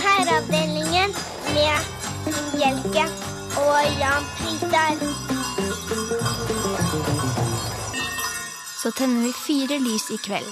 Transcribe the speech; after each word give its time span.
Herreavdelingen 0.00 1.14
med 1.54 1.76
Finn 2.24 2.50
Bjelke 2.54 3.04
og 3.60 4.00
Jan 4.00 4.26
Fritar. 4.38 5.00
Så 8.82 8.90
tenner 8.96 9.26
vi 9.26 9.32
fire 9.32 9.78
lys 9.78 10.10
i 10.10 10.18
kveld. 10.24 10.50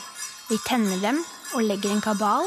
Vi 0.48 0.58
tenner 0.68 1.00
dem 1.02 1.24
og 1.54 1.62
legger 1.62 1.90
en 1.94 2.04
kabal. 2.04 2.46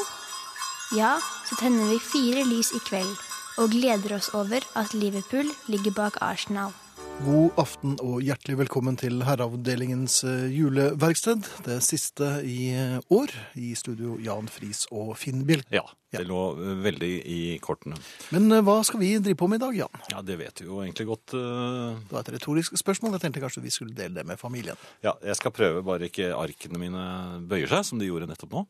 Ja, 0.96 1.18
så 1.50 1.56
tenner 1.60 1.90
vi 1.92 2.00
fire 2.00 2.46
lys 2.48 2.72
i 2.76 2.84
kveld 2.88 3.16
og 3.58 3.74
gleder 3.74 4.16
oss 4.18 4.32
over 4.34 4.64
at 4.76 4.94
Liverpool 4.94 5.52
ligger 5.68 5.92
bak 5.92 6.22
Arsenal. 6.22 6.81
God 7.22 7.58
aften 7.62 7.92
og 8.02 8.24
hjertelig 8.26 8.56
velkommen 8.64 8.96
til 8.98 9.20
Herreavdelingens 9.22 10.16
eh, 10.26 10.48
juleverksted. 10.56 11.46
Det 11.68 11.76
siste 11.86 12.30
i 12.48 12.72
eh, 12.74 12.96
år. 13.14 13.34
I 13.62 13.76
studio 13.78 14.16
Jan 14.24 14.48
Friis 14.50 14.88
og 14.90 15.12
Finn 15.22 15.44
Bjelke. 15.46 15.70
Ja, 15.76 15.84
det 16.16 16.24
lå 16.26 16.40
eh, 16.56 16.72
veldig 16.82 17.12
i 17.30 17.38
kortene. 17.62 18.00
Men 18.34 18.50
hva 18.66 18.80
skal 18.88 19.04
vi 19.04 19.12
drive 19.20 19.38
på 19.38 19.50
med 19.52 19.62
i 19.62 19.64
dag, 19.66 19.78
Jan? 19.84 20.02
Ja, 20.14 20.24
det 20.26 20.40
vet 20.40 20.64
vi 20.64 20.70
jo 20.72 20.80
egentlig 20.82 21.06
godt. 21.12 21.36
Det 21.36 22.16
var 22.16 22.24
et 22.24 22.34
retorisk 22.40 22.80
spørsmål. 22.82 23.14
Jeg 23.20 23.26
tenkte 23.28 23.46
kanskje 23.46 23.66
vi 23.68 23.76
skulle 23.76 23.98
dele 23.98 24.18
det 24.18 24.26
med 24.32 24.42
familien. 24.42 24.82
Ja, 25.06 25.14
jeg 25.22 25.38
skal 25.38 25.54
prøve 25.54 25.86
bare 25.86 26.10
ikke 26.10 26.32
arkene 26.34 26.82
mine 26.82 27.06
bøyer 27.52 27.70
seg, 27.76 27.86
som 27.92 28.02
de 28.02 28.10
gjorde 28.10 28.32
nettopp 28.32 28.58
nå. 28.58 28.66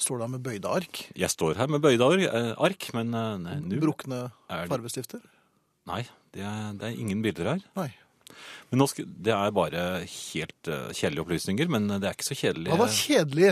Står 0.00 0.16
du 0.16 0.26
her 0.28 0.32
med 0.38 0.46
bøyde 0.48 0.72
ark? 0.80 1.04
Jeg 1.12 1.34
står 1.34 1.60
her 1.60 1.68
med 1.68 1.84
bøyde 1.84 2.08
ark, 2.56 2.88
men 2.96 3.12
nei, 3.44 3.60
Brukne 3.84 4.24
er 4.48 4.66
farvestifter? 4.72 5.20
Nei, 5.90 6.06
det 6.32 6.44
er, 6.46 6.72
det 6.80 6.88
er 6.90 7.00
ingen 7.02 7.20
bilder 7.24 7.52
her. 7.54 7.64
Nei. 7.76 7.90
Men 8.72 8.80
nå 8.80 8.86
skal, 8.88 9.04
det 9.26 9.34
er 9.36 9.50
bare 9.52 9.82
helt 10.08 10.68
eh, 10.72 10.88
kjedelige 10.96 11.24
opplysninger, 11.26 11.68
men 11.68 11.90
det 11.92 12.08
er 12.08 12.14
ikke 12.16 12.30
så 12.30 12.36
kjedelige. 12.38 12.72
Hva 12.72 12.80
var 12.86 12.94
kjedelig? 12.96 13.50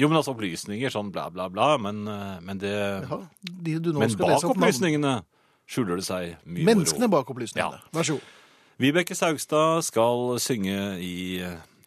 Jo, 0.00 0.08
men 0.08 0.16
altså 0.18 0.32
opplysninger, 0.32 0.90
sånn 0.90 1.10
bla 1.14 1.26
bla 1.30 1.46
bla, 1.52 1.68
men, 1.78 2.00
eh, 2.10 2.38
men 2.42 2.58
det... 2.62 2.72
Ja, 3.06 3.18
de 3.44 3.76
du 3.84 3.90
nå 3.92 4.00
Men 4.02 4.10
skal 4.10 4.24
bak 4.26 4.32
lese 4.34 4.48
opp 4.48 4.56
navn- 4.56 4.64
opplysningene 4.64 5.12
skjuler 5.72 6.00
det 6.00 6.06
seg 6.08 6.32
mye 6.48 6.66
Menneskene 6.66 7.06
moro. 7.06 7.18
bak 7.20 7.30
opplysningene. 7.36 7.78
Vær 7.94 8.08
så 8.08 8.16
god. 8.18 8.30
Vibeke 8.82 9.14
Saugstad 9.14 9.84
skal 9.86 10.32
synge 10.42 10.78
i 11.04 11.12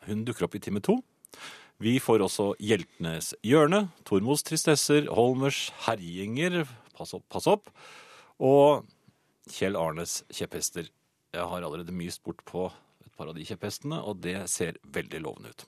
Hun 0.05 0.21
dukker 0.23 0.45
opp 0.47 0.55
i 0.55 0.61
time 0.61 0.79
to. 0.85 0.99
Vi 1.81 1.97
får 1.99 2.21
også 2.23 2.53
Hjeltnes 2.63 3.33
hjørne, 3.43 3.89
Tormos 4.07 4.45
tristesser, 4.47 5.09
Holmers 5.11 5.71
herjinger, 5.89 6.61
pass 6.95 7.11
opp, 7.17 7.25
pass 7.33 7.49
opp, 7.51 7.67
og 8.39 8.85
Kjell 9.51 9.77
Arnes 9.77 10.23
kjepphester. 10.33 10.89
Jeg 11.35 11.47
har 11.51 11.61
allerede 11.61 11.93
myst 11.95 12.23
bort 12.23 12.41
på 12.47 12.67
et 13.05 13.11
par 13.17 13.29
av 13.29 13.35
de 13.37 13.45
kjepphestene, 13.45 13.99
og 14.01 14.21
det 14.23 14.37
ser 14.51 14.77
veldig 14.95 15.21
lovende 15.23 15.51
ut. 15.53 15.65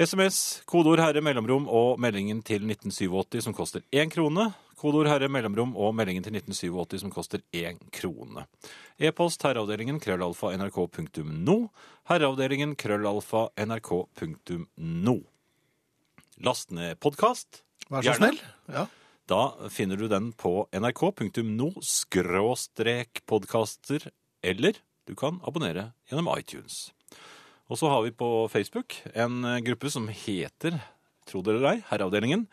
SMS, 0.00 0.62
kodeord 0.70 1.00
herre, 1.02 1.20
mellomrom 1.24 1.66
og 1.68 1.98
meldingen 2.00 2.40
til 2.46 2.62
1987 2.64 3.42
som 3.44 3.56
koster 3.56 3.82
én 3.92 4.12
krone. 4.12 4.46
Kodeord 4.80 5.10
herre, 5.10 5.28
mellomrom 5.28 5.74
og 5.76 5.92
meldingen 5.98 6.24
til 6.24 6.36
1987 6.38 7.02
som 7.02 7.10
koster 7.12 7.42
én 7.52 7.76
krone. 7.92 8.46
E-post 9.00 9.42
herreavdelingen 9.44 9.98
krøllalfa 10.00 10.54
nrk.no. 10.56 11.56
Herreavdelingen 12.08 12.76
krøllalfa 12.80 13.48
nrk.no. 13.66 15.16
Last 16.40 16.70
ned 16.72 16.96
podkast. 17.04 17.60
Vær 17.90 18.00
så 18.00 18.14
Gjerne. 18.14 18.30
snill. 18.30 18.40
Ja. 18.72 18.86
Da 19.30 19.52
finner 19.70 19.94
du 20.00 20.08
den 20.10 20.32
på 20.34 20.64
nrk.no 20.74 21.68
skråstrek 21.86 23.20
podkaster, 23.30 24.08
eller 24.42 24.74
du 25.06 25.14
kan 25.18 25.38
abonnere 25.46 25.92
gjennom 26.10 26.26
iTunes. 26.34 26.88
Og 27.70 27.78
så 27.78 27.86
har 27.92 28.02
vi 28.02 28.10
på 28.10 28.48
Facebook 28.50 28.96
en 29.14 29.44
gruppe 29.62 29.86
som 29.92 30.08
heter, 30.10 30.80
tro 31.30 31.44
det 31.46 31.54
eller 31.54 31.76
ei, 31.76 31.78
Herreavdelingen. 31.92 32.48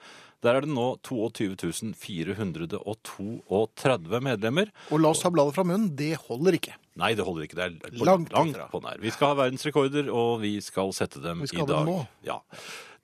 Der 0.46 0.53
er 0.53 0.62
det 0.62 0.69
nå 0.69 1.00
22 1.01 1.96
432 1.97 4.19
medlemmer. 4.22 4.69
Og 4.94 5.01
la 5.01 5.09
oss 5.09 5.24
ta 5.24 5.31
bladet 5.34 5.56
fra 5.57 5.66
munnen. 5.66 5.96
Det 5.97 6.13
holder 6.28 6.53
ikke. 6.59 6.75
Nei, 7.01 7.16
det 7.18 7.25
holder 7.25 7.47
ikke. 7.47 7.57
Det 7.57 7.66
er 7.66 7.74
Langt 8.06 8.30
langt, 8.35 8.53
på 8.69 8.78
nær. 8.85 9.01
Vi 9.01 9.09
skal 9.13 9.34
ha 9.34 9.40
verdensrekorder, 9.41 10.06
og 10.13 10.38
vi 10.46 10.59
skal 10.62 10.94
sette 10.94 11.18
dem 11.25 11.41
Vi 11.41 11.50
skal 11.50 11.57
i 11.57 11.62
ha 11.66 11.69
dem 11.72 11.81
dag. 11.81 11.90
nå. 11.90 11.97
Ja. 12.28 12.38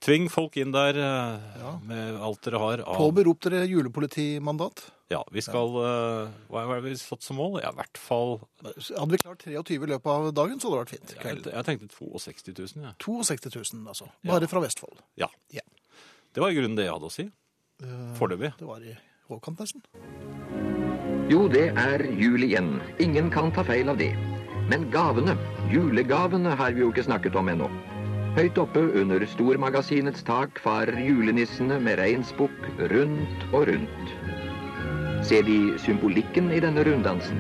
Tving 0.04 0.28
folk 0.32 0.58
inn 0.60 0.74
der 0.76 0.98
ja. 1.00 1.70
med 1.88 2.18
alt 2.20 2.42
dere 2.44 2.60
har 2.60 2.82
av 2.84 3.00
Påberopt 3.00 3.48
dere 3.48 3.64
julepolitimandat? 3.72 4.84
Ja, 5.14 5.22
vi 5.32 5.44
skal 5.44 5.78
eh, 5.80 6.34
Hva 6.52 6.64
er 6.64 6.72
har 6.72 6.82
vi 6.84 6.96
satt 7.00 7.24
som 7.24 7.38
mål? 7.40 7.60
Ja, 7.64 7.72
i 7.72 7.78
hvert 7.78 8.00
fall 8.02 8.34
Hadde 8.64 9.10
vi 9.14 9.22
klart 9.22 9.46
23 9.46 9.78
i 9.78 9.92
løpet 9.94 10.10
av 10.12 10.28
dagen, 10.36 10.60
så 10.60 10.70
hadde 10.70 10.76
det 10.76 10.84
vært 10.84 10.94
fint. 10.96 11.16
Jeg, 11.16 11.40
jeg 11.54 11.68
tenkte 11.70 11.90
62 11.94 12.56
000, 12.76 12.84
jeg. 12.88 12.98
62 13.06 13.56
000, 13.76 13.88
altså. 13.94 14.10
Bare 14.28 14.50
fra 14.52 14.64
Vestfold. 14.64 15.00
Ja. 15.20 15.30
Ja. 15.54 15.64
Det 16.34 16.42
var 16.42 16.52
i 16.52 16.58
grunnen 16.58 16.78
det 16.80 16.88
jeg 16.88 16.96
hadde 16.96 17.10
å 17.12 17.14
si. 17.14 17.28
Eh, 17.84 18.06
Foreløpig. 18.18 18.54
Det 18.60 18.68
var 18.68 18.84
i 18.84 18.96
overkant, 19.30 19.64
nesten. 19.64 19.84
Jo, 21.32 21.46
det 21.52 21.70
er 21.80 22.04
jul 22.20 22.44
igjen. 22.44 22.76
Ingen 23.04 23.32
kan 23.32 23.54
ta 23.56 23.64
feil 23.68 23.92
av 23.94 24.02
det. 24.02 24.12
Men 24.72 24.90
gavene, 24.92 25.36
julegavene, 25.72 26.56
har 26.60 26.76
vi 26.76 26.84
jo 26.84 26.92
ikke 26.92 27.06
snakket 27.08 27.38
om 27.40 27.52
ennå. 27.52 27.70
Høyt 28.34 28.58
oppe 28.58 28.82
under 28.98 29.22
stormagasinets 29.30 30.24
tak 30.26 30.58
farer 30.58 30.96
julenissene 31.06 31.76
med 31.86 32.00
reinsbukk 32.00 32.64
rundt 32.90 33.44
og 33.52 33.68
rundt. 33.70 34.14
Ser 35.22 35.46
de 35.46 35.76
symbolikken 35.84 36.50
i 36.50 36.58
denne 36.64 36.82
runddansen? 36.88 37.38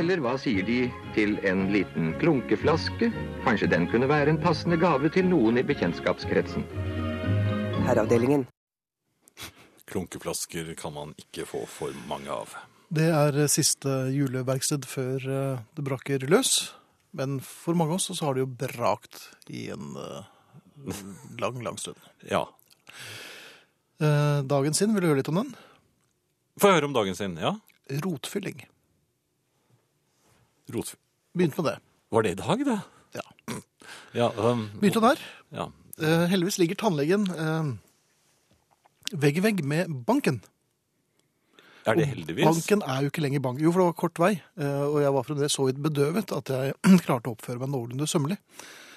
Eller 0.00 0.22
hva 0.24 0.38
sier 0.40 0.64
de 0.64 0.78
til 1.12 1.36
en 1.44 1.66
liten 1.74 2.14
klunkeflaske? 2.22 3.10
Kanskje 3.44 3.68
den 3.74 3.90
kunne 3.92 4.08
være 4.08 4.32
en 4.32 4.40
passende 4.40 4.80
gave 4.80 5.12
til 5.12 5.28
noen 5.28 5.60
i 5.60 5.66
bekjentskapskretsen. 5.68 6.64
Herreavdelingen. 7.84 8.48
Klunkeflasker 9.84 10.72
kan 10.80 10.96
man 10.96 11.12
ikke 11.20 11.44
få 11.44 11.66
for 11.68 11.92
mange 12.08 12.32
av. 12.32 12.56
Det 12.88 13.12
er 13.12 13.44
siste 13.52 14.08
juleverksted 14.16 14.88
før 14.88 15.28
eh, 15.28 15.64
det 15.76 15.90
braker 15.92 16.24
løs. 16.32 16.70
Men 17.16 17.40
for 17.42 17.74
mange 17.78 17.94
av 17.94 17.98
oss 18.00 18.10
så 18.18 18.28
har 18.28 18.36
det 18.36 18.44
jo 18.44 18.50
brakt 18.60 19.22
i 19.50 19.68
en 19.74 19.96
uh, 19.98 20.22
lang, 21.42 21.58
lang 21.64 21.78
stund. 21.80 21.98
Ja. 22.30 22.44
Uh, 24.00 24.40
Dagen 24.46 24.74
sin, 24.76 24.94
vil 24.94 25.02
du 25.04 25.10
høre 25.10 25.20
litt 25.20 25.30
om 25.32 25.40
den? 25.42 25.50
Få 26.60 26.70
høre 26.74 26.86
om 26.88 26.94
dagen 26.94 27.16
sin. 27.16 27.36
Ja. 27.40 27.54
Rotfylling. 28.04 28.62
Rotfylling. 30.70 31.06
Begynte 31.34 31.62
med 31.62 31.70
det. 31.70 31.76
Var 32.10 32.26
det 32.26 32.32
i 32.34 32.40
dag, 32.40 32.64
det? 32.66 32.78
Ja. 33.16 33.26
Ja, 34.14 34.26
um, 34.36 34.66
Begynte 34.80 35.02
der. 35.02 35.22
ja. 35.54 35.70
Uh, 36.00 36.24
heldigvis 36.30 36.56
ligger 36.56 36.78
tannlegen 36.80 37.26
uh, 37.28 37.76
vegg 39.20 39.36
i 39.36 39.42
vegg 39.44 39.58
med 39.68 39.90
banken. 40.08 40.38
Er 41.90 41.98
det 42.00 42.06
Og 42.08 42.12
heldigvis? 42.14 42.46
Banken 42.50 42.82
er 42.86 43.02
jo 43.04 43.10
ikke 43.12 43.22
lenger 43.24 43.42
bank. 43.44 43.60
Jo, 43.62 43.72
for 43.74 43.82
det 43.82 43.88
var 43.90 43.96
kort 44.02 44.20
vei. 44.22 44.32
eh, 44.60 44.82
Og 44.86 45.00
jeg 45.02 45.12
var 45.16 45.26
fremdeles 45.26 45.56
så 45.58 45.66
vidt 45.68 45.80
bedøvet 45.84 46.32
at 46.36 46.52
jeg 46.54 46.74
klarte 47.06 47.30
å 47.30 47.36
oppføre 47.36 47.60
meg 47.62 47.72
noenlunde 47.74 48.08
sømmelig. 48.10 48.38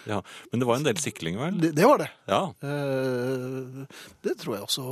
Ja. 0.08 0.18
Men 0.52 0.60
det 0.60 0.68
var 0.68 0.76
en 0.82 0.84
del 0.84 0.98
sikling, 1.00 1.38
vel? 1.40 1.60
Det, 1.64 1.70
det 1.78 1.86
var 1.88 2.02
det. 2.02 2.10
Ja. 2.28 2.42
Eh, 2.60 3.86
Det 4.26 4.34
tror 4.42 4.58
jeg 4.58 4.66
også 4.68 4.86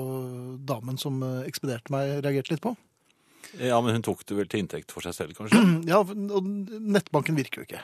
damen 0.70 0.98
som 1.02 1.18
eh, 1.28 1.42
ekspederte 1.50 1.92
meg, 1.92 2.18
reagerte 2.24 2.54
litt 2.56 2.64
på. 2.64 2.76
ja, 3.60 3.76
men 3.84 3.98
hun 3.98 4.06
tok 4.06 4.22
det 4.30 4.38
vel 4.38 4.48
til 4.48 4.62
inntekt 4.64 4.94
for 4.96 5.04
seg 5.04 5.14
selv, 5.18 5.36
kanskje? 5.36 5.60
Ja, 5.92 6.00
og 6.00 6.48
nettbanken 6.48 7.36
virker 7.36 7.62
jo 7.64 7.68
ikke. 7.68 7.82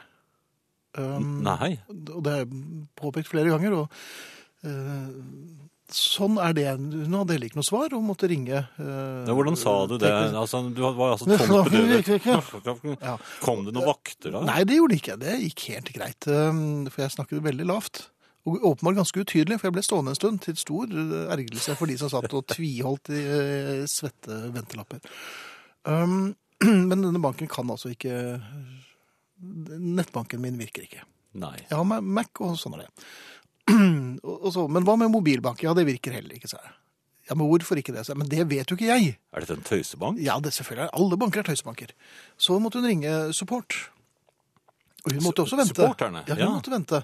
Um, 0.97 1.41
Nei. 1.45 1.73
Og 1.91 2.21
det 2.25 2.31
har 2.31 2.39
jeg 2.45 2.61
påpekt 2.97 3.27
flere 3.29 3.51
ganger. 3.51 3.75
Og, 3.83 3.91
sånn 5.95 6.35
er 6.41 6.53
det. 6.57 6.65
Hun 6.77 7.13
hadde 7.15 7.35
heller 7.35 7.47
ikke 7.49 7.59
noe 7.59 7.67
svar 7.67 7.93
og 7.95 8.03
måtte 8.03 8.27
ringe. 8.31 8.63
eh, 8.79 9.29
hvordan 9.31 9.55
sa 9.59 9.73
du 9.87 9.95
det? 10.01 10.09
Altså, 10.35 10.59
du 10.73 10.81
var 10.83 11.13
altså 11.15 11.27
tomt 11.37 11.71
bedøvet. 11.71 13.21
Kom 13.43 13.63
det 13.67 13.73
noen 13.77 13.87
vakter 13.87 14.33
da? 14.35 14.41
Nei, 14.49 14.61
det 14.67 14.77
gjorde 14.79 14.93
det 14.95 14.99
ikke. 15.01 15.17
Det 15.21 15.35
gikk 15.45 15.65
helt 15.75 15.91
greit. 15.95 16.27
um, 16.27 16.61
For 16.91 17.05
jeg 17.05 17.15
snakket 17.15 17.43
veldig 17.45 17.67
lavt. 17.69 18.07
Og 18.47 18.61
åpenbart 18.63 18.95
ganske 19.01 19.23
utydelig, 19.25 19.57
for 19.59 19.67
jeg 19.67 19.75
ble 19.75 19.83
stående 19.83 20.13
en 20.13 20.19
stund 20.19 20.39
til 20.45 20.55
stor 20.59 20.87
eh, 20.91 21.15
ergrelse 21.35 21.73
for 21.75 21.89
de 21.91 21.97
som 21.99 22.11
satt 22.13 22.31
og 22.31 22.45
tviholdt 22.53 23.11
i 23.11 23.21
eh, 23.23 23.81
svette 23.91 24.37
ventelapper. 24.55 25.03
Um, 25.83 26.33
men 26.89 27.03
denne 27.03 27.19
banken 27.23 27.47
kan 27.51 27.67
altså 27.71 27.91
ikke 27.95 28.15
Nettbanken 29.37 30.41
min 30.41 30.57
virker 30.57 30.85
ikke. 30.87 31.03
Nei. 31.37 31.53
Jeg 31.69 31.75
har 31.77 31.83
Ma- 31.85 32.01
Mac, 32.01 32.31
og 32.41 32.55
sånn 32.57 32.73
er 32.79 32.85
det. 32.87 33.05
Og 34.23 34.49
så, 34.55 34.67
men 34.71 34.85
hva 34.87 34.95
med 34.99 35.11
mobilbank? 35.13 35.63
Ja, 35.65 35.73
det 35.77 35.85
virker 35.89 36.15
heller 36.15 36.37
ikke, 36.37 36.49
sa 36.51 36.59
jeg. 36.63 36.73
Ja, 37.27 37.35
Men 37.35 37.49
hvorfor 37.51 37.75
ikke 37.81 37.91
det? 37.91 38.05
Så. 38.07 38.15
Men 38.15 38.29
det 38.31 38.45
vet 38.47 38.69
jo 38.71 38.77
ikke 38.77 38.87
jeg. 38.87 39.17
Er 39.35 39.43
dette 39.43 39.57
en 39.57 39.65
tøysebank? 39.67 40.19
Ja, 40.23 40.37
det 40.39 40.53
selvfølgelig 40.55 40.87
Alle 40.95 41.17
banker 41.19 41.41
er 41.43 41.49
tøysebanker. 41.49 41.91
Så 42.39 42.55
måtte 42.63 42.79
hun 42.79 42.87
ringe 42.87 43.33
support. 43.35 43.75
Og 45.03 45.11
hun 45.11 45.23
måtte 45.25 45.43
også 45.43 45.59
vente. 45.59 45.75
supporterne? 45.75 46.23
Ja, 46.27 46.37
hun 46.37 46.43
Ja. 46.45 46.49
måtte 46.55 46.71
vente. 46.71 47.03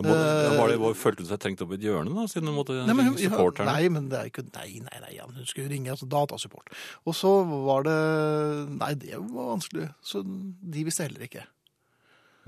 Ja, 0.00 0.08
ja, 0.08 0.56
var 0.56 0.70
det, 0.72 0.78
var, 0.80 0.94
følte 0.96 1.20
hun 1.22 1.28
seg 1.28 1.38
trengt 1.38 1.60
opp 1.62 1.72
i 1.74 1.76
et 1.76 1.82
hjørne, 1.84 2.14
da, 2.16 2.22
siden 2.26 2.48
hun 2.48 2.54
måtte 2.56 2.72
Nei, 2.72 2.94
men 2.96 3.10
ringe 3.10 3.20
supporterne? 3.28 3.74
nei, 3.76 3.88
men 3.92 4.06
det 4.08 4.16
er 4.22 4.30
ikke 4.30 4.44
Nei, 4.54 4.80
nei, 4.80 5.00
nei, 5.04 5.10
ja, 5.18 5.26
hun 5.28 5.44
skulle 5.44 5.68
ringe 5.68 5.92
altså, 5.92 6.08
datasupport. 6.08 6.72
Og 7.04 7.14
så 7.14 7.32
var 7.68 7.84
det 7.84 7.96
Nei, 8.72 8.94
det 9.02 9.18
var 9.20 9.50
vanskelig. 9.52 9.90
Så 10.02 10.22
de 10.24 10.84
visste 10.88 11.04
heller 11.06 11.26
ikke. 11.28 11.44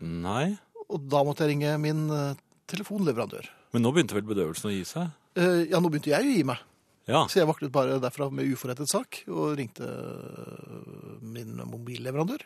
Nei. 0.02 0.56
Og 0.88 1.04
da 1.12 1.20
måtte 1.24 1.44
jeg 1.44 1.52
ringe 1.54 1.76
min 1.84 2.02
eh, 2.12 2.40
telefonleverandør. 2.70 3.48
Men 3.74 3.82
nå 3.84 3.92
begynte 3.94 4.14
vel 4.16 4.26
bedøvelsen 4.28 4.70
å 4.70 4.74
gi 4.74 4.84
seg? 4.88 5.10
Eh, 5.36 5.64
Ja, 5.70 5.80
nå 5.80 5.90
begynte 5.90 6.12
jeg 6.12 6.22
å 6.24 6.34
gi 6.36 6.44
meg. 6.44 6.58
Ja. 7.06 7.26
Så 7.28 7.40
jeg 7.42 7.46
vaklet 7.50 7.72
bare 7.72 7.98
derfra 8.00 8.30
med 8.32 8.48
uforrettet 8.48 8.88
sak 8.88 9.24
og 9.28 9.58
ringte 9.58 9.84
øh, 9.84 11.18
min 11.20 11.58
mobilleverandør. 11.68 12.44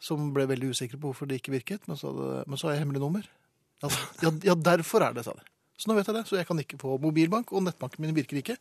Som 0.00 0.30
ble 0.32 0.46
veldig 0.48 0.70
usikker 0.72 0.96
på 0.96 1.10
hvorfor 1.10 1.28
det 1.28 1.40
ikke 1.42 1.52
virket, 1.58 1.84
men 1.90 1.98
så, 2.00 2.08
hadde, 2.14 2.44
men 2.48 2.56
så 2.60 2.68
har 2.70 2.78
jeg 2.78 2.86
hemmelig 2.86 3.02
nummer. 3.02 3.26
Ja, 3.84 3.90
ja, 4.24 4.30
ja, 4.48 4.54
derfor 4.56 5.04
er 5.04 5.12
det, 5.16 5.26
sa 5.26 5.34
de. 5.36 5.44
Så 5.80 5.88
nå 5.88 5.94
vet 5.96 6.08
jeg 6.08 6.16
det, 6.16 6.22
så 6.28 6.36
jeg 6.36 6.46
kan 6.48 6.58
ikke 6.60 6.78
få 6.80 6.96
mobilbank, 7.00 7.52
og 7.56 7.62
nettbanken 7.64 8.02
min 8.04 8.14
virker 8.16 8.36
ikke. 8.40 8.56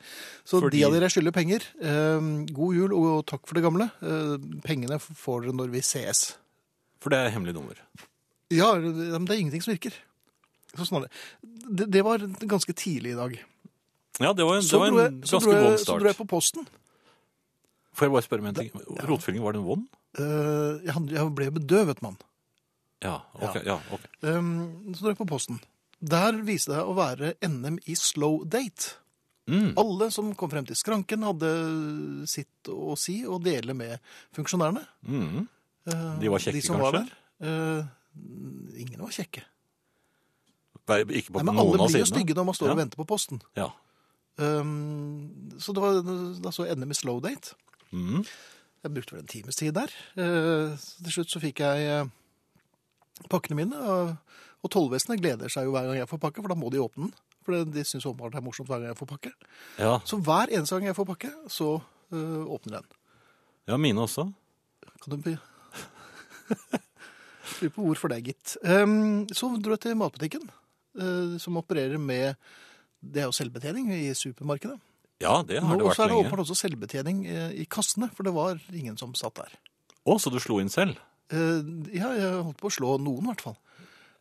Så 0.47 0.59
Fordi- 0.59 0.77
de 0.79 0.83
av 0.87 0.91
dere 0.95 1.07
jeg 1.07 1.15
skylder 1.17 1.35
penger, 1.35 1.63
eh, 1.83 2.27
god 2.55 2.75
jul 2.75 2.93
og 2.95 3.25
takk 3.27 3.47
for 3.47 3.55
det 3.59 3.63
gamle. 3.63 3.89
Eh, 4.03 4.35
pengene 4.67 4.99
får 4.99 5.43
dere 5.47 5.55
når 5.55 5.71
vi 5.71 5.81
sees. 5.83 6.35
For 6.99 7.09
det 7.11 7.19
er 7.19 7.31
hemmelig 7.35 7.55
nummer. 7.55 7.75
Ja, 8.51 8.73
men 8.75 9.25
det 9.25 9.31
er 9.35 9.39
ingenting 9.39 9.63
som 9.63 9.73
virker. 9.75 9.93
Så 10.79 10.87
sånn 10.89 11.05
det. 11.05 11.11
det. 11.81 11.87
Det 11.97 12.03
var 12.07 12.23
ganske 12.49 12.75
tidlig 12.75 13.13
i 13.13 13.19
dag. 13.19 13.37
Ja, 14.19 14.33
det 14.35 14.45
var 14.47 14.59
en, 14.59 14.65
det 14.67 14.79
var 14.81 14.91
en 14.91 14.99
jeg, 14.99 15.17
ganske 15.23 15.53
vond 15.53 15.79
start. 15.79 15.85
så 15.85 15.97
dro 16.01 16.09
jeg 16.11 16.17
på 16.17 16.27
posten. 16.27 16.67
Får 17.95 18.07
jeg 18.07 18.15
bare 18.15 18.25
spørre 18.25 18.43
om 18.45 18.49
en 18.51 18.57
ting? 18.57 18.71
Rotfylling, 19.09 19.43
var 19.43 19.55
den 19.55 19.65
vond? 19.67 19.85
Uh, 20.19 20.79
jeg, 20.83 21.25
ble 21.35 21.49
bedøvet, 21.55 22.01
mann. 22.05 22.17
Ja, 23.03 23.19
ok. 23.39 23.59
Ja, 23.63 23.77
ok. 23.95 24.07
Um, 24.23 24.49
så 24.95 25.05
dro 25.05 25.13
jeg 25.13 25.19
på 25.21 25.27
posten. 25.29 25.59
Der 25.99 26.39
viste 26.47 26.73
det 26.73 26.81
å 26.87 26.95
være 26.95 27.33
NM 27.43 27.79
i 27.91 27.95
slow 27.99 28.41
date. 28.47 28.95
Mm. 29.49 29.73
Alle 29.81 30.09
som 30.13 30.29
kom 30.37 30.51
frem 30.51 30.67
til 30.67 30.77
skranken, 30.77 31.25
hadde 31.25 31.49
sitt 32.29 32.69
å 32.71 32.95
si 32.99 33.21
og 33.27 33.41
dele 33.47 33.73
med 33.75 33.97
funksjonærene. 34.37 34.83
Mm. 35.09 35.47
Eh, 35.89 36.09
De 36.21 36.31
var 36.31 36.43
kjekke, 36.43 36.59
de 36.59 36.67
kanskje? 36.67 36.83
Var 36.83 36.97
der. 36.99 37.15
Eh, 37.49 38.83
ingen 38.83 39.01
var 39.01 39.15
kjekke. 39.15 39.43
Nei, 40.89 40.99
Ikke 41.21 41.33
på 41.33 41.41
Nei, 41.41 41.45
men 41.47 41.55
noen 41.55 41.75
alle 41.75 41.85
av 41.85 41.93
blir 41.93 42.03
jo 42.03 42.09
stygge 42.09 42.35
når 42.37 42.47
man 42.49 42.57
står 42.57 42.73
og 42.73 42.79
venter 42.81 42.99
på 42.99 43.07
posten. 43.09 43.41
Ja. 43.59 43.69
Um, 44.39 45.51
så 45.59 45.75
det 45.75 45.83
var, 45.83 45.99
da 46.39 46.53
så 46.55 46.65
jeg 46.67 46.79
NM 46.79 46.89
med 46.93 46.97
slow 46.97 47.19
date. 47.23 47.57
Mm. 47.91 48.23
Jeg 48.83 48.93
brukte 48.95 49.15
vel 49.15 49.23
en 49.25 49.31
times 49.31 49.59
tid 49.59 49.75
der. 49.75 49.91
Uh, 50.15 50.77
til 51.03 51.17
slutt 51.17 51.33
så 51.33 51.41
fikk 51.43 51.59
jeg 51.65 51.89
uh, 51.91 52.11
pakkene 53.31 53.59
mine, 53.59 53.75
og, 53.75 54.13
og 54.63 54.71
tollvesenet 54.71 55.19
gleder 55.19 55.51
seg 55.51 55.67
jo 55.67 55.75
hver 55.75 55.89
gang 55.89 55.99
jeg 55.99 56.11
får 56.11 56.23
pakke, 56.23 56.43
for 56.43 56.53
da 56.53 56.59
må 56.59 56.71
de 56.71 56.83
åpne 56.83 57.09
den. 57.09 57.15
For 57.43 57.65
de 57.65 57.83
syns 57.87 58.07
åpenbart 58.07 58.35
det 58.35 58.39
er 58.41 58.45
morsomt 58.45 58.69
hver 58.69 58.81
gang 58.81 58.93
jeg 58.93 58.99
får 58.99 59.11
pakke. 59.11 59.33
ja. 59.81 59.97
Så 60.07 60.19
hver 60.23 60.53
eneste 60.53 60.79
gang 60.79 60.91
jeg 60.91 60.99
får 60.99 61.09
pakke, 61.11 61.33
så 61.51 61.73
uh, 61.79 62.43
åpner 62.47 62.79
den. 62.79 62.97
ja, 63.67 63.77
mine 63.77 64.05
også. 64.07 64.29
Kan 65.03 65.21
du. 65.25 65.35
Lurer 67.59 67.73
på 67.75 67.83
hvorfor 67.83 68.11
det, 68.11 68.23
gitt. 68.23 68.55
Um, 68.63 69.27
så 69.35 69.49
dro 69.59 69.75
jeg 69.75 69.83
til 69.83 69.97
matbutikken, 69.99 70.47
som 71.39 71.57
opererer 71.61 71.97
med 72.01 72.35
Det 72.99 73.21
er 73.21 73.27
jo 73.29 73.35
selvbetjening 73.35 73.91
i 73.95 74.09
supermarkedet. 74.17 74.79
Ja, 75.21 75.41
det 75.43 75.59
har 75.61 75.67
Nå 75.69 75.77
det 75.81 75.85
vært 75.89 75.99
er 75.99 76.07
det 76.07 76.15
lenge. 76.15 76.25
åpenbart 76.27 76.45
også 76.45 76.55
selvbetjening 76.61 77.25
eh, 77.27 77.51
i 77.61 77.65
kassene, 77.67 78.07
for 78.15 78.23
det 78.23 78.33
var 78.35 78.59
ingen 78.71 78.97
som 78.99 79.13
satt 79.15 79.35
der. 79.35 79.53
Å, 80.07 80.15
så 80.19 80.31
du 80.31 80.39
slo 80.39 80.59
inn 80.63 80.71
selv? 80.71 80.95
Eh, 81.31 81.59
ja, 81.95 82.09
jeg 82.15 82.43
holdt 82.43 82.57
på 82.59 82.67
å 82.71 82.73
slå 82.73 82.93
noen, 83.03 83.23
i 83.27 83.31
hvert 83.33 83.43
fall. 83.43 83.57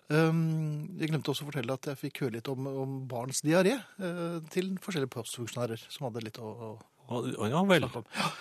Um, 0.08 0.88
jeg 0.98 1.10
glemte 1.10 1.30
også 1.30 1.44
å 1.44 1.50
fortelle 1.50 1.74
at 1.76 1.84
jeg 1.90 1.98
fikk 2.00 2.22
høre 2.24 2.38
litt 2.38 2.48
om, 2.48 2.64
om 2.66 2.92
barns 3.10 3.42
diaré 3.44 3.74
eh, 3.76 4.38
til 4.54 4.70
forskjellige 4.80 5.12
postfunksjonærer 5.12 5.82
som 5.92 6.06
hadde 6.08 6.22
litt 6.24 6.38
å, 6.40 6.48
å 6.48 6.70
Å, 7.08 7.18
å, 7.24 7.46
ja 7.48 7.60
vel. 7.68 7.84
snakke 7.84 8.00
om. 8.02 8.38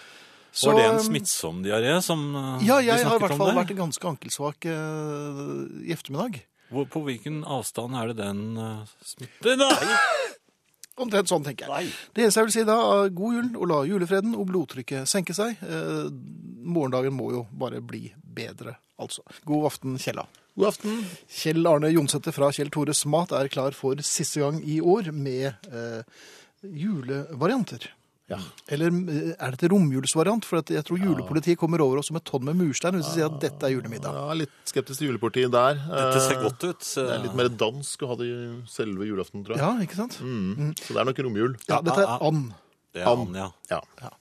Var 0.58 0.78
det 0.80 0.86
en 0.88 0.96
um, 0.98 1.04
smittsom 1.06 1.60
diaré 1.66 1.92
som 2.02 2.24
snakket 2.32 2.38
om 2.38 2.62
det? 2.62 2.68
Ja, 2.70 2.78
jeg 2.84 3.04
har 3.06 3.18
i 3.18 3.22
hvert 3.22 3.36
fall 3.38 3.52
der? 3.52 3.60
vært 3.62 3.76
ganske 3.78 4.10
ankelsvak 4.14 4.66
eh, 4.72 5.42
i 5.88 5.94
ettermiddag. 5.96 6.40
Hvor, 6.74 6.88
på 6.92 7.04
hvilken 7.06 7.44
avstand 7.48 7.96
er 7.96 8.12
det 8.12 8.20
den 8.20 8.60
uh, 8.60 8.98
smitter? 9.06 9.56
Nei! 9.60 9.78
Omtrent 10.98 11.30
sånn, 11.30 11.46
tenker 11.46 11.70
jeg. 11.70 11.92
Det 12.16 12.26
eneste 12.26 12.42
jeg 12.42 12.48
vil 12.48 12.56
si 12.56 12.66
da, 12.66 12.76
er 12.96 13.12
god 13.14 13.36
jul, 13.38 13.50
og 13.60 13.70
la 13.70 13.78
julefreden 13.86 14.34
og 14.34 14.48
blodtrykket 14.50 15.10
senke 15.10 15.36
seg. 15.38 15.60
Eh, 15.62 16.08
morgendagen 16.66 17.14
må 17.14 17.30
jo 17.36 17.44
bare 17.54 17.84
bli 17.86 18.08
bedre, 18.18 18.80
altså. 18.98 19.22
God 19.46 19.68
aften, 19.70 20.00
Kjella. 20.02 20.26
God 20.58 20.72
aften. 20.72 21.04
Kjell 21.30 21.70
Arne 21.70 21.92
Jonsæter 21.94 22.34
fra 22.34 22.50
Kjell 22.56 22.74
Tores 22.74 23.04
Mat 23.14 23.36
er 23.38 23.52
klar 23.54 23.78
for 23.78 24.02
siste 24.02 24.42
gang 24.42 24.58
i 24.66 24.80
år 24.82 25.12
med 25.14 25.70
eh, 25.70 26.02
julevarianter. 26.66 27.92
Ja. 28.28 28.38
Eller 28.76 28.92
er 28.92 29.36
er 29.40 29.56
dette 29.56 29.70
romjulsvariant? 29.72 30.44
For 30.48 30.60
jeg 30.60 30.84
tror 30.88 31.00
julepolitiet 31.00 31.60
kommer 31.60 31.80
over 31.84 32.02
oss 32.02 32.10
som 32.12 32.20
et 32.20 32.26
tonn 32.28 32.44
med 32.44 32.58
murstein 32.60 32.98
hvis 32.98 33.08
de 33.08 33.14
sier 33.16 33.30
at 33.30 33.40
dette 33.40 33.64
er 33.64 33.76
julemiddag. 33.78 34.18
Ja, 34.20 34.36
litt 34.36 34.56
skeptisk 34.68 35.00
til 35.00 35.14
julepolitiet 35.14 35.54
der. 35.54 35.80
Dette 35.80 36.20
ser 36.26 36.36
Eh, 36.38 36.44
godt 36.44 36.64
ut. 36.68 36.84
Det 36.84 37.08
er 37.08 37.24
litt 37.24 37.38
mer 37.40 37.50
dansk 37.50 38.04
å 38.04 38.12
ha 38.12 38.20
det 38.20 38.28
i 38.28 38.38
selve 38.68 39.08
julaften, 39.08 39.46
tror 39.48 39.56
jeg. 39.56 39.64
Ja, 39.64 39.72
ikke 39.84 39.96
sant? 39.96 40.20
Mm. 40.20 40.76
Så 40.76 40.94
det 40.94 41.02
er 41.02 41.08
nok 41.08 41.24
romjul. 41.24 41.56
Ja, 41.70 41.82
dette 41.82 42.04
er 42.04 42.28
and. 42.28 42.54
Det 42.94 43.04
er 43.04 43.12
and, 43.14 43.36
ja. 43.36 43.50
Ja. 43.72 44.12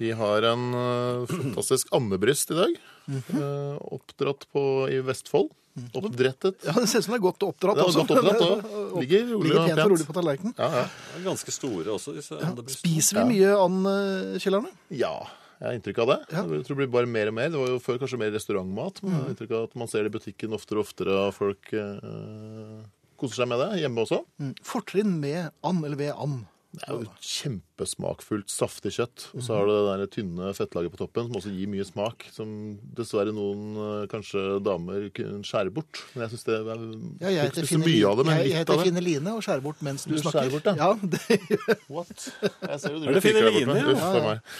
Vi 0.00 0.12
har 0.16 0.46
en 0.48 0.74
eh, 0.74 1.26
fantastisk 1.28 1.90
andebryst 1.92 2.54
i 2.54 2.60
dag. 2.62 2.78
Mm 3.10 3.22
-hmm. 3.26 3.78
oppdratt 3.98 4.46
på, 4.52 4.88
i 4.88 5.00
Vestfold. 5.02 5.50
Oppdrettet. 5.94 6.64
Ja, 6.66 6.72
Det 6.76 6.88
ser 6.90 6.98
ut 7.02 7.06
som 7.06 7.14
det 7.14 7.20
er 7.20 7.24
godt 7.24 7.44
oppdratt 7.46 7.78
Det 7.78 7.82
er 7.84 7.90
også. 7.90 8.04
godt 8.04 8.14
oppdratt, 8.18 8.40
ja. 8.70 9.00
Ligger 9.00 9.26
rolig 9.30 9.50
Ligger 9.50 9.68
pent 9.68 9.82
og 9.84 9.92
rolig 9.94 10.06
på 10.08 10.16
tallerkenen. 10.16 10.54
Ja, 10.58 10.70
ja. 10.80 10.86
De 11.14 11.20
er 11.20 11.26
Ganske 11.28 11.54
store 11.54 11.94
også, 11.94 12.14
disse 12.16 12.38
andebrystene. 12.40 12.80
Spiser 12.82 13.20
vi 13.20 13.26
mye 13.34 13.52
and, 13.54 13.90
eh, 13.90 14.40
Kjell 14.42 14.58
ja, 14.90 15.14
jeg 15.60 15.68
har 15.68 15.76
inntrykk 15.76 15.98
av 16.00 16.08
det. 16.08 16.18
Ja. 16.32 16.42
Mm. 16.42 16.52
Jeg 16.56 16.64
tror 16.64 16.76
det 16.76 16.80
blir 16.80 16.92
bare 16.94 17.08
mer 17.12 17.28
og 17.28 17.34
mer. 17.36 17.50
Det 17.52 17.58
var 17.60 17.68
jo 17.68 17.80
før 17.84 17.98
kanskje 18.00 18.18
mer 18.22 18.30
restaurantmat, 18.32 19.02
men 19.04 19.12
jeg 19.12 19.20
har 19.20 19.34
inntrykk 19.34 19.50
av 19.58 19.66
at 19.68 19.74
man 19.82 19.90
ser 19.92 20.06
det 20.06 20.10
i 20.10 20.14
butikken 20.16 20.56
oftere 20.56 20.80
og 20.80 20.86
oftere, 20.88 21.18
og 21.28 21.34
folk 21.36 21.72
eh, 21.76 22.78
koser 23.20 23.42
seg 23.42 23.50
med 23.50 23.60
det 23.60 23.82
hjemme 23.82 24.06
også. 24.06 24.22
Mm. 24.40 24.54
Fortrinn 24.64 25.18
med 25.20 25.50
and, 25.60 25.84
eller 25.84 26.00
ved 26.00 26.14
and. 26.16 26.46
Det 26.70 26.84
er 26.86 27.00
jo 27.00 27.06
kjempesmakfullt, 27.26 28.46
saftig 28.52 28.92
kjøtt. 28.94 29.24
Og 29.34 29.42
så 29.42 29.56
har 29.56 29.66
du 29.66 29.72
det 29.72 29.86
der 29.88 30.10
tynne 30.14 30.50
fettlaget 30.54 30.92
på 30.92 31.00
toppen, 31.00 31.26
som 31.26 31.38
også 31.40 31.50
gir 31.50 31.66
mye 31.72 31.82
smak. 31.88 32.28
Som 32.30 32.52
dessverre 32.94 33.32
noen, 33.34 33.64
eh, 33.74 34.04
kanskje 34.12 34.44
damer, 34.62 35.08
skjærer 35.42 35.72
bort. 35.74 35.98
Men 36.14 36.28
jeg 36.28 36.36
syns 36.36 36.46
det 36.46 36.58
er 36.60 36.68
Ja, 36.70 37.32
jeg 37.34 37.50
heter 37.50 37.66
Fine, 37.66 37.82
mye 37.88 38.12
av 38.12 38.20
det, 38.20 38.26
men 38.28 38.36
jeg, 38.36 38.44
jeg 38.44 38.52
litt 38.52 38.60
heter 38.60 38.76
av 38.76 38.78
det. 38.78 38.86
Fine 38.86 39.02
Line 39.02 39.34
og 39.34 39.42
skjærer 39.42 39.64
bort 39.64 39.82
mens 39.82 40.06
du, 40.06 40.14
Du 40.14 40.22
snakker. 40.22 40.52
bort, 40.54 40.70
ja. 40.70 40.76
ja 40.78 40.94
det, 41.02 41.40
What? 41.96 42.28
Jeg 42.38 42.78
ser 42.84 42.94
jo 42.94 43.02
Er 43.02 43.18
det 43.18 43.24
Fine 43.26 43.42
Line, 43.48 43.76
ja? 43.80 43.90
Uff 43.96 44.06
a 44.06 44.22
meg. 44.28 44.54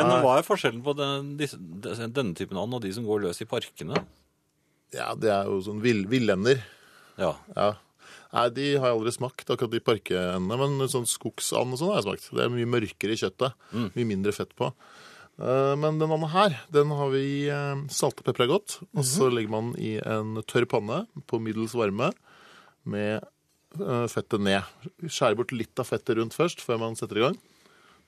Men 0.00 0.14
hva 0.24 0.38
er 0.38 0.48
forskjellen 0.48 0.80
på 0.86 0.96
den, 0.96 1.34
disse, 1.36 1.60
denne 1.60 2.32
typen 2.40 2.56
and 2.56 2.80
og 2.80 2.80
de 2.80 2.94
som 2.96 3.04
går 3.04 3.26
løs 3.28 3.44
i 3.44 3.50
parkene? 3.50 4.00
Ja, 4.96 5.12
det 5.12 5.28
er 5.28 5.44
jo 5.44 5.60
sånn 5.68 5.84
vill, 5.84 6.06
villender. 6.08 6.64
Ja. 7.20 7.34
Ja. 7.52 7.74
Nei, 8.30 8.46
de 8.54 8.66
har 8.78 8.90
jeg 8.92 8.96
aldri 8.98 9.12
smakt, 9.16 9.48
akkurat 9.50 9.72
de 9.72 9.80
parkeendene. 9.82 10.58
Men 10.60 10.88
sånn 10.92 11.08
skogsand 11.10 11.74
og 11.74 11.80
sånn 11.80 11.90
har 11.90 11.98
jeg 12.00 12.06
smakt. 12.06 12.28
Det 12.36 12.44
er 12.44 12.52
mye 12.54 12.68
mørkere 12.70 13.16
i 13.16 13.18
kjøttet. 13.18 13.56
Mye 13.96 14.06
mindre 14.06 14.34
fett 14.36 14.52
på. 14.58 14.68
Eh, 15.40 15.74
Men 15.80 15.98
den 15.98 16.10
anden 16.14 16.30
her, 16.30 16.54
den 16.70 16.92
har 16.94 17.10
vi 17.10 17.24
eh, 17.50 17.82
salt 17.90 18.22
og 18.22 18.28
pepra 18.28 18.46
godt. 18.50 18.78
Og 18.94 19.02
så 19.08 19.30
legger 19.32 19.50
man 19.50 19.72
i 19.80 19.96
en 19.98 20.38
tørr 20.46 20.68
panne 20.70 21.02
på 21.26 21.40
middels 21.42 21.74
varme 21.74 22.12
med 22.86 23.18
eh, 23.80 24.06
fettet 24.12 24.40
ned. 24.46 24.62
Skjærer 25.02 25.38
bort 25.42 25.52
litt 25.56 25.82
av 25.82 25.90
fettet 25.90 26.16
rundt 26.20 26.36
først, 26.38 26.62
før 26.62 26.78
man 26.86 26.94
setter 26.98 27.18
i 27.18 27.26
gang. 27.26 27.38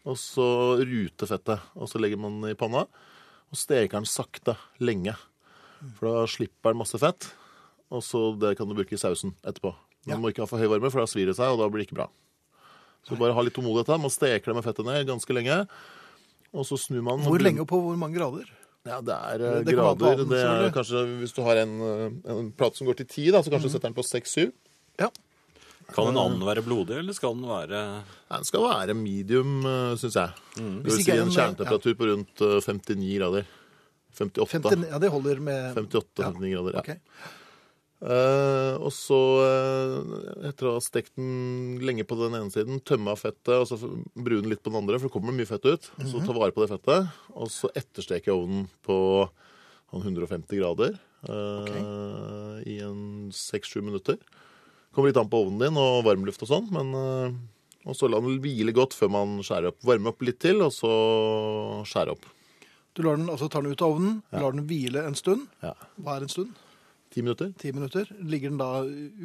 Og 0.06 0.16
så 0.18 0.46
rute 0.82 1.26
fettet. 1.30 1.60
Og 1.74 1.90
så 1.90 1.98
legger 2.02 2.18
man 2.22 2.38
i 2.50 2.54
panna. 2.58 2.86
Og 3.52 3.58
steker 3.58 3.98
den 3.98 4.06
sakte, 4.08 4.54
lenge. 4.78 5.14
For 5.98 6.06
da 6.08 6.26
slipper 6.30 6.70
den 6.72 6.80
masse 6.86 6.98
fett. 7.02 7.32
Og 7.92 8.06
så 8.06 8.28
det 8.38 8.54
kan 8.58 8.70
du 8.70 8.74
bruke 8.78 8.94
i 8.94 9.00
sausen 9.02 9.34
etterpå. 9.42 9.74
Men 10.06 10.16
ja. 10.16 10.20
må 10.20 10.32
ikke 10.32 10.42
ha 10.44 10.50
for 10.50 10.62
høy 10.62 10.70
varme, 10.72 10.90
for 10.90 11.04
da 11.04 11.10
svir 11.10 11.30
det 11.30 11.36
seg, 11.38 11.52
og 11.54 11.60
da 11.62 11.68
blir 11.70 11.82
det 11.82 11.90
ikke 11.90 12.00
bra. 12.00 12.08
Så 13.06 13.18
bare 13.18 13.34
ha 13.34 13.42
litt 13.42 13.54
tålmodighet. 13.54 13.90
her. 13.90 14.00
Man 14.02 14.14
steker 14.14 14.50
det 14.50 14.56
med 14.58 14.66
fettet 14.66 14.86
ned 14.86 15.06
ganske 15.08 15.34
lenge. 15.34 15.58
Og 16.52 16.66
så 16.68 16.78
snur 16.78 17.02
man 17.06 17.22
hvor 17.24 17.42
lenge 17.42 17.64
og 17.64 17.68
på 17.70 17.80
hvor 17.80 17.96
mange 17.98 18.18
grader? 18.18 18.50
Ja, 18.86 18.98
det 19.00 19.14
er 19.14 19.38
det, 19.38 19.50
Det 19.66 19.76
på 19.76 19.82
grader. 19.82 20.18
annen, 20.18 20.28
Det 20.28 20.42
er 20.42 20.72
kanskje, 20.74 21.02
Hvis 21.22 21.34
du 21.34 21.42
har 21.46 21.56
en, 21.56 21.74
eh, 21.80 22.30
en 22.34 22.50
plate 22.52 22.76
som 22.76 22.86
går 22.86 22.98
til 22.98 23.06
ti, 23.06 23.30
da, 23.30 23.42
så 23.42 23.50
kanskje 23.50 23.70
du 23.70 23.74
setter 23.74 23.88
den 23.88 23.94
på 23.94 24.04
seks-syv. 24.06 24.52
Ja. 24.98 25.08
Kan 25.92 26.08
en 26.08 26.16
and 26.18 26.42
være 26.42 26.62
blodig, 26.62 26.98
eller 26.98 27.12
skal 27.12 27.34
den 27.34 27.44
være 27.44 28.02
Nei, 28.30 28.36
Den 28.38 28.44
skal 28.44 28.60
være 28.60 28.94
medium, 28.94 29.62
syns 29.98 30.14
jeg. 30.14 30.30
Det 30.56 30.84
vil 30.84 30.92
si 30.92 31.10
en 31.10 31.28
kjernetemperatur 31.28 31.34
kjernetemperatur 31.34 31.94
på 31.98 32.08
rundt 32.10 32.40
eh, 32.40 32.60
59 32.60 33.18
grader. 33.18 33.46
58. 34.12 34.46
50, 34.62 34.88
ja, 34.90 34.98
det 34.98 35.10
holder 35.10 35.40
med 35.40 35.76
58-59 35.76 36.52
grader, 36.52 36.72
ja. 36.76 36.80
Ok. 36.80 36.90
Eh, 38.02 38.74
og 38.82 38.90
så, 38.90 39.18
uh, 39.46 40.46
etter 40.48 40.66
å 40.66 40.74
ha 40.74 40.82
stekt 40.82 41.14
den 41.20 41.76
lenge 41.86 42.02
på 42.08 42.18
den 42.18 42.34
ene 42.34 42.50
siden, 42.50 42.80
tømme 42.82 43.14
av 43.14 43.20
fettet, 43.20 43.54
og 43.54 43.68
så 43.70 43.78
brune 44.18 44.50
litt 44.50 44.62
på 44.64 44.72
den 44.72 44.80
andre, 44.80 44.98
for 44.98 45.06
det 45.06 45.14
kommer 45.14 45.36
mye 45.36 45.46
fett 45.46 45.68
ut. 45.68 45.86
Så 46.10 46.24
ta 46.26 46.34
vare 46.34 46.54
på 46.54 46.64
det 46.64 46.72
fettet. 46.74 47.12
Og 47.36 47.52
så 47.54 47.70
ettersteke 47.78 48.34
ovnen 48.34 48.66
på 48.86 48.96
sånn 49.92 50.08
150 50.08 50.58
grader 50.58 50.96
eh, 51.28 52.58
i 52.66 52.78
en 52.82 53.30
6-7 53.36 53.82
minutter. 53.84 54.18
Kommer 54.92 55.12
litt 55.12 55.20
an 55.20 55.30
på 55.30 55.44
ovnen 55.44 55.60
din 55.62 55.78
og 55.80 56.02
varmluft 56.08 56.42
og 56.44 56.50
sånn, 56.50 56.70
men 56.74 56.94
og 57.82 57.96
så 57.98 58.06
la 58.06 58.20
den 58.22 58.38
hvile 58.42 58.70
godt 58.76 58.94
før 58.94 59.10
man 59.10 59.38
skjærer 59.42 59.72
opp. 59.72 59.80
Varme 59.86 60.12
opp 60.12 60.22
litt 60.22 60.38
til, 60.42 60.62
og 60.62 60.70
så 60.74 60.90
skjære 61.88 62.14
opp. 62.14 62.28
Du 62.94 63.02
lar 63.02 63.16
den, 63.18 63.30
altså 63.32 63.48
tar 63.50 63.64
den 63.64 63.74
ut 63.74 63.82
av 63.82 63.96
ovnen, 63.96 64.20
lar 64.36 64.54
den 64.54 64.66
hvile 64.68 65.02
en 65.08 65.16
stund. 65.18 65.48
Ja. 65.64 65.72
Hva 65.98 66.18
er 66.18 66.26
en 66.26 66.30
stund? 66.30 66.61
Ti 67.12 67.22
minutter. 67.22 67.50
Ti 67.60 67.72
minutter. 67.76 68.08
Ligger 68.24 68.48
den 68.52 68.60
da 68.60 68.70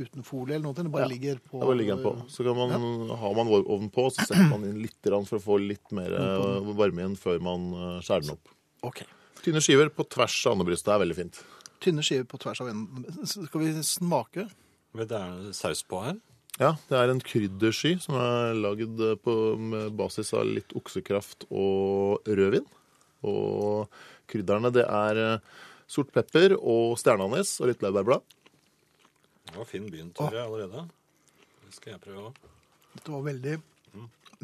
uten 0.04 0.26
folie 0.28 0.58
eller 0.58 0.66
noe? 0.68 0.76
Den 0.76 0.90
bare 0.92 1.06
Ja, 1.06 1.12
ligger 1.14 1.38
på 1.40 1.62
Det 1.62 1.70
bare 1.70 1.80
ligger 1.80 1.96
den 1.96 2.04
på. 2.04 2.14
Så 2.34 2.44
kan 2.44 2.58
man, 2.60 3.10
har 3.22 3.36
man 3.38 3.52
ovnen 3.62 3.92
på, 3.96 4.10
så 4.12 4.26
setter 4.28 4.50
man 4.52 4.66
inn 4.68 4.82
litt 4.84 4.98
grann 5.06 5.28
for 5.30 5.40
å 5.40 5.44
få 5.46 5.60
litt 5.64 5.94
mer 5.96 6.12
eh, 6.20 6.72
varme 6.76 7.04
igjen 7.06 7.16
før 7.20 7.40
man 7.48 7.70
eh, 7.72 8.00
skjærer 8.04 8.28
den 8.28 8.34
opp. 8.36 8.52
Ok. 8.90 9.04
Tynne 9.46 9.62
skiver 9.64 9.92
på 9.96 10.04
tvers 10.12 10.36
av 10.50 10.58
andebrystet 10.58 10.92
er 10.92 11.04
veldig 11.06 11.18
fint. 11.22 11.40
Tynne 11.84 12.04
skiver 12.04 12.28
på 12.28 12.40
tvers 12.44 12.60
av 12.66 12.74
enden. 12.74 13.06
Skal 13.30 13.64
vi 13.64 13.72
smake? 13.88 14.48
Men 14.98 15.08
det 15.08 15.22
er 15.22 15.54
saus 15.56 15.84
på 15.88 16.02
her. 16.04 16.20
Ja, 16.58 16.74
det 16.90 16.98
er 16.98 17.12
en 17.14 17.22
kryddersky 17.22 17.94
som 18.02 18.18
er 18.18 18.56
lagd 18.58 18.98
med 18.98 19.94
basis 19.96 20.34
av 20.34 20.48
litt 20.50 20.74
oksekraft 20.76 21.46
og 21.54 22.26
rødvin. 22.26 22.66
Og 23.28 23.88
krydderne, 24.28 24.72
det 24.74 24.84
er 24.90 25.22
eh, 25.22 25.58
sort 25.88 26.12
pepper 26.16 26.58
og 26.58 26.98
stjerneanis 27.00 27.56
og 27.62 27.72
litt 27.72 27.84
laurbærblad. 27.84 28.24
Det 29.48 29.56
var 29.56 29.68
fin 29.70 29.88
begynt, 29.88 30.16
tror 30.18 30.36
jeg, 30.36 30.44
allerede. 30.44 30.86
Det 31.64 31.76
skal 31.76 31.96
jeg 31.96 32.04
prøve 32.04 32.30
òg. 32.30 32.42
Dette 32.98 33.14
var 33.14 33.24
veldig 33.28 33.56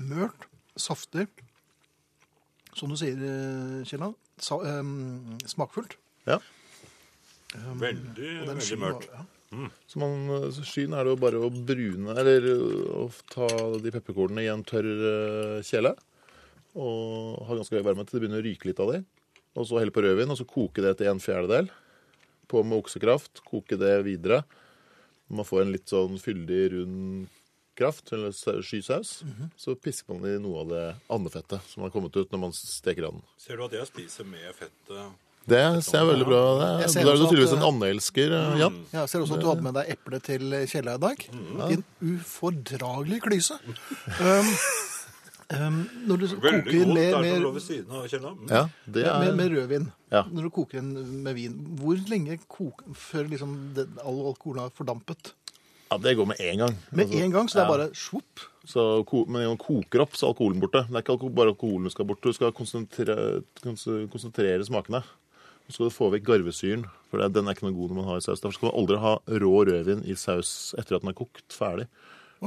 mørt, 0.10 0.48
saftig. 0.80 1.28
Som 2.74 2.94
du 2.94 2.98
sier, 2.98 3.18
Kielland, 3.20 3.86
Kjelland. 3.90 4.20
Sa, 4.42 4.58
em, 4.66 5.38
smakfullt. 5.46 5.94
Ja. 6.26 6.40
Veldig, 7.54 8.32
veldig 8.48 8.66
skyen 8.66 8.82
mørkt. 8.82 9.12
Ja. 9.14 9.26
Mm. 9.54 9.68
Så 9.86 10.00
man, 10.02 10.16
så 10.56 10.64
skyen 10.66 10.96
er 10.98 11.06
det 11.06 11.14
jo 11.14 11.20
bare 11.22 11.42
å 11.46 11.52
brune, 11.54 12.16
eller 12.18 12.48
å 12.98 13.06
ta 13.30 13.46
de 13.84 13.92
pepperkornene 13.94 14.48
i 14.48 14.50
en 14.50 14.64
tørr 14.66 14.90
eh, 14.90 15.60
kjele. 15.68 15.94
Og 16.74 17.44
ha 17.46 17.60
ganske 17.60 17.78
høy 17.78 17.86
varme 17.86 18.06
til 18.08 18.18
det 18.18 18.24
begynner 18.24 18.42
å 18.42 18.48
ryke 18.48 18.72
litt 18.72 18.82
av 18.82 18.96
de. 18.96 19.04
Og 19.56 19.68
så 19.70 19.80
helle 19.80 19.94
på 19.94 20.02
rødvin, 20.02 20.32
og 20.34 20.40
så 20.40 20.48
koke 20.50 20.82
det 20.82 20.98
til 20.98 21.12
en 21.12 21.22
fjerdedel. 21.22 21.70
På 22.50 22.64
med 22.66 22.82
oksekraft, 22.82 23.44
koke 23.46 23.78
det 23.80 23.94
videre. 24.08 24.44
Man 25.34 25.46
får 25.48 25.64
en 25.64 25.74
litt 25.74 25.90
sånn 25.90 26.18
fyldig, 26.22 26.62
rund 26.74 27.28
kraft, 27.78 28.12
eller 28.14 28.32
skysaus. 28.62 29.24
Mm 29.24 29.34
-hmm. 29.34 29.50
Så 29.58 29.76
pisker 29.76 30.14
man 30.14 30.30
i 30.30 30.40
noe 30.40 30.60
av 30.62 30.70
det 30.70 30.96
andefettet 31.10 31.62
som 31.68 31.84
har 31.84 31.90
kommet 31.90 32.16
ut 32.18 32.32
når 32.32 32.40
man 32.40 32.52
steker 32.54 33.08
anden. 33.08 33.22
Ser 33.38 33.58
du 33.58 33.66
at 33.66 33.72
jeg 33.72 33.88
spiser 33.88 34.24
med 34.26 34.54
fettet? 34.56 35.14
Det 35.46 35.84
ser 35.84 35.98
jeg 35.98 36.08
veldig 36.08 36.26
bra 36.26 36.80
Det 36.80 36.92
ser 36.92 37.00
er- 37.02 37.04
Da 37.04 37.12
er 37.12 37.18
du 37.18 37.28
tydeligvis 37.28 37.54
en 37.54 37.74
andeelsker, 37.74 38.32
eh, 38.32 38.60
Jan. 38.60 38.86
Ja, 38.94 39.00
jeg 39.00 39.10
ser 39.10 39.20
også 39.20 39.34
at 39.34 39.42
du 39.42 39.48
hadde 39.48 39.62
med 39.62 39.74
deg 39.74 39.90
eple 39.90 40.20
til 40.20 40.40
Kjella 40.68 40.96
i 40.96 40.98
dag. 40.98 41.30
En 41.72 41.84
ufordragelig 42.02 43.22
klyse. 43.22 43.54
Um, 44.22 44.46
um, 45.52 45.78
når 46.08 46.18
du 46.18 46.26
Veldig 46.28 46.40
koker 46.42 46.86
godt. 46.86 46.94
med, 46.94 47.16
med, 47.22 47.54
ved 47.54 47.62
siden 47.66 47.92
av 47.92 48.08
Kjella. 48.08 48.32
Ja, 48.50 48.64
det 48.86 49.04
med, 49.06 49.28
er 49.28 49.36
med 49.36 49.52
rødvin, 49.58 49.92
Ja. 50.12 50.24
når 50.32 50.44
du 50.44 50.50
koker 50.50 50.78
inn 50.80 50.92
med 51.24 51.36
vin, 51.36 51.56
hvor 51.80 51.98
lenge 52.10 52.40
koker 52.48 52.94
før 52.96 53.30
liksom 53.30 53.56
det, 53.76 53.88
all 54.04 54.20
alkoholen 54.32 54.64
har 54.66 54.70
fordampet? 54.78 55.34
Ja, 55.92 55.98
det 56.02 56.16
går 56.18 56.26
med 56.26 56.40
en 56.42 56.58
gang. 56.64 56.76
Med 56.92 57.06
Altså, 57.06 57.20
en 57.24 57.32
gang, 57.32 57.50
så 57.50 57.60
det 57.60 57.64
er 57.64 57.68
ja. 57.68 57.74
bare 57.78 57.90
svopp. 57.94 58.46
Så 58.66 58.84
Men 59.28 59.42
når 59.44 59.50
man 59.54 59.58
koker 59.62 60.02
opp, 60.02 60.16
så 60.16 60.26
er 60.26 60.32
alkoholen 60.34 60.62
borte. 60.64 60.88
Det 60.90 60.96
er 60.96 61.18
ikke 61.18 61.30
bare 61.36 61.52
alkoholen 61.54 61.84
du 61.84 61.90
skal 61.94 62.06
bort. 62.06 62.22
Du 62.24 62.34
skal 62.34 62.52
konsentrere, 62.52 63.44
konsentrere 64.10 64.64
smakene. 64.66 65.04
Så 65.68 65.78
skal 65.78 65.88
du 65.88 65.94
få 65.96 66.10
vekk 66.12 66.26
garvesyren, 66.28 66.84
for 67.10 67.22
den 67.32 67.48
er 67.48 67.56
ikke 67.56 67.64
noe 67.68 67.76
god 67.78 67.92
når 67.94 67.96
man 68.02 68.08
har 68.10 68.18
i 68.20 68.26
saus. 68.26 68.42
Derfor 68.44 68.58
skal 68.58 68.68
man 68.72 68.80
aldri 68.82 68.98
ha 69.00 69.14
rå 69.44 69.54
rødvin 69.70 70.02
i 70.12 70.16
saus 70.20 70.74
etter 70.78 70.98
at 70.98 71.06
den 71.06 71.14
er 71.14 71.18
kokt 71.20 71.56
ferdig. 71.56 71.86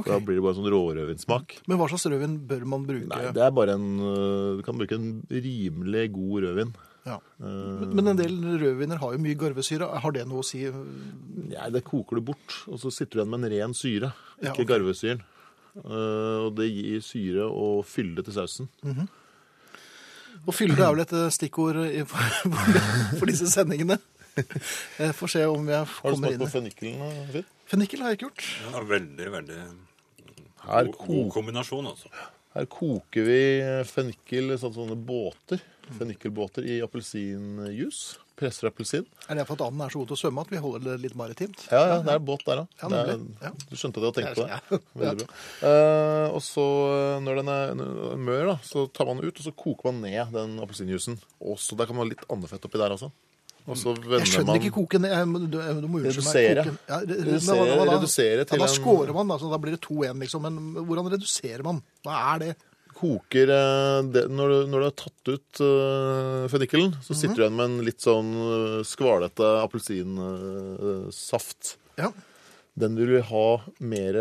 For 0.03 0.13
Da 0.13 0.19
blir 0.23 0.37
det 0.39 0.43
bare 0.45 0.57
sånn 0.57 0.69
rårødvinsmak. 0.73 1.55
Men 1.67 1.79
hva 1.79 1.87
slags 1.91 2.05
rødvin 2.11 2.35
bør 2.49 2.65
man 2.69 2.85
bruke? 2.87 3.07
Nei, 3.11 3.31
det 3.35 3.43
er 3.45 3.53
bare 3.55 3.77
en 3.77 3.87
øh, 3.99 4.57
Du 4.59 4.63
kan 4.67 4.77
bruke 4.77 4.97
en 4.99 5.09
rimelig 5.31 6.05
god 6.17 6.43
rødvin. 6.47 6.75
ja. 7.07 7.17
men, 7.39 7.93
men 7.95 8.11
en 8.11 8.19
del 8.19 8.35
rødviner 8.61 8.99
har 8.99 9.13
jo 9.15 9.21
mye 9.23 9.37
garvesyre. 9.39 9.87
Har 10.03 10.11
det 10.15 10.25
noe 10.27 10.43
å 10.43 10.47
si? 10.47 10.65
Nei, 10.67 11.69
det 11.73 11.85
koker 11.87 12.19
du 12.19 12.25
bort, 12.33 12.57
og 12.67 12.81
så 12.81 12.91
sitter 12.91 13.17
du 13.17 13.21
igjen 13.23 13.31
med 13.33 13.45
en 13.47 13.53
ren 13.55 13.73
syre, 13.77 14.11
Ja, 14.41 14.51
ikke 14.51 14.67
garvesyren. 14.73 15.23
Eh, 15.77 16.37
og 16.47 16.55
det 16.57 16.67
gir 16.71 17.01
syre 17.05 17.47
og 17.47 17.85
fylde 17.87 18.25
til 18.25 18.35
sausen. 18.35 18.69
Og 20.47 20.53
fylde 20.55 20.83
er 20.83 20.93
vel 20.95 21.03
et 21.03 21.15
stikkord 21.35 21.79
for, 23.17 23.25
disse 23.29 23.49
sendingene. 23.51 23.97
Jeg 24.37 25.15
får 25.17 25.31
se 25.33 25.43
om 25.49 25.69
jeg 25.71 25.87
kommer 25.97 26.33
inn 26.35 26.41
Har 26.43 26.51
du 26.51 26.51
smakt 26.51 26.81
på? 26.83 26.97
Finn? 27.33 27.47
Fennikel 27.67 28.03
har 28.03 28.13
jeg 28.13 28.19
ikke 28.19 28.29
gjort. 28.29 28.43
Ja, 28.67 28.83
veldig, 28.95 29.29
veldig 29.33 29.61
Her, 30.67 30.91
god, 30.91 31.07
god 31.07 31.31
kombinasjon, 31.33 31.87
altså. 31.93 32.11
her 32.57 32.65
koker 32.65 33.25
vi 33.27 33.41
fennikel 33.89 34.53
i 34.53 34.57
sånne, 34.61 34.95
båter. 35.07 35.61
Fennikelbåter 35.97 36.65
i 36.67 36.81
appelsinjuice. 36.83 38.17
Presser 38.37 38.67
appelsin. 38.69 39.05
Er 39.31 39.39
det 39.39 39.47
fordi 39.49 39.63
anden 39.65 39.81
er 39.81 39.89
så 39.89 39.97
god 40.01 40.09
til 40.11 40.13
å 40.17 40.19
svømme 40.19 40.41
at 40.43 40.51
vi 40.51 40.59
holder 40.61 40.83
det 40.83 40.97
litt 41.07 41.15
maritimt? 41.17 41.63
Ja, 41.71 41.79
ja, 41.89 41.95
det 42.05 42.11
er 42.13 42.19
båt 42.21 42.43
der, 42.45 42.59
da. 42.59 42.65
Ja, 42.83 42.89
Det 42.91 43.15
er- 43.15 43.53
Du 43.71 43.75
skjønte 43.75 43.97
at 43.97 44.03
jeg 44.03 44.11
hadde 44.11 44.19
tenkt 44.21 44.35
på 44.37 44.45
det? 44.45 44.81
Veldig 44.93 45.23
bra. 45.23 45.69
Eh, 45.69 46.27
og 46.35 46.41
så, 46.45 46.65
eh, 46.93 47.19
når 47.25 47.35
den 47.41 47.49
er 47.49 48.17
mør, 48.19 48.45
da, 48.51 48.55
så 48.61 48.83
tar 48.93 49.05
man 49.09 49.17
den 49.17 49.25
ut, 49.31 49.39
og 49.39 49.43
så 49.47 49.55
koker 49.57 49.85
man 49.91 50.01
ned 50.01 50.31
den 50.33 50.59
appelsinjuicen. 50.59 51.17
Og 51.41 51.57
så 51.57 51.75
Der 51.77 51.85
kan 51.87 51.95
man 51.95 52.05
ha 52.05 52.09
litt 52.13 52.27
andefett 52.29 52.61
oppi 52.67 52.77
der 52.77 52.93
også. 52.93 53.09
Og 53.67 53.75
så 53.75 53.91
vender 53.97 54.19
Jeg 54.23 54.27
skjønner 54.31 54.47
man 54.53 54.61
ikke 54.61 54.75
koken. 54.77 55.03
Jeg, 55.11 55.25
du, 55.27 55.31
du 55.81 55.87
må 55.91 55.99
unnskylde 55.99 56.23
meg. 56.23 56.31
Koken- 56.63 56.79
Ja, 56.87 56.97
re- 57.01 57.07
re- 57.07 57.23
Redusere- 57.27 57.67
men 57.67 57.87
da? 57.87 57.91
redusere 57.97 58.41
til 58.47 58.55
ja, 58.57 58.63
Da 58.65 58.71
scorer 58.71 59.11
man, 59.13 59.27
da, 59.27 59.35
så 59.41 59.49
da 59.51 59.57
blir 59.59 59.71
det 59.75 59.81
2-1, 59.83 60.15
liksom. 60.23 60.41
Men 60.47 60.55
hvordan 60.87 61.09
reduserer 61.11 61.63
man? 61.67 61.81
Hva 62.07 62.15
er 62.35 62.39
det? 62.45 62.53
koker 62.97 63.45
eh, 63.53 64.01
det, 64.09 64.23
når, 64.33 64.47
du, 64.49 64.57
når 64.71 64.77
du 64.81 64.85
har 64.87 64.93
tatt 64.97 65.29
ut 65.29 65.59
uh, 65.61 66.47
fennikelen, 66.49 66.95
så 67.05 67.13
Mhm. 67.13 67.19
sitter 67.19 67.35
du 67.35 67.41
igjen 67.43 67.53
med 67.59 67.65
en 67.69 67.85
litt 67.85 68.01
sånn 68.01 68.31
eh, 68.33 68.81
skvalete 68.89 69.45
appelsinsaft. 69.61 71.75
Ja. 71.99 72.09
Den 72.77 72.95
vil 72.97 73.07
du 73.17 73.21
ha 73.21 73.61
mer 73.79 74.13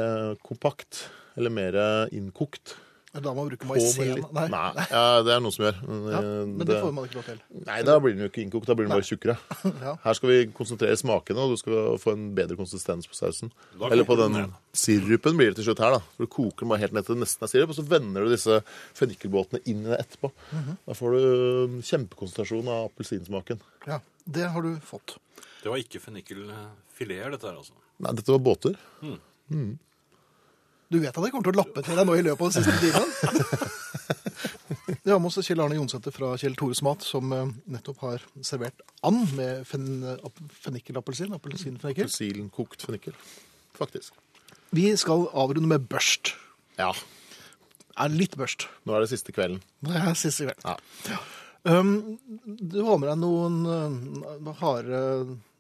kompakt, 0.44 1.06
eller 1.36 1.50
mer 1.52 1.72
innkokt. 2.12 2.76
Da 3.22 3.32
må 3.32 3.42
man 3.44 3.48
bruke 3.50 3.64
På 3.64 3.72
maisen. 3.74 4.22
Nei. 4.34 4.46
Nei, 4.52 4.86
ja, 4.90 5.02
det 5.24 5.32
er 5.34 5.40
noen 5.44 5.54
som 5.54 5.64
gjør. 5.66 5.78
Men, 5.86 6.02
Ja, 6.12 6.20
eh, 6.20 6.46
men 6.50 6.66
det 6.68 6.78
får 6.82 6.92
man 6.96 7.06
ikke 7.08 7.18
lov 7.20 7.26
til. 7.30 7.40
Nei, 7.66 7.78
da 7.86 7.96
blir 8.02 8.14
den 8.16 8.24
jo 8.24 8.28
ikke 8.30 8.42
innkokt, 8.44 8.68
da 8.68 8.76
blir 8.78 8.88
den 8.88 8.94
bare 8.96 9.06
tjukkere. 9.06 9.36
Ja. 9.86 9.94
Her 10.02 10.16
skal 10.18 10.30
vi 10.32 10.38
konsentrere 10.56 10.96
smakene, 10.98 11.42
og 11.44 11.54
du 11.54 11.60
skal 11.60 11.98
få 12.02 12.14
en 12.16 12.28
bedre 12.36 12.56
konsistens 12.58 13.06
på 13.10 13.14
sausen. 13.18 13.52
Eller 13.90 14.06
på 14.08 14.16
den 14.18 14.38
sirupen 14.76 15.36
blir 15.38 15.52
det 15.52 15.60
til 15.60 15.68
slutt 15.70 15.82
her, 15.84 15.96
da. 15.98 16.00
For 16.16 16.26
du 16.26 16.32
koker 16.32 16.64
den 16.64 16.72
bare 16.74 16.82
helt 16.84 16.96
ned 16.96 17.06
til 17.06 17.16
det 17.16 17.24
nesten 17.24 17.46
er 17.46 17.52
sirup, 17.52 17.72
og 17.74 17.78
så 17.78 17.86
vender 17.86 18.26
du 18.26 18.32
disse 18.32 18.60
fennikelbåtene 18.98 19.62
inn 19.70 19.84
i 19.86 19.90
det 19.92 20.00
etterpå. 20.04 20.32
Mhm. 20.52 20.76
Da 20.88 20.96
får 20.98 21.16
du 21.16 21.22
um, 21.66 21.78
kjempekonsentrasjon 21.86 22.68
av 22.72 22.88
appelsinsmaken. 22.90 23.62
Ja, 23.86 24.00
det 24.26 24.50
har 24.54 24.66
du 24.66 24.74
fått. 24.84 25.16
Det 25.62 25.70
var 25.72 25.80
ikke 25.82 25.98
fennikelfileter, 26.02 27.32
dette 27.36 27.48
her, 27.50 27.58
altså. 27.58 27.74
Nei, 28.02 28.12
dette 28.18 28.32
var 28.34 28.42
båter. 28.44 28.76
Du 30.92 30.98
vet 31.02 31.10
at 31.10 31.24
jeg 31.24 31.32
kommer 31.34 31.48
til 31.48 31.56
å 31.56 31.60
lappe 31.62 31.82
til 31.82 31.96
deg 31.98 32.06
nå 32.06 32.14
i 32.14 32.22
løpet 32.22 32.42
av 32.46 32.52
den 32.52 32.62
siste 32.62 32.76
timen? 32.82 33.08
Vi 35.06 35.10
har 35.12 35.18
med 35.22 35.28
oss 35.30 35.38
Kjell 35.46 35.60
Arne 35.62 35.76
Jonsæter 35.78 36.14
fra 36.14 36.32
Kjell 36.38 36.54
Tores 36.58 36.80
Mat, 36.86 37.02
som 37.06 37.30
eh, 37.34 37.50
nettopp 37.70 38.00
har 38.02 38.22
servert 38.46 38.82
and 39.06 39.22
med 39.38 39.62
fen, 39.66 39.86
ap- 40.16 40.40
fennikelappelsin. 40.64 41.34
Appelsinfennikel. 41.36 42.06
Appelsinkokt 42.08 42.82
fennikel. 42.86 43.14
Faktisk. 43.78 44.14
Vi 44.74 44.88
skal 44.98 45.26
avrunde 45.30 45.70
med 45.70 45.86
børst. 45.90 46.32
Ja. 46.78 46.90
Er 47.96 48.10
litt 48.12 48.34
børst. 48.38 48.66
Nå 48.86 48.96
er 48.98 49.04
det 49.06 49.12
siste 49.14 49.34
kvelden. 49.34 49.60
Det 49.86 49.94
er 50.00 50.18
siste 50.18 50.48
kvelden. 50.48 50.82
Ja. 51.10 51.20
Um, 51.66 52.18
du 52.46 52.78
har 52.86 52.98
med 53.02 53.08
deg 53.10 53.18
noen 53.22 53.56
uh, 53.66 54.52
harde 54.60 54.98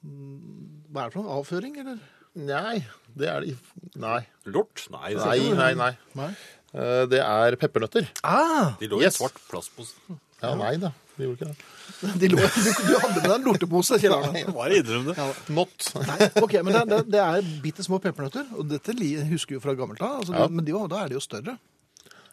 Hva 0.06 1.02
er 1.02 1.08
det 1.08 1.14
for 1.16 1.22
noe? 1.22 1.38
Avføring, 1.40 1.78
eller? 1.82 1.98
Nei, 2.36 2.84
det 3.16 3.28
er 3.32 3.40
det 3.46 3.54
Nei. 3.96 4.20
Lort? 4.52 4.84
Nei, 4.92 5.14
det 5.14 5.24
Nei, 5.24 5.38
nei, 5.56 5.72
nei. 5.78 5.92
Nei. 6.18 6.30
Eh, 6.76 7.06
Det 7.08 7.20
er 7.24 7.56
peppernøtter. 7.56 8.08
Ah! 8.22 8.74
De 8.80 8.88
lå 8.90 8.98
i 9.00 9.04
en 9.04 9.08
Yes. 9.08 9.16
svart 9.18 9.38
plastpose. 9.48 9.94
Ja, 10.42 10.54
nei 10.54 10.74
da. 10.76 10.90
De 11.16 11.24
gjorde 11.24 11.38
ikke 11.38 11.48
det. 11.48 11.56
De 12.20 12.28
lå, 12.28 12.36
du, 12.36 12.66
du 12.68 12.98
hadde 13.00 13.14
med 13.14 13.24
deg 13.24 13.34
en 13.38 13.46
lortepose, 13.46 13.96
Kjell 14.02 14.12
Arne. 14.18 14.42
Bare 14.52 14.76
innrøm 14.82 15.06
det. 15.08 15.14
Not. 15.56 15.86
Nei, 15.96 16.18
ok, 16.42 16.58
men 16.66 16.74
det, 16.76 16.82
det, 16.90 16.98
det 17.14 17.22
er 17.24 17.48
bitte 17.64 17.86
små 17.86 18.00
peppernøtter, 18.04 18.50
og 18.58 18.68
dette 18.68 18.92
li- 18.98 19.14
husker 19.30 19.54
vi 19.54 19.56
jo 19.56 19.64
fra 19.64 19.72
gammelt 19.78 20.02
av. 20.04 20.18
Altså, 20.20 20.34
Ja. 20.36 20.48
Men 20.52 20.66
de, 20.66 20.74
var- 20.76 20.90
da 20.92 21.00
er 21.06 21.08
de 21.14 21.16
jo 21.16 21.24
større. 21.24 21.56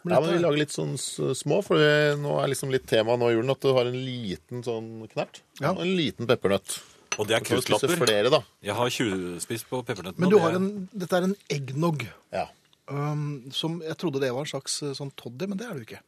Men 0.04 0.12
Ja, 0.12 0.20
men 0.20 0.34
vi 0.34 0.42
lager 0.44 0.60
litt 0.60 0.74
sånn 0.74 0.98
s- 1.00 1.16
små, 1.40 1.62
for 1.64 1.80
nå 2.20 2.34
er 2.42 2.50
liksom 2.52 2.68
litt 2.74 2.84
tema 2.90 3.16
nå 3.16 3.30
i 3.32 3.38
julen 3.38 3.54
at 3.54 3.62
du 3.64 3.70
har 3.72 3.88
en 3.88 3.96
liten 4.04 4.60
sånn 4.66 5.08
knert. 5.14 5.40
Ja. 5.62 5.70
Og 5.72 5.80
en 5.86 5.94
liten 5.96 6.28
peppernøtt. 6.28 6.76
Og 7.18 7.26
det 7.28 7.36
er 7.36 7.44
Så 7.44 7.46
kan 7.48 7.62
spise 7.62 7.80
kutlapper. 7.86 8.06
flere, 8.06 8.30
da. 8.30 8.40
Jeg 8.62 8.74
har 8.74 8.88
tjuvspist 8.90 9.68
på 9.70 9.82
peppernøttene. 9.86 10.18
men 10.18 10.26
og 10.26 10.30
du 10.30 10.36
det- 10.36 10.42
har 10.42 10.54
en, 10.58 10.88
dette 10.94 11.12
er 11.12 11.22
en 11.28 11.36
eggnog, 11.50 12.06
Ja. 12.32 12.46
um, 12.88 13.50
som 13.52 13.80
jeg 13.82 13.96
trodde 13.96 14.20
det 14.20 14.32
var 14.32 14.40
en 14.40 14.46
slags 14.46 14.82
eh, 14.82 14.92
sånn 14.94 15.12
toddy, 15.16 15.46
men 15.48 15.56
det 15.58 15.66
er 15.66 15.74
det 15.74 15.86
jo 15.86 15.94
ikke. 15.94 16.00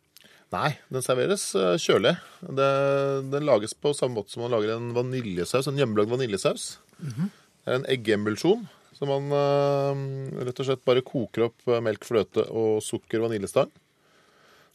Nei, 0.52 0.78
den 0.90 1.02
serveres 1.02 1.54
eh, 1.54 1.76
kjølig. 1.76 2.16
Det, 2.42 3.30
den 3.32 3.44
lages 3.44 3.74
på 3.74 3.94
samme 3.94 4.14
måte 4.14 4.30
som 4.30 4.42
man 4.42 4.50
lager 4.52 4.76
en 4.76 4.92
vaniljesaus, 4.94 5.66
en 5.68 5.76
hjemmelagd 5.76 6.08
vaniljesaus. 6.08 6.78
Mhm. 7.02 7.30
Det 7.66 7.72
er 7.72 7.74
en 7.80 7.84
eggemulsjon, 7.90 8.68
så 8.96 9.06
man 9.10 9.26
eh, 9.34 10.44
rett 10.46 10.60
og 10.60 10.66
slett 10.66 10.84
bare 10.84 11.02
koker 11.02 11.46
opp 11.50 11.66
eh, 11.68 11.80
melk, 11.80 12.04
fløte 12.06 12.46
og 12.50 12.80
sukker 12.82 13.18
og 13.22 13.30
vaniljestang. 13.30 13.70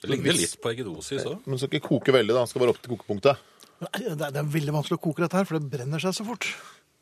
Det 0.02 0.10
ligner 0.10 0.34
litt 0.34 0.58
på 0.62 0.72
eggedosis 0.74 1.24
òg. 1.30 1.40
Men 1.46 1.56
den 1.56 1.60
skal 1.62 1.70
ikke 1.80 1.88
koke 1.88 2.12
veldig, 2.12 2.34
da. 2.34 2.42
Den 2.42 2.48
skal 2.48 2.62
bare 2.66 2.74
opp 2.74 2.82
til 2.82 2.96
kokepunktet. 2.98 3.38
Nei, 3.82 4.02
Det 4.04 4.12
er, 4.14 4.32
det 4.32 4.40
er 4.44 4.50
veldig 4.54 4.74
vanskelig 4.78 4.98
å 5.00 5.02
koke 5.02 5.24
dette 5.26 5.38
her, 5.40 5.46
for 5.50 5.58
det 5.58 5.70
brenner 5.74 6.00
seg 6.04 6.14
så 6.14 6.26
fort. 6.28 6.46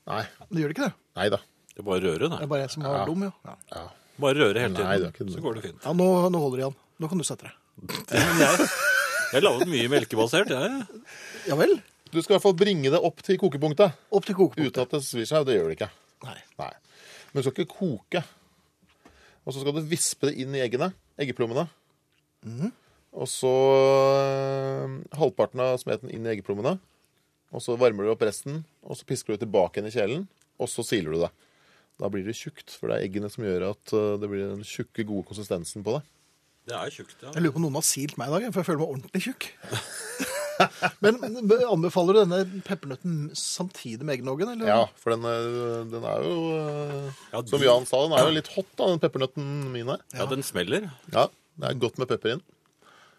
Nei. 0.09 0.23
Det 0.49 0.61
gjør 0.63 0.71
det 0.71 0.75
ikke 0.77 0.87
det. 0.87 0.93
Nei 1.19 1.29
da. 1.33 1.39
Det 1.73 1.81
er 1.83 1.87
bare 1.89 2.03
røre, 2.05 2.19
Det 2.19 2.29
det. 2.31 2.41
er 2.45 2.51
bare 2.51 2.61
jeg 2.65 2.71
som 2.75 2.85
er 2.85 2.93
Ja. 2.97 3.05
dum, 3.05 3.23
ja. 3.27 3.31
ja. 3.45 3.55
Ja. 3.75 3.83
Bare 4.19 4.35
røre 4.35 4.59
hele 4.59 4.73
Nei, 4.73 4.97
det 4.99 5.07
er 5.07 5.11
tiden, 5.11 5.27
ikke- 5.29 5.35
så 5.35 5.41
går 5.43 5.53
det 5.59 5.63
fint. 5.63 5.83
Ja, 5.85 5.93
nå, 5.93 6.07
nå 6.31 6.39
holder 6.43 6.57
det 6.57 6.63
igjen. 6.65 6.75
Nå 6.99 7.09
kan 7.09 7.17
du 7.17 7.23
sette 7.23 7.43
deg. 7.47 7.53
Men 8.11 8.41
jeg, 8.43 8.69
jeg 9.33 9.43
laget 9.43 9.67
mye 9.71 9.87
melkebasert, 9.93 10.49
jeg. 10.49 11.03
Ja 11.47 11.55
vel. 11.55 11.77
Du 12.11 12.17
skal 12.21 12.33
i 12.33 12.37
hvert 12.39 12.43
fall 12.47 12.57
bringe 12.57 12.89
det 12.91 12.99
opp 12.99 13.21
til 13.23 13.37
kokepunktet. 13.37 13.93
Opp 14.11 14.25
til 14.25 14.35
kokepunktet. 14.35 14.73
Uten 14.73 14.81
at 14.87 14.95
det 14.97 15.03
svir 15.05 15.27
seg, 15.29 15.43
og 15.43 15.45
det 15.47 15.55
gjør 15.59 15.69
det 15.69 15.77
ikke. 15.77 15.89
Nei. 16.25 16.37
Nei. 16.59 16.71
Men 17.31 17.43
du 17.43 17.49
skal 17.51 17.63
ikke 17.63 17.75
koke. 17.77 18.23
Og 19.45 19.53
så 19.53 19.61
skal 19.61 19.73
du 19.77 19.81
vispe 19.87 20.27
det 20.31 20.35
inn 20.41 20.55
i 20.57 20.63
eggene. 20.65 20.91
Eggeplommene. 21.21 21.67
Og 23.15 23.29
så 23.29 23.49
øh, 23.49 24.99
halvparten 25.17 25.63
av 25.63 25.79
smeten 25.81 26.11
inn 26.13 26.27
i 26.27 26.33
eggeplommene. 26.35 26.77
Og 27.49 27.63
så 27.65 27.73
varmer 27.79 28.05
du 28.05 28.11
opp 28.13 28.21
resten, 28.27 28.61
og 28.85 28.99
så 28.99 29.07
pisker 29.09 29.33
du 29.33 29.41
tilbake 29.41 29.79
igjen 29.79 29.89
i 29.89 29.95
kjelen. 29.95 30.27
Og 30.61 30.69
så 30.69 30.85
siler 30.85 31.15
du 31.15 31.23
det. 31.23 31.31
Da 31.99 32.07
blir 32.11 32.23
det 32.27 32.37
tjukt, 32.37 32.71
for 32.77 32.91
det 32.91 32.99
er 32.99 33.07
eggene 33.07 33.31
som 33.33 33.43
gjør 33.43 33.71
at 33.73 33.93
øh, 33.97 34.15
det 34.21 34.29
blir 34.31 34.51
den 34.53 34.65
tjukke, 34.67 35.03
gode 35.07 35.25
konsistensen 35.27 35.83
på 35.85 35.97
det. 35.97 36.03
Det 36.69 36.77
er 36.77 36.91
tjukt, 36.93 37.15
ja. 37.23 37.33
Jeg 37.33 37.41
lurer 37.41 37.55
på 37.55 37.59
om 37.63 37.65
noen 37.65 37.79
har 37.79 37.87
silt 37.87 38.19
meg 38.19 38.29
i 38.29 38.35
dag, 38.35 38.51
for 38.53 38.61
jeg 38.61 38.67
føler 38.69 38.83
meg 38.83 38.93
ordentlig 38.93 39.23
tjukk. 39.25 39.49
Men 41.03 41.17
anbefaler 41.71 42.17
du 42.17 42.19
denne 42.19 42.61
peppernøtten 42.67 43.17
samtidig 43.37 44.03
med 44.05 44.17
eggnoggen? 44.17 44.51
eller? 44.53 44.69
Ja, 44.69 44.79
for 44.99 45.15
den, 45.15 45.25
er, 45.25 45.85
den 45.89 46.03
er 46.05 46.25
jo 46.27 46.35
ja, 46.51 47.11
Ja, 47.31 47.43
Som 47.47 47.63
Jan 47.63 47.87
sa, 47.89 48.01
den 48.05 48.15
er 48.19 48.27
jo 48.27 48.35
litt 48.35 48.51
hot, 48.53 48.69
da, 48.75 48.89
den 48.91 49.01
peppernøtten 49.01 49.49
min 49.73 49.91
her. 49.93 50.03
Ja, 50.13 50.27
den 50.29 50.43
smeller. 50.45 50.89
Ja, 51.15 51.29
det 51.59 51.71
er 51.71 51.79
godt 51.79 51.99
med 52.01 52.11
pepper 52.11 52.35
inn. 52.35 52.43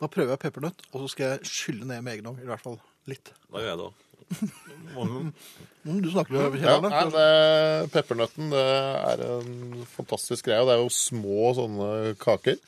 Da 0.00 0.08
prøver 0.08 0.32
jeg 0.34 0.40
peppernøtt, 0.46 0.84
og 0.94 1.02
så 1.04 1.08
skal 1.12 1.34
jeg 1.34 1.50
skylle 1.50 1.84
ned 1.88 2.00
med 2.06 2.14
egenhånd. 2.16 2.40
I 2.40 2.48
hvert 2.48 2.62
fall 2.64 2.78
litt. 3.10 3.32
Da 3.52 3.60
gjør 3.60 3.72
jeg 3.72 3.80
det 3.82 3.88
òg. 3.90 4.06
Mm, 5.00 6.00
du 6.02 6.08
snakker 6.12 6.34
jo 6.34 6.40
Ja, 6.42 6.50
Kjell 6.76 6.82
nei, 6.84 6.90
Arne. 6.98 7.10
det, 7.14 7.90
Peppernøtten 7.94 8.50
det 8.52 8.62
er 8.66 9.22
en 9.24 9.84
fantastisk 9.94 10.44
greie. 10.48 10.60
og 10.60 10.68
Det 10.68 10.74
er 10.74 10.82
jo 10.82 10.90
små 10.92 11.50
sånne 11.56 11.88
kaker 12.20 12.58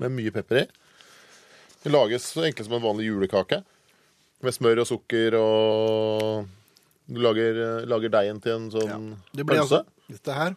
med 0.00 0.10
mye 0.16 0.32
pepper 0.34 0.62
i. 0.62 0.66
Det 1.84 1.92
lages 1.92 2.26
så 2.32 2.46
enkelt 2.48 2.66
som 2.66 2.78
en 2.78 2.84
vanlig 2.88 3.06
julekake. 3.10 3.60
Med 4.42 4.56
smør 4.56 4.82
og 4.82 4.88
sukker 4.90 5.36
og 5.38 6.48
Du 7.06 7.20
lager, 7.22 7.60
lager 7.86 8.10
deigen 8.16 8.40
til 8.42 8.56
en 8.56 8.70
sånn 8.74 9.06
Det 9.32 9.44
blir 9.46 9.60
pølse. 9.62 9.82
altså, 9.84 10.10
dette 10.10 10.38
her 10.40 10.56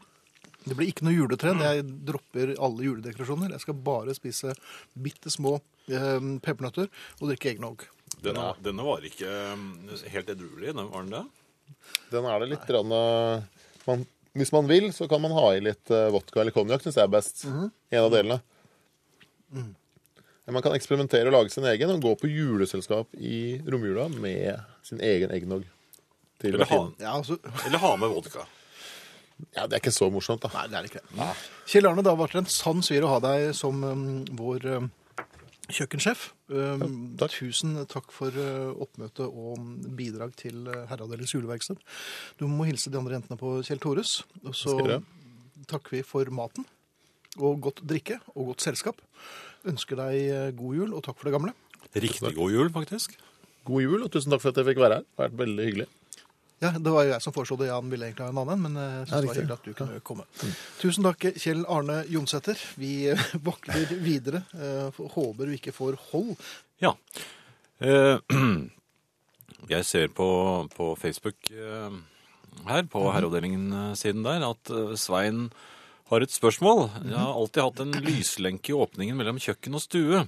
det 0.67 0.75
blir 0.75 0.89
ikke 0.91 1.05
noe 1.07 1.15
juletre. 1.15 1.53
Jeg 1.55 1.85
dropper 2.05 2.51
alle 2.61 2.83
juledekorasjoner. 2.83 3.53
Jeg 3.55 3.61
skal 3.63 3.77
bare 3.85 4.13
spise 4.13 4.51
bitte 4.93 5.31
små 5.31 5.55
eh, 5.89 6.29
peppernøtter 6.45 6.89
og 7.19 7.25
drikke 7.31 7.53
eggnog. 7.53 7.87
Denne, 8.23 8.51
denne 8.63 8.83
var 8.83 9.05
ikke 9.05 9.29
um, 9.53 9.67
helt 10.11 10.31
edruelig, 10.33 10.73
den 10.73 10.89
var 10.91 11.05
den 11.05 11.13
det? 11.13 11.25
Den 12.11 12.27
er 12.27 12.41
det 12.41 12.49
litt 12.51 12.65
grann, 12.67 12.91
eh, 12.91 13.67
man, 13.87 14.05
Hvis 14.37 14.51
man 14.51 14.67
vil, 14.67 14.91
så 14.93 15.07
kan 15.07 15.21
man 15.23 15.35
ha 15.35 15.45
i 15.55 15.63
litt 15.63 15.91
eh, 15.93 16.09
vodka 16.13 16.41
eller 16.41 16.55
konjakk, 16.55 16.83
syns 16.83 16.99
jeg 16.99 17.07
er 17.07 17.13
best. 17.13 17.45
Mhm. 17.49 17.69
En 17.95 18.05
av 18.05 18.13
delene. 18.13 18.41
Mm. 19.49 19.73
man 20.53 20.61
kan 20.61 20.75
eksperimentere 20.77 21.29
og 21.29 21.33
lage 21.33 21.49
sin 21.49 21.65
egen 21.65 21.89
og 21.89 22.03
gå 22.03 22.11
på 22.21 22.29
juleselskap 22.29 23.15
i 23.17 23.57
romjula 23.65 24.05
med 24.13 24.59
sin 24.85 25.01
egen 25.01 25.33
eggnog. 25.33 25.65
Til 26.39 26.53
Eller 26.53 26.69
ha. 26.69 26.79
Ja, 27.01 27.15
altså, 27.17 27.37
eller 27.65 27.81
ha 27.81 27.95
med 27.97 28.13
vodka. 28.13 28.45
Ja, 29.55 29.65
det 29.65 29.77
er 29.77 29.81
ikke 29.81 29.95
så 29.95 30.09
morsomt, 30.11 30.43
da. 30.43 30.51
nei, 30.53 30.67
det 30.67 30.77
er 30.77 30.85
det 30.85 30.91
ikke. 30.91 31.27
Kjell 31.69 31.87
Arne, 31.87 32.03
det 32.03 32.11
har 32.11 32.19
vært 32.19 32.39
en 32.41 32.49
sann 32.51 32.83
svir 32.83 33.05
å 33.07 33.13
ha 33.13 33.19
deg 33.23 33.53
som 33.55 33.83
um, 33.85 34.07
vår 34.35 34.65
um, 34.75 34.89
kjøkkensjef. 35.73 36.29
Um, 36.49 37.13
takk. 37.19 37.35
Tusen 37.37 37.77
takk 37.91 38.11
for 38.15 38.33
uh, 38.33 38.73
oppmøte 38.81 39.27
og 39.27 39.61
bidrag 39.97 40.33
til 40.39 40.67
uh, 40.67 40.83
Herreavdelingens 40.89 41.35
juleverksted. 41.35 41.79
Du 42.39 42.47
må 42.49 42.67
hilse 42.69 42.91
de 42.91 42.99
andre 42.99 43.17
jentene 43.17 43.39
på 43.39 43.59
Kjell 43.65 43.81
Tores. 43.83 44.19
Og 44.43 44.57
så 44.57 44.75
takker 45.69 45.99
vi 45.99 46.03
for 46.07 46.29
maten 46.33 46.67
og 47.37 47.59
godt 47.67 47.83
drikke 47.87 48.17
og 48.33 48.53
godt 48.53 48.65
selskap. 48.65 49.01
Ønsker 49.69 49.99
deg 49.99 50.19
uh, 50.33 50.49
god 50.57 50.81
jul 50.81 50.95
og 50.97 51.05
takk 51.05 51.19
for 51.19 51.29
det 51.29 51.37
gamle. 51.37 51.55
Riktig 51.95 52.35
god 52.35 52.53
jul, 52.53 52.69
faktisk. 52.73 53.15
God 53.69 53.85
jul, 53.85 54.03
og 54.05 54.11
tusen 54.13 54.33
takk 54.33 54.43
for 54.43 54.53
at 54.53 54.61
jeg 54.61 54.71
fikk 54.71 54.81
være 54.81 54.99
her. 54.99 55.07
Det 55.07 55.19
har 55.19 55.29
vært 55.29 55.41
veldig 55.43 55.69
hyggelig. 55.69 55.89
Ja, 56.59 56.73
Det 56.75 56.91
var 56.91 57.07
jo 57.07 57.13
jeg 57.13 57.23
som 57.23 57.35
foreslo 57.35 57.55
det. 57.61 57.69
Jan 57.69 57.91
ville 57.91 58.09
egentlig 58.09 58.25
ha 58.27 58.33
en 58.33 58.41
annen, 58.43 58.63
men 58.67 58.77
uh, 58.77 58.83
jeg 58.83 59.07
synes 59.07 59.11
Ja, 59.11 59.19
det 59.21 59.29
var 59.29 59.39
hyggelig 59.39 59.57
at 59.57 59.67
du 59.67 59.73
kunne 59.79 59.99
komme. 60.11 60.27
Tusen 60.81 61.07
takk, 61.07 61.27
Kjell 61.39 61.65
Arne 61.71 62.01
Jonsæter. 62.11 62.59
Vi 62.81 62.93
uh, 63.13 63.27
vakler 63.47 63.95
videre. 64.03 64.43
Uh, 64.53 65.03
håper 65.15 65.47
vi 65.47 65.59
ikke 65.61 65.75
får 65.75 65.99
hold. 66.11 66.35
Ja. 66.83 66.95
Eh, 67.79 68.19
jeg 69.73 69.87
ser 69.87 70.09
på, 70.15 70.29
på 70.75 70.93
Facebook 70.99 71.51
eh, 71.51 71.99
her, 72.67 72.87
på 72.91 73.05
herreavdelingen-siden 73.13 74.25
der, 74.25 74.43
at 74.49 74.71
eh, 74.73 74.95
Svein 74.99 75.47
har 76.11 76.25
et 76.25 76.33
spørsmål. 76.33 76.87
Jeg 77.05 77.15
har 77.15 77.37
alltid 77.37 77.63
hatt 77.63 77.83
en 77.85 77.95
lyslenke 78.03 78.73
i 78.73 78.77
åpningen 78.77 79.19
mellom 79.19 79.39
kjøkken 79.39 79.77
og 79.77 79.83
stue. 79.85 80.25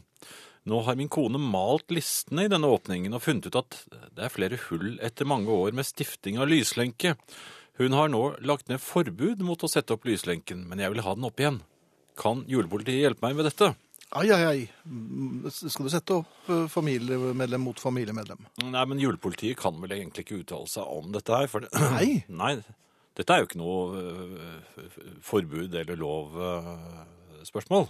Nå 0.69 0.81
har 0.85 0.95
min 0.99 1.09
kone 1.09 1.39
malt 1.41 1.89
listene 1.89 2.43
i 2.45 2.51
denne 2.51 2.69
åpningen 2.69 3.15
og 3.17 3.23
funnet 3.25 3.47
ut 3.49 3.55
at 3.57 3.77
det 4.13 4.27
er 4.27 4.33
flere 4.33 4.59
hull 4.67 4.99
etter 5.01 5.25
mange 5.25 5.49
år 5.49 5.73
med 5.73 5.87
stifting 5.87 6.37
av 6.37 6.51
lyslenke. 6.51 7.15
Hun 7.81 7.95
har 7.97 8.11
nå 8.13 8.19
lagt 8.45 8.67
ned 8.69 8.81
forbud 8.83 9.41
mot 9.47 9.63
å 9.65 9.69
sette 9.71 9.95
opp 9.95 10.05
lyslenken, 10.05 10.67
men 10.69 10.83
jeg 10.83 10.93
vil 10.93 11.01
ha 11.01 11.15
den 11.17 11.25
opp 11.25 11.39
igjen. 11.41 11.61
Kan 12.19 12.43
julepolitiet 12.51 13.01
hjelpe 13.07 13.25
meg 13.25 13.39
med 13.39 13.47
dette? 13.49 13.71
Ai, 14.11 14.27
ai, 14.35 14.43
ai. 14.43 14.61
Mm, 14.85 15.47
Skal 15.49 15.87
du 15.87 15.89
sette 15.93 16.17
opp 16.19 16.49
familiemedlem 16.69 17.63
mot 17.63 17.79
familiemedlem? 17.79 18.43
Nei, 18.67 18.85
men 18.91 18.99
julepolitiet 19.01 19.57
kan 19.61 19.79
vel 19.81 19.95
egentlig 19.95 20.25
ikke 20.27 20.41
uttale 20.43 20.67
seg 20.69 20.83
om 20.99 21.09
dette 21.15 21.31
her. 21.33 21.47
For 21.49 21.63
det, 21.65 21.71
Nei. 21.95 22.19
Nei, 22.27 22.51
dette 23.17 23.33
er 23.33 23.41
jo 23.41 23.47
ikke 23.49 23.61
noe 23.63 24.03
forbud 25.25 25.73
eller 25.79 25.97
lov-spørsmål. 26.03 27.87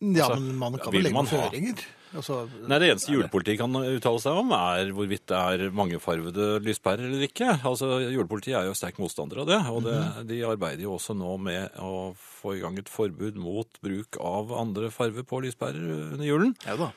Ja, 0.00 0.26
Altså, 0.28 0.40
men 0.40 0.56
man 0.58 0.74
kan 0.78 0.92
vel 0.92 1.02
legge 1.06 1.14
man 1.14 1.26
føringer. 1.26 1.78
Altså, 2.14 2.36
Nei, 2.68 2.78
Det 2.78 2.88
eneste 2.92 3.10
julepolitiet 3.14 3.58
kan 3.58 3.72
uttale 3.74 4.20
seg 4.22 4.36
om, 4.38 4.52
er 4.54 4.90
hvorvidt 4.94 5.24
det 5.26 5.38
er 5.38 5.70
mangefarvede 5.74 6.60
lyspærer 6.62 7.06
eller 7.08 7.24
ikke. 7.26 7.48
Altså, 7.66 7.88
Julepolitiet 8.12 8.54
er 8.58 8.66
jo 8.68 8.74
sterk 8.78 8.98
motstander 9.02 9.40
av 9.42 9.46
det, 9.48 9.58
og 9.70 9.82
det, 9.82 9.94
Mhm. 9.98 10.26
de 10.28 10.40
arbeider 10.46 10.82
jo 10.86 10.92
også 10.94 11.16
nå 11.16 11.38
med 11.40 11.70
å 11.78 12.14
få 12.14 12.56
i 12.56 12.60
gang 12.60 12.78
et 12.78 12.88
forbud 12.88 13.34
mot 13.36 13.66
bruk 13.82 14.16
av 14.20 14.52
andre 14.52 14.90
farver 14.90 15.24
på 15.24 15.42
lyspærer 15.42 16.12
under 16.12 16.24
julen. 16.26 16.54
Ja 16.66 16.76
da. 16.76 16.92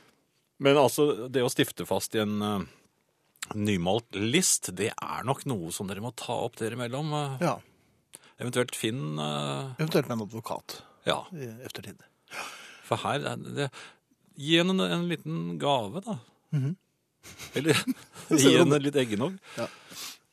Men 0.60 0.76
altså, 0.76 1.30
det 1.32 1.42
å 1.42 1.50
stifte 1.50 1.86
fast 1.88 2.14
i 2.16 2.20
en 2.20 2.42
eh, 2.42 2.66
nymalt 3.56 4.12
list, 4.14 4.70
det 4.76 4.92
er 5.02 5.24
nok 5.24 5.46
noe 5.50 5.72
som 5.72 5.88
dere 5.88 6.02
må 6.04 6.14
ta 6.16 6.34
opp 6.46 6.58
dere 6.58 6.76
imellom. 6.78 7.14
eh, 7.14 7.46
Ja. 7.46 7.58
Eventuelt 8.40 8.76
finn 8.76 9.18
uh... 9.18 9.74
Eventuelt 9.80 10.08
med 10.10 10.20
en 10.20 10.28
advokat 10.28 10.82
Ja, 11.08 11.24
i 11.34 11.48
eftertid. 11.66 11.98
For 12.88 13.04
her 13.04 13.26
er 13.34 13.46
det 13.62 13.70
Gi 14.38 14.60
henne 14.60 14.76
en, 14.78 14.82
en 14.94 15.08
liten 15.10 15.38
gave, 15.58 16.02
da. 16.06 16.20
Eller 17.58 17.80
gi 18.38 18.52
henne 18.54 18.78
litt 18.84 18.98
eggenogg. 19.02 19.40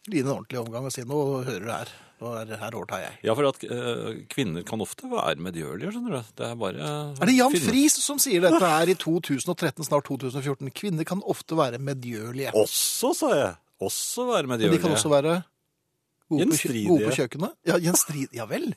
Gi 0.05 0.21
en 0.21 0.29
ordentlig 0.35 0.61
omgang 0.61 0.85
og 0.85 0.93
si 0.93 1.05
nå 1.09 1.21
hører 1.47 1.65
du 1.65 1.71
her. 1.73 1.93
Nå 2.21 2.31
er, 2.39 2.53
her 2.61 2.77
overtar 2.77 3.01
jeg. 3.03 3.17
Ja, 3.27 3.33
for 3.35 3.49
at 3.49 3.65
uh, 3.65 4.11
kvinner 4.31 4.63
kan 4.69 4.85
ofte 4.85 5.09
være 5.11 5.41
medgjørlige, 5.43 5.91
skjønner 5.95 6.19
du. 6.19 6.29
Det 6.37 6.45
er 6.47 6.61
bare 6.61 6.91
Er 7.17 7.31
det 7.31 7.35
Jan 7.39 7.57
Friis 7.65 7.97
som 8.05 8.21
sier 8.23 8.45
dette 8.45 8.61
her 8.61 8.93
i 8.93 8.95
2013, 9.01 9.89
snart 9.89 10.07
2014? 10.13 10.71
Kvinner 10.77 11.09
kan 11.09 11.25
ofte 11.25 11.57
være 11.59 11.81
medgjørlige. 11.83 12.53
Også, 12.61 13.15
sa 13.19 13.33
jeg. 13.35 13.51
Også 13.83 14.29
være 14.29 14.47
Men 14.47 14.55
medgjørlige. 14.59 14.79
de 14.79 14.85
kan 14.85 14.95
også 14.95 15.11
være 15.13 15.35
gode 16.29 16.47
på, 16.53 16.77
gode 16.93 17.09
på 17.09 17.17
kjøkkenet. 17.19 17.57
Ja, 17.73 17.81
gjenstridige. 17.89 18.31
Ja 18.37 18.47
vel. 18.53 18.71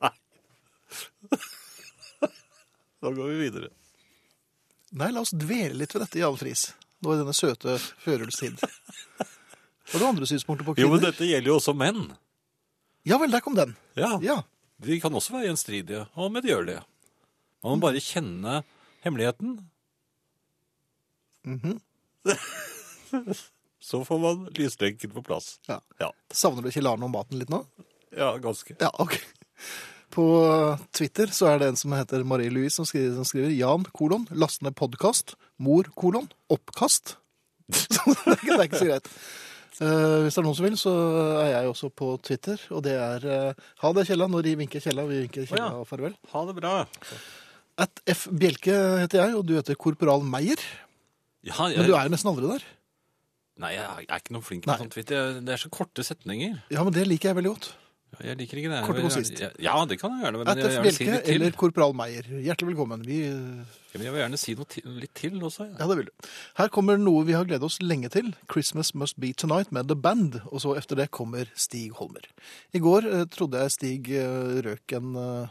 Da 3.02 3.10
går 3.14 3.28
vi 3.32 3.36
videre. 3.44 3.68
Nei, 4.98 5.10
la 5.12 5.20
oss 5.22 5.34
dvele 5.36 5.76
litt 5.82 5.92
ved 5.94 6.02
dette, 6.06 6.18
Jan 6.22 6.36
Friis. 6.40 6.68
Nå 7.04 7.12
i 7.14 7.18
denne 7.20 7.34
søte 7.36 7.76
førjulstid. 8.02 8.58
Har 9.92 10.00
du 10.02 10.06
andre 10.08 10.26
synspunkter 10.28 10.66
på 10.66 10.74
kvinner? 10.74 10.88
Jo, 10.88 10.94
men 10.96 11.04
dette 11.04 11.28
gjelder 11.28 11.52
jo 11.52 11.58
også 11.60 11.74
menn. 11.78 12.08
Ja 13.06 13.18
vel, 13.22 13.30
der 13.32 13.40
kom 13.44 13.54
den. 13.58 13.76
Ja, 13.96 14.16
Ja. 14.22 14.40
De 14.78 14.94
kan 15.02 15.10
også 15.18 15.32
være 15.34 15.48
gjenstridige 15.48 16.04
og 16.14 16.28
medgjørlige. 16.30 16.84
Man 17.66 17.78
må 17.80 17.82
bare 17.88 17.98
kjenne 18.02 18.60
hemmeligheten. 19.02 19.56
Mhm. 21.48 21.80
Så 23.80 24.04
får 24.04 24.18
man 24.22 24.44
lyslenken 24.54 25.10
på 25.10 25.22
plass. 25.26 25.58
ja. 25.66 25.80
Ja, 25.98 26.12
Savner 26.30 26.62
du 26.62 26.70
Kjell 26.70 26.86
Arne 26.90 27.06
om 27.08 27.12
maten 27.14 27.38
litt 27.40 27.50
nå? 27.50 27.62
ja 28.14 28.30
ganske. 28.42 28.76
Ja, 28.80 28.90
ok. 29.02 29.18
På 30.18 30.30
Twitter 30.90 31.30
så 31.30 31.52
er 31.52 31.60
det 31.60 31.66
en 31.70 31.76
som 31.78 31.92
heter 31.94 32.24
Marie 32.26 32.50
Louise 32.50 32.74
som 32.74 32.86
skriver, 32.88 33.12
som 33.14 33.26
skriver 33.28 33.52
Jan, 33.54 33.84
kolon, 33.94 34.24
last 34.34 34.64
ned 34.66 34.74
podkast, 34.74 35.36
mor, 35.62 35.86
kolon, 35.94 36.26
oppkast. 36.50 37.14
Så 37.70 38.02
det 38.24 38.32
er 38.32 38.40
ikke, 38.40 38.48
det 38.48 38.56
er 38.56 38.66
ikke 38.66 38.80
så 38.80 38.88
greit. 38.88 39.12
Uh, 39.78 40.24
hvis 40.24 40.34
det 40.34 40.40
er 40.42 40.46
noen 40.48 40.58
som 40.58 40.66
vil, 40.66 40.78
så 40.80 40.94
er 41.44 41.52
jeg 41.52 41.70
også 41.70 41.92
på 41.94 42.10
Twitter, 42.26 42.66
og 42.74 42.82
det 42.88 42.96
er 42.98 43.28
uh, 43.30 43.70
Ha 43.84 43.94
det, 43.94 44.08
Kjella. 44.10 44.26
Når 44.32 44.48
de 44.48 44.58
vinker 44.64 44.82
Kjella, 44.82 45.06
vi 45.06 45.22
vinker 45.22 45.46
Kjella 45.46 45.68
oh, 45.68 45.78
ja. 45.84 45.86
farvel. 45.86 46.18
Ha 46.32 46.44
det 46.50 46.58
bra. 46.58 46.74
At 47.86 48.02
F. 48.10 48.26
Bjelke 48.42 48.74
heter 49.04 49.22
jeg, 49.22 49.38
og 49.38 49.46
du 49.46 49.54
heter 49.54 49.78
Korporal 49.78 50.26
Meyer. 50.26 50.58
Ja, 51.46 51.60
Men 51.62 51.86
du 51.86 51.94
er 51.94 52.08
jo 52.08 52.16
nesten 52.16 52.32
aldri 52.32 52.56
der. 52.56 52.70
Nei, 53.62 53.76
jeg 53.76 53.86
er 54.08 54.18
ikke 54.18 54.34
noe 54.34 54.42
flink 54.42 54.66
med 54.66 54.82
sånn 54.82 54.90
sånt. 54.90 55.14
Det 55.46 55.54
er 55.54 55.62
så 55.62 55.70
korte 55.70 56.02
setninger. 56.02 56.58
Ja, 56.74 56.82
men 56.82 56.98
det 56.98 57.06
liker 57.06 57.30
jeg 57.30 57.38
veldig 57.38 57.54
godt. 57.54 57.76
Ja, 58.16 58.30
Jeg 58.30 58.38
liker 58.40 58.58
ikke 58.60 58.70
det. 58.72 58.78
Kort 58.86 58.98
og 58.98 59.04
konsist. 59.08 59.40
Ja, 59.62 59.74
det 59.86 59.98
kan 60.00 60.14
jeg 60.16 60.24
gjerne. 60.24 60.38
Men 60.40 60.48
jeg 60.48 60.64
vil 60.64 60.72
gjerne 60.78 60.92
si 60.96 61.04
litt 61.08 61.24
til. 61.26 61.34
eller 61.42 61.56
Korporal 61.60 61.92
Meyer. 61.94 62.28
Hjertelig 62.46 62.70
velkommen. 62.72 63.02
Vi, 63.06 63.18
Ja, 63.28 63.98
men 63.98 64.04
Jeg 64.06 64.12
vil 64.14 64.20
gjerne 64.22 64.38
si 64.40 64.54
noe 64.58 64.68
til, 64.68 64.88
litt 65.02 65.12
til 65.14 65.36
også. 65.42 65.66
Ja. 65.68 65.76
ja, 65.82 65.86
det 65.90 65.96
vil 66.00 66.08
du. 66.08 66.28
Her 66.58 66.68
kommer 66.72 66.98
noe 67.00 67.24
vi 67.28 67.36
har 67.36 67.44
gledet 67.48 67.62
oss 67.68 67.78
lenge 67.82 68.08
til. 68.12 68.32
'Christmas 68.48 68.94
Must 68.94 69.18
Be 69.20 69.32
Tonight' 69.32 69.72
med 69.72 69.88
The 69.88 69.96
Band. 69.96 70.40
Og 70.52 70.60
så 70.64 70.74
etter 70.80 70.96
det 70.96 71.10
kommer 71.10 71.48
Stig 71.54 71.92
Holmer. 72.00 72.24
I 72.72 72.78
går 72.80 73.06
eh, 73.12 73.24
trodde 73.26 73.60
jeg 73.60 73.70
Stig 73.76 74.10
eh, 74.10 74.60
røk 74.64 74.92
en 74.92 75.14
eh, 75.16 75.48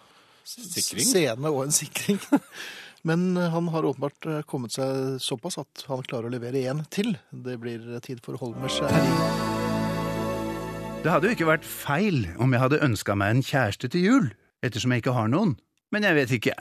Sikring? 0.47 1.05
scene 1.05 1.47
og 1.53 1.63
en 1.65 1.71
sikring. 1.71 2.19
Men 3.07 3.37
eh, 3.37 3.49
han 3.53 3.67
har 3.69 3.85
åpenbart 3.85 4.25
eh, 4.25 4.41
kommet 4.49 4.71
seg 4.73 5.21
såpass 5.21 5.57
at 5.61 5.85
han 5.87 6.01
klarer 6.03 6.27
å 6.27 6.33
levere 6.33 6.65
én 6.65 6.83
til. 6.89 7.17
Det 7.31 7.59
blir 7.61 7.85
eh, 7.95 7.99
tid 8.01 8.19
for 8.25 8.35
Holmers 8.41 8.79
herring. 8.81 9.56
Det 11.03 11.11
hadde 11.13 11.29
jo 11.29 11.35
ikke 11.37 11.47
vært 11.47 11.65
feil 11.67 12.25
om 12.41 12.51
jeg 12.51 12.61
hadde 12.63 12.81
ønska 12.83 13.15
meg 13.15 13.35
en 13.35 13.45
kjæreste 13.45 13.87
til 13.93 14.03
jul, 14.03 14.25
ettersom 14.65 14.91
jeg 14.91 15.03
ikke 15.03 15.13
har 15.15 15.29
noen. 15.31 15.53
Men 15.93 16.03
jeg 16.03 16.17
vet 16.17 16.33
ikke. 16.39 16.55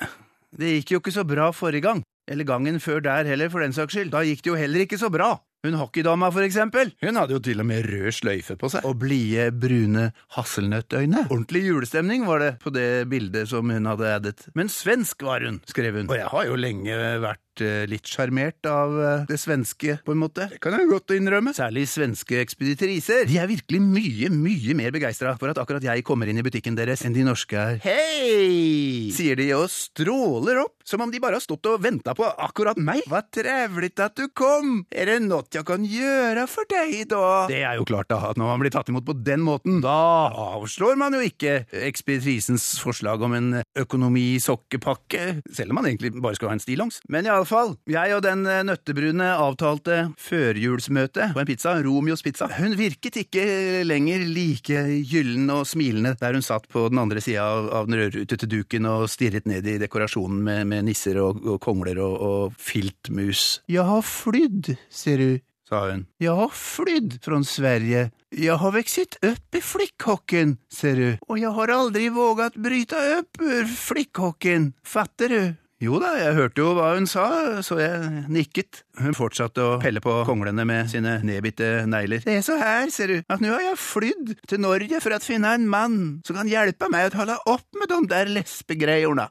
Det 0.55 0.75
gikk 0.77 0.93
jo 0.93 1.01
ikke 1.01 1.15
så 1.17 1.25
bra 1.27 1.49
forrige 1.57 1.87
gang. 1.89 2.05
Eller 2.31 2.47
gangen 2.47 2.79
før 2.83 3.01
der 3.03 3.27
heller, 3.27 3.51
for 3.51 3.65
den 3.65 3.75
saks 3.75 3.97
skyld. 3.97 4.13
Da 4.15 4.23
gikk 4.27 4.45
det 4.45 4.53
jo 4.53 4.59
heller 4.59 4.85
ikke 4.85 4.99
så 5.01 5.11
bra. 5.15 5.33
Hun 5.67 5.79
hockeydama, 5.81 6.29
for 6.35 6.47
eksempel. 6.47 6.93
Hun 7.03 7.19
hadde 7.19 7.35
jo 7.35 7.41
til 7.43 7.63
og 7.63 7.67
med 7.67 7.89
rød 7.89 8.15
sløyfe 8.15 8.55
på 8.61 8.71
seg. 8.71 8.87
Og 8.87 9.01
blide, 9.03 9.49
brune 9.57 10.11
hasselnøttøyne. 10.37 11.25
Ordentlig 11.27 11.65
julestemning 11.67 12.29
var 12.29 12.45
det 12.45 12.53
på 12.63 12.71
det 12.75 13.09
bildet 13.11 13.51
som 13.51 13.73
hun 13.73 13.91
hadde 13.91 14.13
addet. 14.21 14.47
Men 14.59 14.71
svensk 14.71 15.27
var 15.27 15.43
hun, 15.47 15.59
skrev 15.71 16.03
hun. 16.03 16.11
Og 16.13 16.21
jeg 16.21 16.31
har 16.35 16.47
jo 16.51 16.61
lenge 16.61 17.01
vært 17.25 17.43
litt 17.91 18.09
sjarmert 18.11 18.67
av 18.69 18.97
eh, 19.01 19.25
det 19.31 19.39
svenske, 19.41 19.99
på 20.07 20.15
en 20.15 20.23
måte. 20.23 20.49
Det 20.53 20.61
kan 20.63 20.77
jeg 20.77 20.91
godt 20.91 21.15
innrømme. 21.17 21.55
Særlig 21.57 21.87
svenske 21.91 22.41
ekspeditriser. 22.43 23.25
De 23.31 23.41
er 23.41 23.51
virkelig 23.51 23.83
mye, 23.83 24.31
mye 24.33 24.77
mer 24.79 24.95
begeistra 24.95 25.37
for 25.41 25.53
at 25.53 25.61
akkurat 25.63 25.85
jeg 25.85 26.05
kommer 26.07 26.31
inn 26.31 26.41
i 26.41 26.47
butikken 26.47 26.79
deres 26.79 27.05
enn 27.07 27.17
de 27.17 27.27
norske 27.27 27.57
er. 27.57 27.81
Hei! 27.87 29.13
sier 29.17 29.39
de 29.39 29.49
og 29.57 29.67
stråler 29.73 30.61
opp, 30.61 30.75
som 30.87 31.03
om 31.03 31.11
de 31.11 31.21
bare 31.23 31.39
har 31.39 31.45
stått 31.45 31.67
og 31.71 31.81
venta 31.83 32.15
på 32.17 32.27
akkurat 32.27 32.79
meg. 32.79 33.03
Hva 33.11 33.23
trevlig 33.33 33.93
at 34.03 34.17
du 34.19 34.29
kom! 34.37 34.85
Er 34.91 35.11
det 35.11 35.19
noe 35.25 35.47
jeg 35.53 35.67
kan 35.67 35.85
gjøre 35.87 36.47
for 36.51 36.69
deg, 36.71 36.95
da? 37.11 37.47
Det 37.51 37.63
er 37.63 37.79
jo 37.79 37.87
klart, 37.89 38.11
da, 38.11 38.19
at 38.31 38.41
når 38.41 38.51
man 38.53 38.63
blir 38.63 38.75
tatt 38.75 38.91
imot 38.93 39.07
på 39.07 39.17
den 39.27 39.45
måten, 39.47 39.81
da 39.85 40.29
avslår 40.57 40.99
man 41.01 41.17
jo 41.17 41.23
ikke 41.25 41.59
ekspeditrisens 41.87 42.77
forslag 42.83 43.23
om 43.25 43.37
en 43.37 43.51
økonomisokkepakke, 43.79 45.41
selv 45.55 45.73
om 45.73 45.81
man 45.81 45.91
egentlig 45.91 46.13
bare 46.19 46.39
skal 46.39 46.53
ha 46.53 46.59
en 46.59 46.63
stillongs. 46.63 47.01
Men 47.13 47.29
iallfall, 47.47 47.77
jeg 47.87 48.15
og 48.17 48.23
den 48.25 48.43
eh, 48.51 48.65
nøttebrune 48.67 49.29
avtalte 49.39 49.99
førjulsmøte 50.19 51.31
på 51.35 51.43
en 51.43 51.49
pizza, 51.49 51.77
Romeos 51.85 52.25
pizza, 52.27 52.49
hun 52.59 52.75
virket 52.79 53.21
ikke 53.23 53.47
lenger 53.87 54.27
like 54.27 54.83
gyllen 55.07 55.51
og 55.55 55.67
smilende 55.69 56.17
der 56.21 56.35
hun 56.35 56.45
satt 56.45 56.67
på 56.73 56.89
den 56.91 57.01
andre 57.03 57.23
sida 57.23 57.47
av, 57.47 57.71
av 57.71 57.91
den 57.91 58.01
rødrutete 58.01 58.49
duken 58.51 58.89
og 58.91 59.07
stirret 59.13 59.47
ned 59.47 59.67
i 59.71 59.79
dekorasjonen 59.83 60.43
med, 60.43 60.65
med 60.73 60.89
nisser 60.91 61.21
og, 61.23 61.43
og 61.47 61.61
kongler 61.63 62.01
og, 62.03 62.17
og 62.17 62.57
filtmus. 62.59 63.63
Jeg 63.71 63.87
har 63.87 64.03
flydd, 64.07 64.75
ser 64.91 65.23
du 65.23 65.31
sa 65.67 65.83
hun. 65.91 66.07
Jeg 66.23 66.35
har 66.39 66.53
flydd 66.55 67.19
fra 67.25 67.41
Sverige. 67.47 68.09
Jeg 68.37 68.59
har 68.61 68.75
vokst 68.75 69.19
opp 69.27 69.59
i 69.59 69.63
flikkhokken, 69.63 70.57
ser 70.71 70.99
du, 70.99 71.07
og 71.27 71.39
jeg 71.41 71.53
har 71.57 71.73
aldri 71.75 72.09
våget 72.15 72.59
bryte 72.63 72.99
opp 73.19 73.41
ur 73.43 73.71
flikkhokken, 73.71 74.73
fatter 74.87 75.33
du? 75.33 75.43
Jo 75.77 75.99
da, 76.01 76.15
jeg 76.17 76.33
hørte 76.39 76.63
jo 76.63 76.71
hva 76.73 76.95
hun 76.95 77.05
sa, 77.05 77.27
så 77.61 77.77
jeg 77.77 78.23
nikket. 78.33 78.79
Hun 78.97 79.13
fortsatte 79.17 79.61
å 79.61 79.75
pelle 79.83 80.01
på 80.01 80.15
konglene 80.25 80.65
med 80.65 80.89
sine 80.89 81.19
nedbitte 81.27 81.85
negler. 81.85 82.25
Er 82.33 82.41
så 82.45 82.57
her, 82.57 82.89
ser 82.95 83.13
du, 83.13 83.17
at 83.29 83.45
nå 83.45 83.51
har 83.53 83.61
jeg 83.61 83.81
flydd 83.83 84.33
til 84.49 84.63
Norge 84.65 85.03
for 85.05 85.13
å 85.13 85.21
finne 85.21 85.53
en 85.59 85.69
mann 85.69 85.99
som 86.25 86.39
kan 86.41 86.49
hjelpe 86.49 86.89
meg 86.93 87.11
å 87.11 87.21
holde 87.21 87.37
opp 87.53 87.69
med 87.77 87.93
de 87.93 88.01
der 88.09 88.33
lesbegreiorna. 88.39 89.29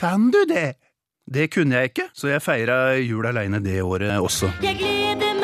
Kan 0.00 0.32
du 0.34 0.42
det? 0.50 0.74
Det 1.30 1.46
kunne 1.54 1.78
jeg 1.78 1.92
ikke, 1.92 2.08
så 2.10 2.32
jeg 2.32 2.42
feira 2.42 2.80
jul 2.98 3.30
aleine 3.30 3.62
det 3.62 3.78
året 3.86 4.16
også. 4.18 4.50
Jeg 4.66 4.80
gleder 4.82 5.38
meg 5.38 5.39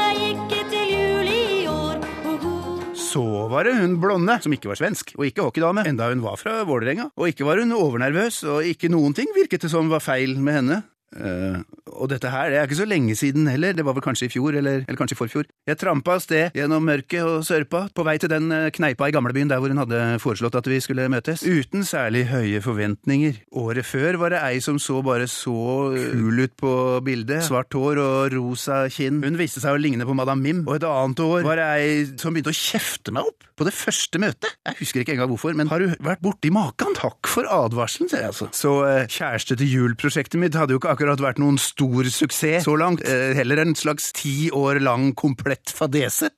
var 3.52 3.68
det 3.68 3.76
hun 3.78 3.96
blonde, 4.02 4.38
som 4.42 4.54
ikke 4.54 4.70
var 4.70 4.80
svensk, 4.80 5.14
og 5.18 5.26
ikke 5.28 5.44
hockeydame, 5.46 5.86
enda 5.88 6.10
hun 6.10 6.24
var 6.24 6.38
fra 6.40 6.58
Vålerenga. 6.68 7.10
Og 7.16 7.30
ikke 7.32 7.46
var 7.48 7.62
hun 7.62 7.74
overnervøs, 7.76 8.42
og 8.50 8.66
ikke 8.66 8.90
noen 8.92 9.16
ting 9.16 9.30
virket 9.36 9.66
det 9.66 9.72
som 9.72 9.90
var 9.92 10.04
feil 10.04 10.38
med 10.40 10.60
henne. 10.60 10.82
Eh, 11.16 11.58
og 11.96 12.10
dette 12.10 12.30
her, 12.30 12.50
det 12.52 12.58
er 12.60 12.68
ikke 12.68 12.78
så 12.80 12.88
lenge 12.88 13.16
siden 13.18 13.48
heller, 13.48 13.74
det 13.76 13.84
var 13.86 13.96
vel 13.96 14.04
kanskje 14.04 14.28
i 14.28 14.32
fjor, 14.32 14.56
eller, 14.58 14.82
eller 14.84 14.98
kanskje 14.98 15.16
i 15.16 15.20
forfjor. 15.20 15.48
Jeg 15.68 15.80
trampa 15.80 16.16
av 16.16 16.22
sted 16.24 16.56
gjennom 16.56 16.84
mørket 16.86 17.24
og 17.24 17.46
sørpa, 17.46 17.86
på 17.96 18.06
vei 18.06 18.16
til 18.22 18.32
den 18.32 18.50
eh, 18.52 18.68
kneipa 18.74 19.08
i 19.08 19.14
gamlebyen 19.16 19.50
der 19.50 19.62
hvor 19.62 19.72
hun 19.72 19.80
hadde 19.82 20.02
foreslått 20.22 20.58
at 20.58 20.68
vi 20.70 20.80
skulle 20.84 21.08
møtes, 21.12 21.44
uten 21.46 21.86
særlig 21.86 22.26
høye 22.30 22.62
forventninger. 22.64 23.40
Året 23.56 23.88
før 23.88 24.20
var 24.22 24.34
det 24.34 24.42
ei 24.44 24.60
som 24.64 24.80
så 24.82 25.00
bare 25.06 25.28
så 25.30 25.56
kul 25.96 26.44
ut 26.44 26.56
på 26.60 26.74
bildet, 27.06 27.44
svart 27.46 27.74
hår 27.76 28.02
og 28.02 28.36
rosa 28.36 28.84
kinn. 28.92 29.22
Hun 29.24 29.40
viste 29.40 29.62
seg 29.62 29.76
å 29.76 29.80
ligne 29.80 30.08
på 30.08 30.16
Madame 30.16 30.44
Mim, 30.44 30.64
og 30.66 30.78
et 30.78 30.88
annet 30.88 31.24
år 31.24 31.46
var 31.46 31.60
det 31.60 31.70
ei 31.76 31.90
som 32.20 32.34
begynte 32.34 32.52
å 32.52 32.60
kjefte 32.60 33.14
meg 33.14 33.30
opp 33.30 33.46
på 33.56 33.66
det 33.66 33.74
første 33.76 34.20
møtet. 34.20 34.56
Jeg 34.68 34.78
husker 34.80 35.02
ikke 35.02 35.16
engang 35.16 35.30
hvorfor, 35.32 35.56
men 35.56 35.70
har 35.72 35.82
du 35.82 35.94
vært 36.04 36.22
borti 36.24 36.52
maken? 36.54 36.96
Takk 36.98 37.30
for 37.30 37.48
advarselen, 37.50 38.10
sier 38.12 38.26
jeg 38.26 38.34
altså. 38.34 38.50
Så 38.56 38.74
eh, 38.88 39.06
kjæreste 39.10 39.56
til 39.58 39.72
jul-prosjektet 39.72 40.40
mitt 40.40 40.58
hadde 40.58 40.76
jo 40.76 40.82
ikke 40.82 40.92
akkurat 40.92 41.22
vært 41.22 41.40
noen 41.42 41.58
stor 41.60 42.08
suksess 42.12 42.66
så 42.68 42.76
langt, 42.78 43.04
eh, 43.08 43.32
heller 43.38 43.64
en 43.64 43.76
slags 43.78 44.12
ti 44.16 44.50
år 44.54 44.82
lang 44.84 45.10
komplett 45.18 45.72
fadese. 45.72 46.30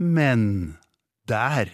Men 0.00 0.78
der, 1.28 1.68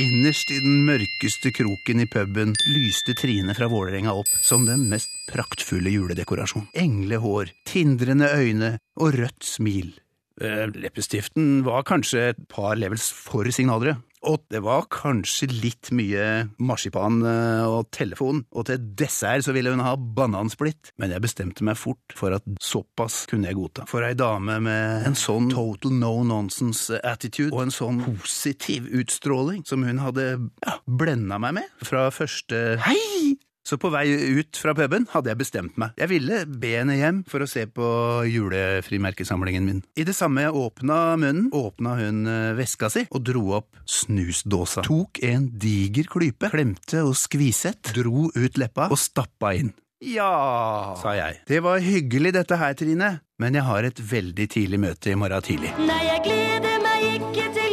innerst 0.00 0.50
i 0.50 0.58
den 0.64 0.80
mørkeste 0.88 1.52
kroken 1.54 2.02
i 2.02 2.08
puben, 2.10 2.56
lyste 2.72 3.14
Trine 3.18 3.54
fra 3.56 3.68
Vålerenga 3.70 4.16
opp 4.16 4.32
som 4.44 4.66
den 4.68 4.88
mest 4.90 5.12
praktfulle 5.30 5.92
juledekorasjon. 5.92 6.66
Englehår, 6.74 7.52
tindrende 7.68 8.32
øyne 8.32 8.74
og 8.98 9.14
rødt 9.20 9.46
smil. 9.46 9.94
Eh, 10.40 10.66
Leppestiften 10.76 11.62
var 11.64 11.86
kanskje 11.88 12.30
et 12.32 12.42
par 12.52 12.76
levels 12.76 13.08
for 13.12 13.48
signalere. 13.54 13.96
Og 14.26 14.42
det 14.50 14.58
var 14.64 14.88
kanskje 14.90 15.46
litt 15.52 15.92
mye 15.94 16.48
marsipan 16.58 17.20
eh, 17.22 17.64
og 17.68 17.90
telefon, 17.94 18.42
og 18.50 18.66
til 18.68 18.82
dessert 18.98 19.46
så 19.46 19.54
ville 19.54 19.70
hun 19.70 19.84
ha 19.84 19.94
banansplitt, 19.96 20.92
men 21.00 21.14
jeg 21.14 21.22
bestemte 21.22 21.66
meg 21.66 21.78
fort 21.78 22.16
for 22.16 22.34
at 22.34 22.46
såpass 22.62 23.22
kunne 23.30 23.50
jeg 23.50 23.58
godta. 23.60 23.86
For 23.90 24.06
ei 24.06 24.16
dame 24.18 24.58
med 24.64 25.06
en 25.06 25.18
sånn 25.18 25.50
total 25.52 25.94
no 26.00 26.12
nonsense 26.26 26.98
attitude 27.06 27.54
og 27.54 27.66
en 27.66 27.74
sånn 27.74 28.02
positiv 28.06 28.88
utstråling 28.98 29.62
som 29.68 29.86
hun 29.86 30.02
hadde 30.02 30.26
ja, 30.64 30.78
blenda 30.86 31.38
meg 31.42 31.60
med 31.60 31.86
fra 31.86 32.08
første 32.14 32.80
hei 32.82 33.36
så 33.66 33.78
på 33.82 33.90
vei 33.90 34.06
ut 34.38 34.58
fra 34.60 34.74
puben 34.78 35.08
hadde 35.10 35.32
jeg 35.32 35.40
bestemt 35.40 35.78
meg. 35.80 35.94
Jeg 35.98 36.10
ville 36.12 36.42
be 36.46 36.72
henne 36.78 36.96
hjem 36.98 37.22
for 37.28 37.42
å 37.42 37.48
se 37.50 37.66
på 37.66 37.88
julefrimerkesamlingen 38.30 39.66
min. 39.66 39.82
I 39.98 40.06
det 40.06 40.14
samme 40.16 40.46
jeg 40.46 40.54
åpna 40.56 41.00
munnen, 41.18 41.48
åpna 41.56 41.96
hun 41.98 42.22
eh, 42.30 42.52
veska 42.58 42.90
si 42.92 43.06
og 43.10 43.24
dro 43.26 43.42
opp 43.58 43.82
snusdåsa. 43.90 44.86
Tok 44.86 45.22
en 45.26 45.50
diger 45.58 46.06
klype, 46.10 46.50
klemte 46.52 47.02
og 47.06 47.16
skviset, 47.18 47.92
dro 47.96 48.30
ut 48.30 48.60
leppa 48.60 48.90
og 48.92 49.00
stappa 49.00 49.56
inn. 49.58 49.74
Ja, 50.06 50.94
sa 51.00 51.14
jeg. 51.16 51.40
Det 51.48 51.62
var 51.64 51.80
hyggelig 51.80 52.34
dette 52.36 52.58
her, 52.60 52.74
Trine, 52.76 53.14
men 53.40 53.56
jeg 53.56 53.64
har 53.64 53.88
et 53.88 54.02
veldig 54.12 54.48
tidlig 54.52 54.82
møte 54.82 55.10
i 55.10 55.16
morgen 55.18 55.42
tidlig. 55.42 55.72
Nei, 55.88 56.02
jeg 56.04 56.26
gleder 56.28 56.82
meg 56.84 57.08
ikke 57.16 57.48
til 57.56 57.65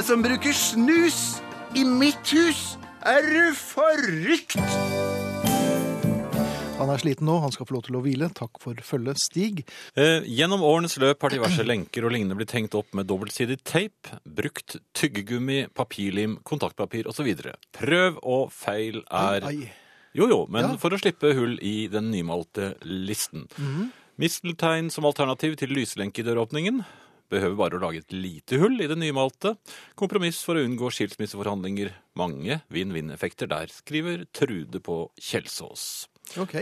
Dame 0.00 0.08
som 0.08 0.22
bruker 0.24 0.54
snus 0.56 1.16
i 1.76 1.82
mitt 1.84 2.30
hus! 2.32 2.60
Er 3.04 3.20
du 3.20 3.50
forrykt? 3.52 4.54
Han 6.78 6.88
er 6.88 7.02
sliten 7.02 7.28
nå, 7.28 7.34
han 7.44 7.52
skal 7.52 7.68
få 7.68 7.74
lov 7.76 7.82
til 7.84 7.98
å 7.98 8.00
hvile. 8.00 8.30
Takk 8.32 8.56
for 8.62 8.80
følget, 8.80 9.20
Stig. 9.20 9.58
Eh, 9.92 10.24
gjennom 10.24 10.64
årenes 10.64 10.96
løp 11.04 11.20
har 11.20 11.34
diverse 11.34 11.66
lenker 11.68 12.06
og 12.08 12.14
lignende 12.14 12.38
blitt 12.38 12.54
hengt 12.56 12.78
opp 12.80 12.96
med 12.96 13.10
dobbeltsidig 13.12 13.58
teip, 13.60 14.08
brukt 14.24 14.78
tyggegummi, 14.96 15.66
papirlim, 15.76 16.38
kontaktpapir 16.48 17.10
osv. 17.12 17.28
Prøv 17.76 18.16
og 18.22 18.48
feil 18.56 19.02
er 19.04 19.50
Ai, 19.50 19.58
Jo 20.16 20.30
jo, 20.32 20.40
men 20.48 20.64
Ja. 20.64 20.72
for 20.80 20.96
å 20.96 21.02
slippe 21.02 21.34
hull 21.36 21.58
i 21.60 21.88
den 21.92 22.08
nymalte 22.08 22.72
listen. 22.88 23.50
Misteltein 24.16 24.88
som 24.90 25.04
alternativ 25.04 25.60
til 25.60 25.68
lyslenke 25.76 26.24
i 26.24 26.28
døråpningen. 26.32 26.86
Behøver 27.30 27.56
bare 27.58 27.78
å 27.78 27.82
lage 27.84 28.02
et 28.02 28.14
lite 28.14 28.58
hull 28.58 28.80
i 28.82 28.88
det 28.90 28.98
nymalte. 28.98 29.54
Kompromiss 29.98 30.40
for 30.46 30.58
å 30.58 30.64
unngå 30.66 30.90
skilsmisseforhandlinger. 30.94 31.92
Mange 32.18 32.60
vinn-vinn-effekter 32.74 33.50
der, 33.50 33.70
skriver 33.70 34.26
Trude 34.34 34.82
på 34.82 35.04
Kjelsås. 35.20 36.08
Ok. 36.42 36.58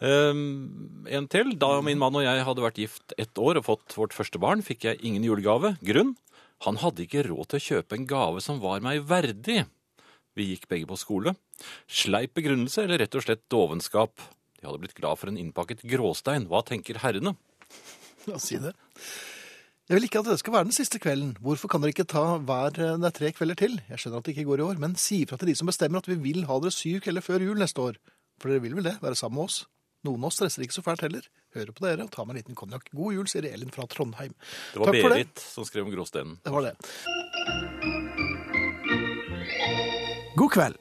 Um, 0.00 1.04
en 1.04 1.28
til. 1.28 1.52
Da 1.60 1.74
min 1.84 2.00
mann 2.00 2.16
og 2.16 2.24
jeg 2.24 2.46
hadde 2.46 2.64
vært 2.64 2.80
gift 2.80 3.14
ett 3.20 3.36
år 3.36 3.60
og 3.60 3.68
fått 3.68 3.98
vårt 3.98 4.16
første 4.16 4.40
barn, 4.40 4.64
fikk 4.64 4.88
jeg 4.88 5.02
ingen 5.04 5.26
julegave. 5.26 5.74
Grunn? 5.84 6.14
Han 6.64 6.80
hadde 6.80 7.04
ikke 7.04 7.26
råd 7.28 7.52
til 7.52 7.60
å 7.60 7.66
kjøpe 7.66 7.96
en 7.96 8.08
gave 8.08 8.40
som 8.44 8.60
var 8.64 8.80
meg 8.84 9.04
verdig. 9.08 9.62
Vi 10.36 10.52
gikk 10.52 10.68
begge 10.70 10.88
på 10.88 10.98
skole. 11.00 11.34
Sleip 11.88 12.32
begrunnelse 12.36 12.84
eller 12.86 13.02
rett 13.04 13.16
og 13.16 13.24
slett 13.26 13.44
dovenskap? 13.52 14.16
De 14.60 14.68
hadde 14.68 14.80
blitt 14.82 14.96
glad 14.96 15.20
for 15.20 15.32
en 15.32 15.40
innpakket 15.40 15.84
gråstein. 15.88 16.48
Hva 16.48 16.62
tenker 16.64 17.00
herrene? 17.04 17.34
La 18.28 18.36
oss 18.36 18.48
si 18.50 18.60
det. 18.60 18.74
Jeg 19.90 19.98
vil 19.98 20.04
ikke 20.06 20.20
at 20.22 20.28
det 20.30 20.36
skal 20.38 20.52
være 20.54 20.66
den 20.68 20.74
siste 20.76 21.00
kvelden. 21.02 21.32
Hvorfor 21.42 21.66
kan 21.66 21.82
dere 21.82 21.90
ikke 21.90 22.04
ta 22.06 22.36
hver 22.38 22.76
eh, 22.78 22.92
det 23.02 23.08
er 23.08 23.14
tre 23.16 23.32
kvelder 23.34 23.56
til? 23.58 23.72
Jeg 23.90 23.98
skjønner 23.98 24.20
at 24.20 24.28
det 24.28 24.36
ikke 24.36 24.44
går 24.46 24.60
i 24.60 24.66
år, 24.68 24.76
men 24.78 24.92
si 24.94 25.16
ifra 25.24 25.34
til 25.34 25.48
de 25.50 25.54
som 25.58 25.66
bestemmer 25.66 25.98
at 25.98 26.06
vi 26.06 26.14
vil 26.14 26.44
ha 26.46 26.58
dere 26.62 26.70
syv 26.70 27.00
kvelder 27.02 27.24
før 27.26 27.42
jul 27.42 27.58
neste 27.58 27.82
år. 27.82 27.96
For 28.38 28.52
dere 28.52 28.62
vil 28.62 28.76
vel 28.78 28.86
det, 28.86 28.92
være 29.02 29.18
sammen 29.18 29.40
med 29.40 29.48
oss? 29.48 29.56
Noen 30.06 30.22
av 30.22 30.28
oss 30.28 30.36
stresser 30.38 30.62
ikke 30.62 30.76
så 30.76 30.84
fælt 30.86 31.02
heller. 31.02 31.24
Hører 31.56 31.72
på 31.74 31.82
dere 31.82 32.06
og 32.06 32.12
tar 32.14 32.28
meg 32.28 32.36
en 32.36 32.38
liten 32.38 32.58
konjakk. 32.60 32.86
God 32.94 33.16
jul, 33.16 33.26
sier 33.32 33.48
Elin 33.48 33.72
fra 33.74 33.88
Trondheim. 33.90 34.36
Det 34.70 34.78
var 34.78 34.92
Takk 34.92 35.00
for 35.00 35.10
det. 35.10 35.16
Berit 35.24 35.42
som 35.42 35.66
skrev 35.66 35.88
om 35.88 35.90
gråstenen. 35.96 36.36
Det 36.46 36.52
var 36.54 36.68
det. 36.68 36.74
God 40.38 40.52
kveld. 40.54 40.78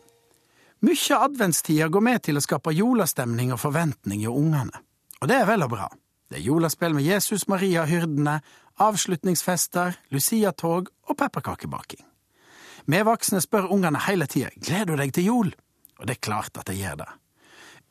Mykje 0.85 1.17
adventstida 1.25 1.89
går 1.89 2.05
med 2.11 2.21
til 2.29 2.37
å 2.37 2.45
skape 2.45 2.75
julestemning 2.77 3.55
og 3.57 3.63
forventning 3.65 4.21
i 4.21 4.29
ungene. 4.29 4.83
Og 5.17 5.33
det 5.33 5.41
er 5.41 5.49
vel 5.49 5.65
og 5.65 5.73
bra. 5.73 5.89
Det 6.29 6.37
er 6.37 6.45
julespill 6.45 6.93
med 6.93 7.07
Jesus, 7.09 7.47
Maria 7.49 7.81
og 7.81 7.89
hyrdene, 7.89 8.35
avslutningsfester, 8.79 9.97
luciatog 10.09 10.89
og 11.07 11.17
pepperkakebaking. 11.17 12.03
Vi 12.89 13.01
voksne 13.05 13.41
spør 13.43 13.69
ungene 13.73 14.01
hele 14.07 14.27
tida 14.27 14.49
gleder 14.55 14.93
du 14.93 15.01
deg 15.01 15.13
til 15.13 15.27
jul, 15.29 15.51
og 15.99 16.07
det 16.07 16.15
er 16.15 16.25
klart 16.25 16.57
at 16.57 16.71
de 16.71 16.77
gjør 16.79 17.01
det. 17.03 17.09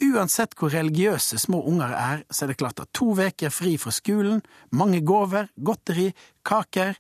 Uansett 0.09 0.55
hvor 0.59 0.71
religiøse 0.71 1.41
små 1.43 1.61
unger 1.67 1.93
er, 1.95 2.25
så 2.31 2.45
er 2.45 2.53
det 2.53 2.59
klart 2.61 2.81
at 2.81 2.93
to 2.95 3.13
veker 3.19 3.51
fri 3.51 3.75
fra 3.83 3.91
skolen, 3.95 4.43
mange 4.71 5.01
gaver, 5.07 5.51
godteri, 5.57 6.13
kaker, 6.47 6.99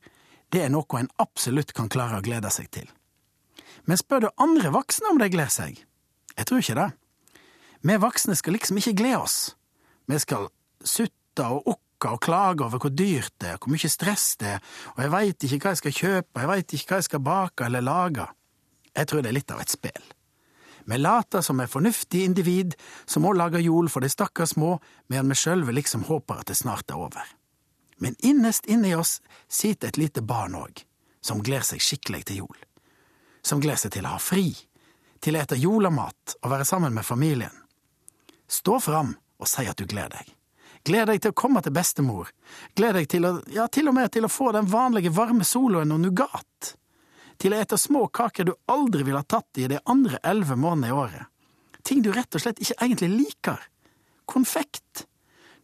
det 0.51 0.65
er 0.65 0.73
noe 0.73 0.99
en 0.99 1.11
absolutt 1.23 1.75
kan 1.77 1.91
klare 1.93 2.19
å 2.19 2.25
glede 2.25 2.51
seg 2.51 2.71
til. 2.75 2.89
Men 3.87 4.01
spør 4.01 4.27
du 4.27 4.29
andre 4.43 4.73
voksne 4.75 5.13
om 5.13 5.21
de 5.21 5.31
gleder 5.31 5.53
seg? 5.53 5.79
Jeg 6.37 6.49
tror 6.49 6.63
ikke 6.63 6.79
det. 6.79 6.89
Vi 7.87 7.99
voksne 8.03 8.35
skal 8.39 8.57
liksom 8.57 8.81
ikke 8.81 8.97
glede 8.99 9.21
oss. 9.23 9.39
Vi 10.11 10.19
skal 10.19 10.49
sutte 10.83 11.47
og 11.47 11.71
okke 11.75 11.88
og 12.07 12.21
klager 12.23 12.67
over 12.69 12.79
hvor 12.79 12.93
dyrt 12.95 13.35
det 13.41 13.49
er, 13.55 13.59
hvor 13.59 13.73
mye 13.73 13.91
stress 13.91 14.37
det 14.39 14.53
er, 14.57 14.61
og 14.95 15.03
jeg 15.03 15.13
veit 15.15 15.47
ikke 15.49 15.59
hva 15.65 15.73
jeg 15.75 15.81
skal 15.81 15.97
kjøpe, 15.97 16.41
jeg 16.41 16.51
veit 16.53 16.75
ikke 16.77 16.93
hva 16.93 17.01
jeg 17.01 17.09
skal 17.09 17.25
bake 17.27 17.67
eller 17.67 17.85
lage. 17.85 18.29
Jeg 18.95 19.11
tror 19.11 19.23
det 19.23 19.31
er 19.33 19.39
litt 19.39 19.55
av 19.55 19.63
et 19.63 19.75
spill. 19.75 20.07
Vi 20.89 20.99
later 20.99 21.43
som 21.45 21.61
er 21.61 21.69
fornuftige 21.69 22.25
individ 22.25 22.77
som 23.05 23.27
òg 23.29 23.37
lager 23.37 23.61
jul 23.61 23.91
for 23.93 24.01
de 24.01 24.09
stakkars 24.09 24.55
små, 24.55 24.79
medan 25.09 25.29
vi 25.29 25.37
sjølve 25.37 25.75
liksom 25.77 26.07
håper 26.09 26.41
at 26.41 26.49
det 26.49 26.57
snart 26.57 26.89
er 26.91 27.03
over. 27.03 27.27
Men 28.01 28.17
innest 28.25 28.67
inni 28.67 28.95
oss 28.95 29.19
sitter 29.49 29.91
et 29.91 30.01
lite 30.01 30.23
barn 30.23 30.57
òg, 30.57 30.85
som 31.21 31.43
gleder 31.45 31.67
seg 31.75 31.85
skikkelig 31.85 32.23
til 32.31 32.45
jul. 32.45 32.65
Som 33.45 33.61
gleder 33.61 33.83
seg 33.85 33.99
til 33.99 34.09
å 34.09 34.15
ha 34.15 34.23
fri, 34.23 34.55
til 35.21 35.37
å 35.37 35.43
ete 35.43 35.59
julemat 35.59 36.39
og 36.41 36.51
være 36.55 36.65
sammen 36.69 36.95
med 36.95 37.07
familien. 37.07 37.55
Stå 38.49 38.79
fram 38.81 39.17
og 39.39 39.51
si 39.51 39.67
at 39.69 39.77
du 39.77 39.85
gleder 39.85 40.23
deg. 40.23 40.38
Gled 40.89 41.11
deg 41.11 41.21
til 41.21 41.35
å 41.35 41.37
komme 41.37 41.61
til 41.61 41.75
bestemor. 41.77 42.31
Gled 42.79 42.97
deg 42.97 43.09
til 43.13 43.27
å, 43.29 43.33
ja, 43.53 43.67
til 43.69 43.91
og 43.91 43.97
med 43.99 44.13
til 44.15 44.25
å 44.25 44.33
få 44.33 44.53
den 44.57 44.69
vanlige 44.71 45.13
varme 45.13 45.45
soloen 45.45 45.93
og 45.93 46.01
nougat. 46.01 46.75
Til 47.39 47.53
å 47.53 47.59
ete 47.61 47.77
små 47.79 48.07
kaker 48.09 48.49
du 48.49 48.55
aldri 48.73 49.05
ville 49.05 49.21
ha 49.21 49.27
tatt 49.29 49.61
i 49.61 49.69
de 49.69 49.83
andre 49.85 50.21
elleve 50.25 50.57
månedene 50.57 50.89
i 50.89 50.97
året. 50.97 51.27
Ting 51.85 52.01
du 52.05 52.09
rett 52.13 52.35
og 52.35 52.43
slett 52.43 52.63
ikke 52.63 52.79
egentlig 52.87 53.11
liker. 53.13 53.61
Konfekt. 54.29 55.05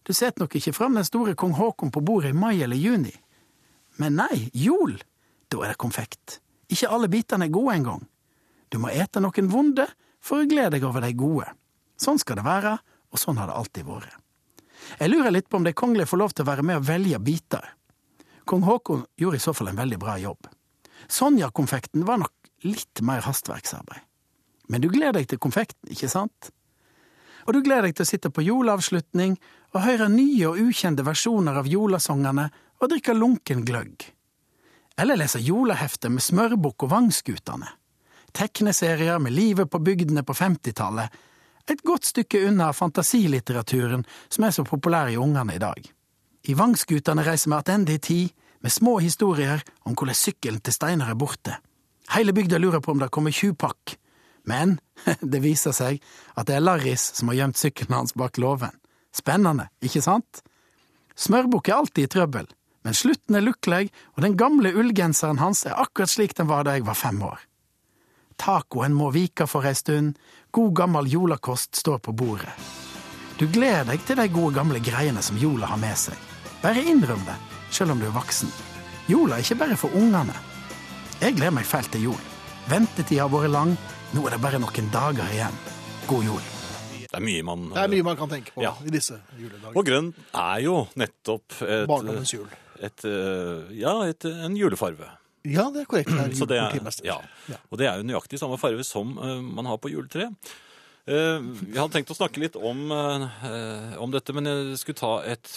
Du 0.04 0.12
setter 0.12 0.44
nok 0.44 0.56
ikke 0.58 0.74
fram 0.76 0.98
den 0.98 1.08
store 1.08 1.34
kong 1.40 1.56
Haakon 1.56 1.92
på 1.92 2.02
bordet 2.04 2.34
i 2.34 2.37
mai 2.37 2.60
eller 2.60 2.76
juni. 2.76 3.14
Men 3.96 4.18
nei, 4.20 4.50
jol, 4.52 4.98
da 5.48 5.62
er 5.62 5.72
det 5.72 5.80
konfekt. 5.80 6.40
Ikke 6.68 6.90
alle 6.92 7.08
bitene 7.12 7.48
er 7.48 7.54
gode 7.54 7.78
engang. 7.78 8.04
Du 8.68 8.76
må 8.82 8.92
ete 8.92 9.22
noen 9.24 9.48
vonde 9.48 9.88
for 10.20 10.42
å 10.42 10.50
glede 10.50 10.76
deg 10.76 10.84
over 10.84 11.04
de 11.04 11.14
gode. 11.16 11.48
Sånn 12.00 12.20
skal 12.20 12.40
det 12.40 12.46
være, 12.46 12.76
og 13.08 13.20
sånn 13.20 13.40
har 13.40 13.48
det 13.48 13.56
alltid 13.56 13.88
vært. 13.88 14.23
Jeg 14.99 15.11
lurer 15.11 15.35
litt 15.35 15.49
på 15.49 15.61
om 15.61 15.66
de 15.66 15.75
kongelige 15.77 16.11
får 16.11 16.20
lov 16.20 16.35
til 16.35 16.44
å 16.44 16.51
være 16.51 16.64
med 16.66 16.81
og 16.81 16.88
velge 16.88 17.20
biter. 17.25 17.70
Kong 18.44 18.64
Haakon 18.66 19.07
gjorde 19.16 19.40
i 19.40 19.44
så 19.44 19.55
fall 19.57 19.73
en 19.73 19.81
veldig 19.81 19.99
bra 20.01 20.18
jobb. 20.20 20.49
Sonja-konfekten 21.09 22.05
var 22.09 22.20
nok 22.20 22.33
litt 22.64 23.01
mer 23.05 23.25
hastverksarbeid. 23.25 24.05
Men 24.68 24.81
du 24.81 24.88
gleder 24.88 25.20
deg 25.20 25.29
til 25.29 25.40
konfekten, 25.40 25.90
ikke 25.92 26.09
sant? 26.09 26.51
Og 27.44 27.53
du 27.53 27.61
gleder 27.61 27.88
deg 27.88 27.97
til 27.97 28.07
å 28.07 28.09
sitte 28.09 28.33
på 28.33 28.44
juleavslutning 28.44 29.37
og 29.75 29.83
høre 29.85 30.09
nye 30.09 30.49
og 30.49 30.61
ukjente 30.64 31.05
versjoner 31.05 31.61
av 31.61 31.68
julesangene 31.68 32.49
og 32.81 32.90
drikke 32.92 33.16
lunken 33.16 33.64
gløgg. 33.68 34.07
Eller 35.01 35.18
lese 35.18 35.42
julehefter 35.42 36.12
med 36.12 36.25
Smørbukk 36.25 36.87
og 36.87 36.92
Vangskutane. 36.92 37.68
Tegneserier 38.35 39.20
med 39.23 39.35
livet 39.35 39.70
på 39.70 39.81
bygdene 39.83 40.25
på 40.27 40.35
50-tallet. 40.35 41.11
Et 41.70 41.81
godt 41.81 42.05
stykke 42.05 42.42
unna 42.48 42.72
fantasilitteraturen 42.77 44.05
som 44.29 44.44
er 44.44 44.53
så 44.53 44.64
populær 44.68 45.09
i 45.09 45.16
ungene 45.16 45.57
i 45.57 45.62
dag. 45.62 45.81
I 46.44 46.55
Vangskutane 46.55 47.24
reiser 47.24 47.50
vi 47.50 47.57
attende 47.57 47.94
i 47.94 47.98
tid, 47.98 48.33
med 48.61 48.72
små 48.72 48.98
historier 48.98 49.61
om 49.85 49.92
hvordan 49.92 50.16
sykkelen 50.16 50.61
til 50.64 50.72
Steinar 50.72 51.11
er 51.12 51.18
borte. 51.20 51.59
Hele 52.14 52.33
bygda 52.33 52.57
lurer 52.61 52.81
på 52.81 52.94
om 52.94 53.00
det 53.00 53.11
kommer 53.12 53.33
tjuvpakk. 53.33 53.96
Men 54.48 54.79
det 55.33 55.40
viser 55.44 55.72
seg 55.77 56.00
at 56.37 56.48
det 56.48 56.57
er 56.57 56.64
Larris 56.64 57.11
som 57.16 57.29
har 57.29 57.42
gjemt 57.42 57.61
sykkelen 57.61 57.96
hans 57.96 58.16
bak 58.16 58.40
låven. 58.40 58.72
Spennende, 59.14 59.68
ikke 59.85 60.03
sant? 60.05 60.42
Smørbukk 61.16 61.68
er 61.68 61.79
alltid 61.79 62.09
i 62.09 62.12
trøbbel, 62.12 62.48
men 62.85 62.96
slutten 62.96 63.37
er 63.38 63.44
lukkelig, 63.44 63.88
og 64.16 64.24
den 64.24 64.37
gamle 64.37 64.72
ullgenseren 64.74 65.38
hans 65.40 65.62
er 65.68 65.77
akkurat 65.79 66.11
slik 66.11 66.35
den 66.37 66.48
var 66.50 66.66
da 66.66 66.74
jeg 66.74 66.88
var 66.88 66.98
fem 66.98 67.20
år. 67.22 67.38
Tacoen 68.40 68.96
må 68.96 69.12
vike 69.14 69.46
for 69.46 69.68
ei 69.68 69.77
stund, 69.79 70.16
god 70.54 70.74
gammel 70.78 71.08
julekost 71.10 71.74
står 71.80 71.98
på 71.98 72.12
bordet. 72.14 72.52
Du 73.38 73.48
gleder 73.50 73.88
deg 73.88 74.04
til 74.06 74.18
de 74.20 74.28
gode 74.30 74.54
gamle 74.54 74.78
greiene 74.84 75.22
som 75.22 75.38
jola 75.40 75.66
har 75.72 75.80
med 75.82 75.96
seg. 75.98 76.14
Bare 76.62 76.82
innrøm 76.86 77.24
det, 77.26 77.34
selv 77.74 77.90
om 77.94 77.98
du 78.00 78.06
er 78.06 78.14
voksen. 78.14 78.52
Jola 79.10 79.36
er 79.36 79.42
ikke 79.44 79.58
bare 79.64 79.76
for 79.80 79.94
ungene. 79.98 80.34
Jeg 81.20 81.34
gleder 81.36 81.56
meg 81.58 81.66
fælt 81.66 81.90
til 81.94 82.06
jul. 82.08 82.20
Ventetida 82.70 83.26
har 83.26 83.32
vært 83.34 83.50
lang, 83.52 83.74
nå 84.14 84.22
er 84.28 84.36
det 84.36 84.42
bare 84.44 84.60
noen 84.62 84.90
dager 84.94 85.34
igjen. 85.34 85.58
God 86.08 86.28
jul. 86.30 86.46
Det 87.04 87.18
er 87.18 87.26
mye 87.26 87.42
man 87.46 87.66
Det 87.74 87.82
er 87.84 87.90
mye 87.92 88.06
man 88.06 88.16
kan 88.18 88.30
tenke 88.30 88.54
på 88.54 88.62
Ja. 88.62 88.72
i 88.86 88.90
disse 88.94 89.18
juledager. 89.38 89.74
Og 89.76 89.84
grønn 89.86 90.12
er 90.34 90.62
jo 90.64 90.78
nettopp 90.98 91.58
et, 91.62 91.86
Barndommens 91.90 92.32
jul. 92.34 92.46
et, 92.80 93.04
eh, 93.04 93.74
ja, 93.82 93.98
et, 94.06 94.24
en 94.24 94.56
julefarve. 94.56 95.10
Ja, 95.44 95.68
det 95.72 95.85
er 95.85 95.88
korrekt. 95.88 96.12
Det 96.12 96.18
er 96.18 96.46
det 96.52 96.61
er, 96.61 96.92
ja. 97.04 97.59
Og 97.70 97.80
det 97.80 97.88
er 97.88 98.00
jo 98.00 98.07
nøyaktig 98.09 98.40
samme 98.40 98.59
farve 98.61 98.85
som 98.87 99.16
uh, 99.18 99.40
man 99.44 99.68
har 99.70 99.80
på 99.80 99.92
juletre. 99.92 100.30
Vi 101.04 101.76
hadde 101.76 101.92
tenkt 101.92 102.09
å 102.14 102.16
snakke 102.16 102.40
litt 102.40 102.54
om, 102.57 102.87
uh, 102.88 103.90
om 104.00 104.09
dette, 104.09 104.33
men 104.33 104.48
jeg 104.48 104.78
skulle 104.80 104.96
ta 104.96 105.11
et, 105.28 105.50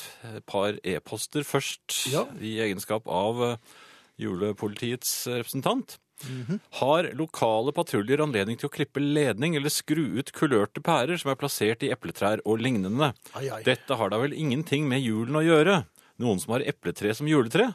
par 0.43 0.75
e-poster 0.83 1.47
først. 1.47 2.01
Ja. 2.11 2.25
I 2.43 2.57
egenskap 2.65 3.07
av 3.07 3.55
julepolitiets 4.19 5.21
representant. 5.31 5.95
Mhm. 6.25 6.59
Har 6.81 7.11
lokale 7.13 7.71
patruljer 7.71 8.21
anledning 8.23 8.57
til 8.57 8.69
å 8.69 8.73
klippe 8.73 9.01
ledning 9.01 9.55
eller 9.57 9.69
skru 9.73 10.17
ut 10.17 10.31
kulørte 10.33 10.81
pærer 10.81 11.19
som 11.21 11.31
er 11.31 11.39
plassert 11.39 11.85
i 11.85 11.91
epletrær 11.93 12.41
og 12.45 12.61
lignende? 12.63 13.13
Ai, 13.37 13.47
ai. 13.49 13.61
Dette 13.63 13.97
har 13.99 14.09
da 14.09 14.19
vel 14.21 14.33
ingenting 14.33 14.87
med 14.89 15.03
julen 15.03 15.37
å 15.37 15.45
gjøre? 15.45 15.83
Noen 16.17 16.41
som 16.41 16.55
har 16.55 16.65
epletre 16.65 17.13
som 17.13 17.29
juletre? 17.29 17.69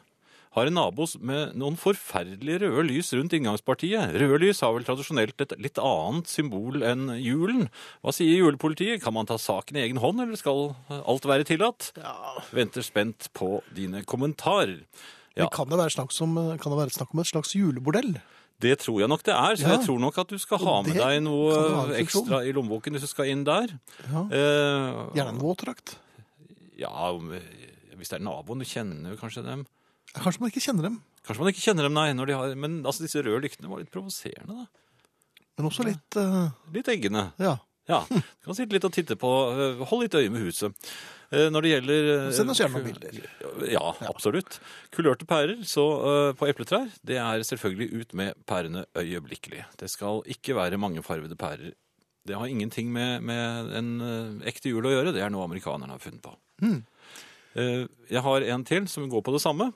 Har 0.53 0.69
en 0.69 0.75
nabo 0.77 1.07
med 1.25 1.55
noen 1.57 1.79
forferdelige 1.81 2.59
røde 2.61 2.83
lys 2.91 3.09
rundt 3.17 3.33
inngangspartiet. 3.33 4.13
Røde 4.21 4.41
lys 4.43 4.61
har 4.61 4.75
vel 4.77 4.85
tradisjonelt 4.85 5.41
et 5.41 5.55
litt 5.65 5.79
annet 5.81 6.29
symbol 6.29 6.83
enn 6.85 7.07
julen. 7.25 7.71
Hva 8.05 8.13
sier 8.13 8.37
julepolitiet? 8.37 9.01
Kan 9.01 9.15
man 9.17 9.25
ta 9.31 9.39
saken 9.41 9.79
i 9.81 9.87
egen 9.87 9.97
hånd, 10.03 10.21
eller 10.21 10.37
skal 10.37 10.75
alt 10.93 11.25
være 11.25 11.47
tillatt? 11.49 11.95
Venter 12.53 12.85
spent 12.85 13.31
på 13.33 13.63
dine 13.73 14.05
kommentarer. 14.05 14.83
Ja, 15.33 15.47
Men 15.47 15.55
kan 15.57 15.71
det 15.73 15.79
være 15.81 15.95
snakk 15.97 16.13
om, 16.21 16.37
kan 16.61 16.75
det 16.75 16.81
være 16.83 16.93
snakk 16.99 17.15
om 17.17 17.21
et 17.25 17.33
slags 17.33 17.55
julebordell? 17.57 18.15
det 18.63 18.77
tror 18.79 19.01
jeg 19.01 19.09
nok 19.11 19.23
det 19.27 19.33
er, 19.35 19.57
så 19.59 19.63
Ja. 19.67 19.71
jeg 19.75 19.87
tror 19.89 19.99
nok 19.99 20.19
at 20.23 20.29
du 20.31 20.39
skal 20.39 20.59
ha 20.63 20.83
med 20.87 20.95
deg 20.95 21.17
noe 21.25 21.97
ekstra 21.99 22.45
i 22.47 22.53
lommeboken 22.55 22.93
hvis 22.95 23.01
du 23.03 23.11
skal 23.11 23.27
inn 23.33 23.43
der. 23.43 23.73
Ja. 24.07 24.21
Eh, 24.31 25.01
Gjerne 25.17 25.33
en 25.33 25.41
våtdrakt. 25.43 25.97
Ja, 26.79 27.11
hvis 27.99 28.13
det 28.13 28.21
er 28.21 28.23
naboen, 28.23 28.61
du 28.63 28.65
kjenner 28.69 29.11
jo 29.11 29.19
kanskje 29.19 29.43
dem. 29.49 29.65
Kanskje 30.19 30.43
man 30.43 30.53
ikke 30.53 30.63
kjenner 30.65 30.89
dem, 30.91 31.01
Kanskje 31.23 31.41
man 31.45 31.53
ikke 31.53 31.63
kjenner 31.65 31.87
dem, 31.87 31.95
nei. 31.97 32.09
Når 32.19 32.27
de 32.29 32.35
har, 32.37 32.55
men 32.59 32.81
altså, 32.83 33.05
disse 33.07 33.23
røde 33.23 33.45
lyktene 33.45 33.71
var 33.71 33.79
litt 33.81 33.93
provoserende, 33.95 34.65
da. 34.65 35.45
men 35.59 35.69
også 35.69 35.85
litt 35.87 36.17
uh... 36.19 36.49
Litt 36.75 36.89
eggende. 36.91 37.29
Ja. 37.39 37.57
Ja. 37.91 38.01
Du 38.11 38.47
kan 38.47 38.55
sitte 38.59 38.75
litt 38.77 38.85
og 38.87 38.93
titte 38.95 39.17
på. 39.19 39.31
eh, 39.59 39.81
Hold 39.91 40.05
litt 40.05 40.15
øye 40.15 40.31
med 40.31 40.45
huset. 40.45 40.75
Eh, 41.35 41.49
Når 41.51 41.65
det 41.65 41.71
gjelder 41.73 42.11
Send 42.37 42.53
oss 42.53 42.61
gjerne 42.63 42.79
noen 42.79 42.89
bilder. 42.93 43.17
Ja, 43.73 43.83
absolutt. 44.07 44.59
Kulørte 44.95 45.27
pærer 45.27 45.65
så, 45.67 45.85
på 46.39 46.47
epletrær, 46.51 46.87
det 47.07 47.19
er 47.19 47.43
selvfølgelig 47.47 47.89
ut 48.03 48.15
med 48.19 48.39
pærene 48.47 48.85
øyeblikkelig. 48.99 49.65
Det 49.83 49.91
skal 49.91 50.23
ikke 50.31 50.55
være 50.59 50.79
mangefarvede 50.79 51.39
pærer. 51.39 51.73
Det 52.27 52.39
har 52.39 52.47
ingenting 52.47 52.91
med, 52.95 53.23
med 53.27 53.73
en 53.79 54.43
ekte 54.47 54.71
jul 54.71 54.87
å 54.87 54.93
gjøre. 54.95 55.15
Det 55.15 55.23
er 55.27 55.31
noe 55.35 55.47
amerikanerne 55.49 55.97
har 55.97 56.03
funnet 56.03 56.23
på. 56.23 56.37
Mm. 56.63 56.83
Jeg 57.55 58.23
har 58.23 58.47
en 58.55 58.65
til 58.65 58.87
som 58.89 59.09
går 59.11 59.25
på 59.27 59.35
det 59.35 59.43
samme. 59.43 59.73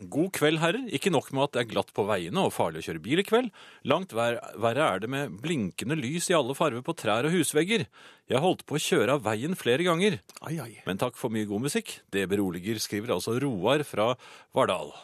God 0.00 0.30
kveld, 0.32 0.60
herrer. 0.62 0.86
Ikke 0.96 1.12
nok 1.12 1.28
med 1.36 1.44
at 1.44 1.56
det 1.56 1.60
er 1.62 1.70
glatt 1.74 1.90
på 1.96 2.06
veiene 2.08 2.46
og 2.46 2.54
farlig 2.56 2.80
å 2.80 2.86
kjøre 2.86 3.02
bil 3.04 3.20
i 3.20 3.26
kveld. 3.26 3.50
Langt 3.90 4.14
ver 4.16 4.38
verre 4.60 4.86
er 4.86 5.02
det 5.02 5.10
med 5.12 5.34
blinkende 5.42 5.98
lys 5.98 6.30
i 6.30 6.36
alle 6.38 6.56
farver 6.56 6.84
på 6.86 6.94
trær 6.96 7.28
og 7.28 7.34
husvegger. 7.34 7.84
Jeg 8.30 8.40
holdt 8.40 8.64
på 8.64 8.78
å 8.78 8.80
kjøre 8.80 9.18
av 9.18 9.26
veien 9.26 9.56
flere 9.58 9.84
ganger. 9.84 10.20
Ai, 10.40 10.56
ai. 10.62 10.72
Men 10.86 11.00
takk 11.00 11.20
for 11.20 11.32
mye 11.34 11.48
god 11.50 11.66
musikk. 11.68 11.98
Det 12.08 12.24
beroliger, 12.30 12.80
skriver 12.80 13.12
altså 13.18 13.36
Roar 13.42 13.84
fra 13.84 14.14
Vardal. 14.56 14.94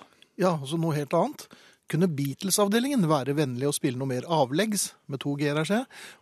Ja, 0.41 0.55
altså 0.57 0.81
noe 0.81 0.97
helt 0.97 1.13
annet. 1.17 1.49
Kunne 1.87 2.09
Beatles-avdelingen 2.11 3.05
være 3.07 3.37
vennlig 3.39 3.69
å 3.69 3.75
spille 3.75 4.01
noe 4.01 4.11
mer 4.11 4.25
avleggs, 4.33 4.89
med 5.07 5.21
to 5.23 5.37
g-er, 5.39 5.61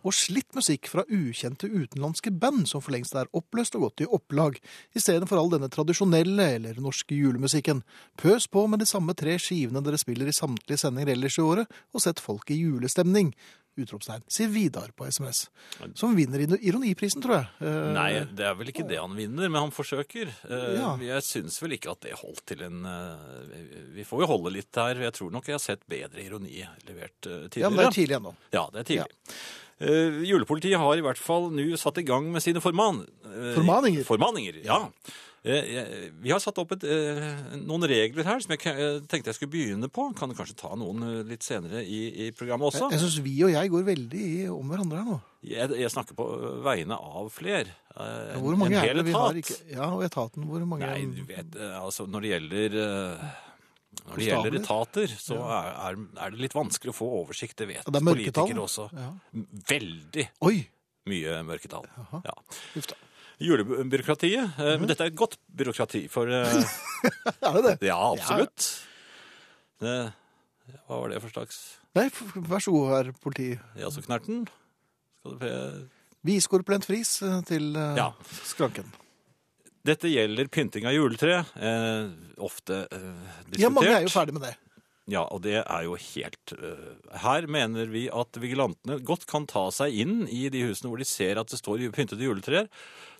og 0.05 0.13
slitt 0.13 0.53
musikk 0.53 0.85
fra 0.91 1.05
ukjente 1.09 1.65
utenlandske 1.65 2.29
band 2.29 2.67
som 2.69 2.83
for 2.85 2.93
lengst 2.93 3.17
er 3.17 3.31
oppløst 3.33 3.77
og 3.79 3.87
gått 3.87 4.05
i 4.05 4.09
opplag, 4.13 4.59
i 4.93 5.01
stedet 5.01 5.25
for 5.29 5.41
all 5.41 5.49
denne 5.49 5.71
tradisjonelle 5.73 6.51
eller 6.59 6.77
norske 6.81 7.17
julemusikken. 7.17 7.81
Pøs 8.21 8.45
på 8.45 8.67
med 8.69 8.83
de 8.83 8.89
samme 8.89 9.17
tre 9.17 9.39
skivene 9.41 9.81
dere 9.81 9.97
spiller 9.97 10.29
i 10.29 10.37
samtlige 10.37 10.83
sendinger 10.83 11.15
ellers 11.15 11.39
i 11.41 11.45
året, 11.45 11.81
og 11.93 12.05
sett 12.05 12.21
folk 12.21 12.53
i 12.53 12.61
julestemning. 12.61 13.33
Utropstegn. 13.77 14.23
Sier 14.31 14.47
Vidar 14.53 14.91
på 14.95 15.07
SMS. 15.09 15.45
Som 15.99 16.15
vinner 16.15 16.39
ironiprisen, 16.55 17.21
tror 17.23 17.35
jeg. 17.41 17.49
Eh, 17.67 17.89
Nei, 17.95 18.07
det 18.31 18.45
er 18.47 18.55
vel 18.55 18.71
ikke 18.71 18.85
det 18.87 19.01
han 19.01 19.15
vinner, 19.17 19.49
men 19.49 19.59
han 19.67 19.73
forsøker. 19.75 20.31
Eh, 20.49 20.69
Ja. 20.79 20.93
Jeg 21.01 21.25
syns 21.27 21.59
vel 21.61 21.75
ikke 21.77 21.91
at 21.91 22.01
det 22.07 22.15
holdt 22.21 22.45
til 22.47 22.63
en 22.67 22.85
eh, 22.85 23.59
Vi 23.97 24.07
får 24.07 24.23
jo 24.23 24.31
holde 24.31 24.53
litt 24.55 24.75
her. 24.79 24.95
Jeg 25.07 25.13
tror 25.17 25.31
nok 25.35 25.47
jeg 25.51 25.57
har 25.59 25.63
sett 25.63 25.85
bedre 25.91 26.23
ironi 26.23 26.63
levert 26.87 27.19
tidligere. 27.21 27.61
Ja, 27.65 27.69
men 27.69 27.83
det 27.83 27.85
er 27.91 27.99
tidlig 27.99 28.17
ennå. 28.21 28.35
Ja, 28.55 28.65
det 28.73 28.83
er 28.85 28.89
tidlig. 28.93 29.37
Eh, 29.75 30.21
julepolitiet 30.23 30.79
har 30.79 30.95
i 30.95 31.03
hvert 31.03 31.19
fall 31.19 31.49
nå 31.51 31.65
satt 31.79 31.97
i 31.99 32.05
gang 32.07 32.29
med 32.31 32.43
sine 32.43 32.61
forman... 32.63 33.01
Uh, 33.27 33.51
Formaninger? 33.57 34.05
Formaninger, 34.07 34.61
ja. 34.63 34.85
Eh, 35.45 36.09
vi 36.23 36.31
har 36.33 36.39
satt 36.41 36.57
opp 36.57 36.71
et, 36.73 36.83
eh, 36.89 37.25
noen 37.61 37.85
regler 37.85 38.25
her 38.25 38.39
som 38.41 38.55
jeg 38.55 38.65
eh, 38.65 38.97
tenkte 39.05 39.29
jeg 39.29 39.37
skulle 39.37 39.53
begynne 39.53 39.89
på. 39.93 40.07
Kan 40.17 40.33
kanskje 40.33 40.57
ta 40.57 40.71
noen 40.79 41.05
litt 41.29 41.45
senere 41.45 41.83
i, 41.85 42.01
i 42.25 42.31
programmet 42.33 42.71
også? 42.71 42.87
Jeg, 42.89 42.97
jeg 42.97 43.03
syns 43.03 43.19
vi 43.27 43.35
og 43.45 43.53
jeg 43.53 43.71
går 43.75 43.85
veldig 43.91 44.25
om 44.55 44.73
hverandre 44.73 45.03
her 45.03 45.07
nå. 45.11 45.19
Jeg, 45.45 45.69
jeg 45.77 45.93
snakker 45.93 46.17
på 46.17 46.25
vegne 46.65 46.97
av 46.97 47.29
fler. 47.29 47.69
Ja, 47.93 48.39
Hvor 48.41 48.57
mange 48.57 48.73
en 48.73 48.81
er 48.81 48.89
hel 48.89 48.99
det 48.99 49.05
vi 49.07 49.13
har 49.15 49.37
ikke 49.39 49.55
Ja, 49.69 49.91
og 49.93 50.01
etaten, 50.03 50.49
hvor 50.49 50.63
mange 50.67 50.89
Nei, 50.89 51.05
du 51.13 51.21
vet, 51.29 51.53
altså 51.77 52.09
når 52.09 52.25
det 52.25 52.31
gjelder 52.33 52.75
når 54.01 54.19
det 54.19 54.25
gjelder 54.27 54.57
etater, 54.59 55.13
så 55.21 55.37
er, 55.45 55.69
er, 55.85 55.99
er 56.25 56.33
det 56.33 56.41
litt 56.41 56.57
vanskelig 56.57 56.91
å 56.91 56.97
få 56.97 57.07
oversikt. 57.21 57.55
Det 57.61 57.69
vet 57.69 57.87
det 57.87 58.01
er 58.01 58.09
politikere 58.09 58.65
også. 58.65 58.89
Ja. 58.97 59.11
Veldig 59.69 60.25
Oi! 60.49 60.57
mye 61.07 61.37
mørketall. 61.45 61.85
Ja. 62.25 62.33
Uff 62.75 62.89
da. 62.89 62.97
Julebyråkratiet. 63.43 64.59
eh, 64.59 64.75
Men 64.79 64.87
dette 64.87 65.03
er 65.03 65.11
et 65.11 65.17
godt 65.19 65.37
byråkrati, 65.51 66.05
for 66.11 66.29
eh, 66.31 66.53
Er 67.49 67.57
det 67.59 67.63
det? 67.67 67.87
Ja, 67.89 67.97
absolutt. 68.13 68.67
Eh, 69.83 70.11
hva 70.87 70.99
var 71.01 71.11
det 71.11 71.19
for 71.23 71.33
slags 71.35 71.57
Nei, 71.95 72.09
vær 72.35 72.59
så 72.63 72.71
god, 72.75 72.87
herr 72.91 73.09
politi. 73.23 73.49
Ja, 73.79 73.87
så 73.93 74.01
knerten? 74.03 74.45
Skal 75.21 75.37
du 75.39 75.89
Viskorpulent 76.25 76.87
fris 76.87 77.17
eh, 77.23 77.41
til 77.47 77.71
Ja. 77.75 78.09
skranken. 78.43 78.87
Dette 79.85 80.09
gjelder 80.09 80.47
pynting 80.49 80.87
av 80.89 80.95
juletre. 80.95 81.43
Eh, 81.55 82.07
ofte 82.41 82.87
eh, 82.89 83.11
diskutert. 83.45 83.61
Ja, 83.61 83.69
mange 83.69 83.91
er 83.93 84.01
jo 84.07 84.09
ferdig 84.09 84.33
med 84.33 84.41
det. 84.47 84.55
Ja, 85.11 85.21
og 85.29 85.43
det 85.45 85.59
er 85.61 85.83
jo 85.85 85.93
helt 86.01 86.53
uh, 86.57 86.95
Her 87.21 87.45
mener 87.51 87.91
vi 87.93 88.07
at 88.09 88.39
vigilantene 88.41 88.97
godt 89.05 89.27
kan 89.29 89.45
ta 89.45 89.67
seg 89.73 89.93
inn 90.01 90.23
i 90.25 90.47
de 90.49 90.63
husene 90.65 90.89
hvor 90.89 91.01
de 91.01 91.05
ser 91.05 91.37
at 91.37 91.51
det 91.51 91.59
står 91.61 91.83
pyntede 91.93 92.25
juletrær, 92.25 92.65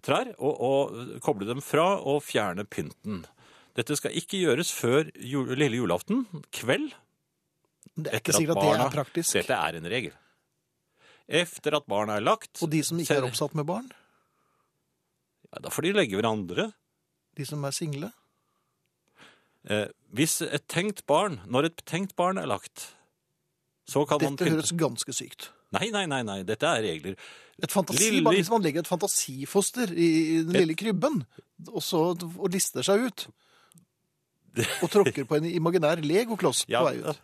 trær, 0.05 0.31
og, 0.39 0.57
og 0.65 1.21
koble 1.21 1.45
dem 1.45 1.61
fra 1.61 1.99
og 2.01 2.23
fjerne 2.25 2.65
pynten. 2.65 3.21
Dette 3.77 3.97
skal 3.99 4.17
ikke 4.17 4.41
gjøres 4.41 4.71
før 4.73 5.11
jul, 5.19 5.51
lille 5.53 5.77
julaften, 5.77 6.25
kveld. 6.55 6.89
Det 7.95 8.09
er 8.09 8.21
ikke 8.23 8.33
sikkert 8.33 8.57
at 8.57 8.65
det 8.65 8.85
er 8.87 8.95
praktisk. 8.97 9.37
Dette 9.37 9.61
er 9.61 9.77
en 9.77 9.89
regel. 9.91 10.15
Efter 11.25 11.77
at 11.77 11.87
barna 11.89 12.17
er 12.17 12.25
lagt 12.25 12.61
Og 12.61 12.69
de 12.69 12.81
som 12.85 12.99
ikke 13.01 13.15
er 13.17 13.25
oppsatt 13.25 13.55
med 13.57 13.65
barn, 13.65 13.87
ja, 15.49 15.61
Da 15.63 15.71
får 15.73 15.87
de 15.87 15.93
legge 15.95 16.17
hverandre. 16.17 16.71
de 17.37 17.45
som 17.45 17.63
er 17.65 17.73
single 17.73 18.11
hvis 20.15 20.39
et 20.45 20.67
tenkt 20.71 21.05
barn, 21.09 21.39
når 21.49 21.71
et 21.71 21.85
tenkt 21.89 22.15
barn 22.15 22.37
er 22.37 22.49
lagt, 22.49 22.91
så 23.89 24.05
kan 24.09 24.21
man 24.21 24.37
Dette 24.37 24.51
høres 24.53 24.73
ganske 24.77 25.13
sykt. 25.13 25.49
Nei, 25.75 25.89
nei, 25.93 26.05
nei, 26.09 26.21
nei, 26.25 26.39
dette 26.47 26.69
er 26.69 26.83
regler. 26.85 27.15
Et 27.61 27.71
fantasi, 27.71 28.11
Lille- 28.11 28.35
Hvis 28.35 28.49
man 28.51 28.63
legger 28.63 28.83
et 28.83 28.89
fantasifoster 28.89 29.91
i 29.91 30.07
i 30.35 30.43
den 30.43 30.53
lille 30.61 30.75
krybben, 30.77 31.23
og 31.71 31.81
så 31.83 32.09
og 32.15 32.47
lister 32.53 32.83
seg 32.85 33.07
ut 33.09 33.27
og 34.55 34.87
tråkker 34.87 35.25
på 35.27 35.35
en 35.35 35.47
imaginær 35.49 35.99
legokloss 36.03 36.61
på 36.69 36.81
vei 36.85 36.93
ut. 37.03 37.17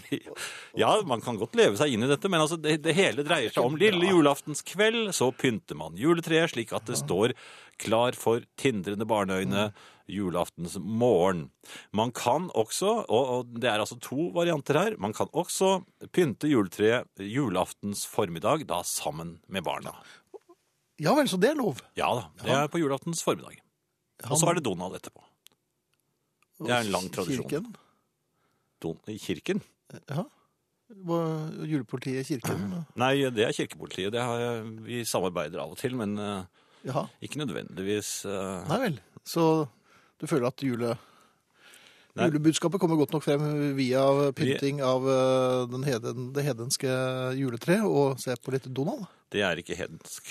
ja, 0.82 0.90
man 1.04 1.20
kan 1.24 1.36
godt 1.36 1.56
leve 1.58 1.76
seg 1.76 1.92
inn 1.92 2.06
i 2.06 2.08
dette, 2.08 2.30
men 2.32 2.40
altså 2.40 2.56
det, 2.60 2.78
det 2.84 2.94
hele 2.96 3.24
dreier 3.26 3.52
seg 3.52 3.66
om 3.66 3.76
lille 3.76 4.08
julaftenskveld. 4.08 5.10
Så 5.16 5.28
pynter 5.36 5.76
man 5.76 5.98
juletreet 6.00 6.54
slik 6.54 6.72
at 6.76 6.86
det 6.88 6.96
står 7.02 7.34
klar 7.82 8.16
for 8.16 8.44
tindrende 8.60 9.04
barneøyne 9.08 9.68
julaftens 10.10 10.76
morgen. 10.78 11.48
Man 11.96 12.12
kan 12.14 12.50
også, 12.54 13.04
og, 13.08 13.52
det 13.56 13.70
er 13.70 13.80
altså 13.82 13.98
to 14.02 14.28
varianter 14.34 14.78
her, 14.80 14.96
man 15.00 15.14
kan 15.16 15.30
også 15.32 15.78
pynte 16.12 16.50
juletreet 16.50 17.08
julaftens 17.20 18.04
formiddag, 18.10 18.66
da 18.68 18.82
sammen 18.84 19.38
med 19.48 19.64
barna. 19.64 19.94
Ja 21.02 21.14
vel, 21.16 21.28
så 21.28 21.40
det 21.40 21.50
er 21.50 21.58
lov. 21.58 21.80
Ja 21.98 22.12
da, 22.14 22.28
det 22.44 22.54
er 22.54 22.68
på 22.70 22.82
julaftens 22.82 23.24
formiddag. 23.24 23.58
Og 24.28 24.38
så 24.38 24.48
er 24.50 24.58
det 24.58 24.66
Donald 24.66 24.94
etterpå. 24.96 25.24
Det 26.64 26.70
er 26.70 26.84
en 26.84 26.94
lang 26.94 27.10
tradisjon. 27.12 27.48
Kirken. 27.50 27.74
Don 28.82 28.98
I 29.10 29.18
kirken? 29.18 29.62
Ja. 30.06 30.24
Julepolitiet 30.94 32.22
i 32.22 32.34
kirken. 32.34 32.84
Nei, 33.00 33.14
det 33.34 33.46
er 33.46 33.56
kirkepolitiet. 33.56 34.12
Det 34.14 34.22
har 34.22 34.62
vi 34.84 35.02
samarbeider 35.08 35.64
av 35.64 35.72
og 35.74 35.80
til, 35.80 35.96
men 35.98 36.14
eh, 36.20 36.62
Jaha. 36.86 37.06
ikke 37.24 37.40
nødvendigvis 37.42 38.12
Uh... 38.28 38.62
Nei 38.68 38.78
vel. 38.84 39.00
Så 39.26 39.44
du 40.24 40.30
føler 40.30 40.48
at 40.50 40.64
jule... 40.64 40.94
Nei. 42.14 42.28
julebudskapet 42.28 42.78
kommer 42.78 42.94
godt 42.94 43.10
nok 43.10 43.24
frem 43.24 43.42
via 43.74 44.02
pynting 44.38 44.78
av 44.86 45.02
eh, 45.10 45.62
den 45.66 45.82
heden, 45.82 46.28
det 46.36 46.44
hedenske 46.46 46.90
juletreet, 47.34 47.82
og 47.82 48.20
se 48.22 48.36
på 48.38 48.54
litt 48.54 48.68
Donald? 48.70 49.08
Det 49.34 49.42
er 49.42 49.58
ikke 49.58 49.74
hedensk. 49.74 50.30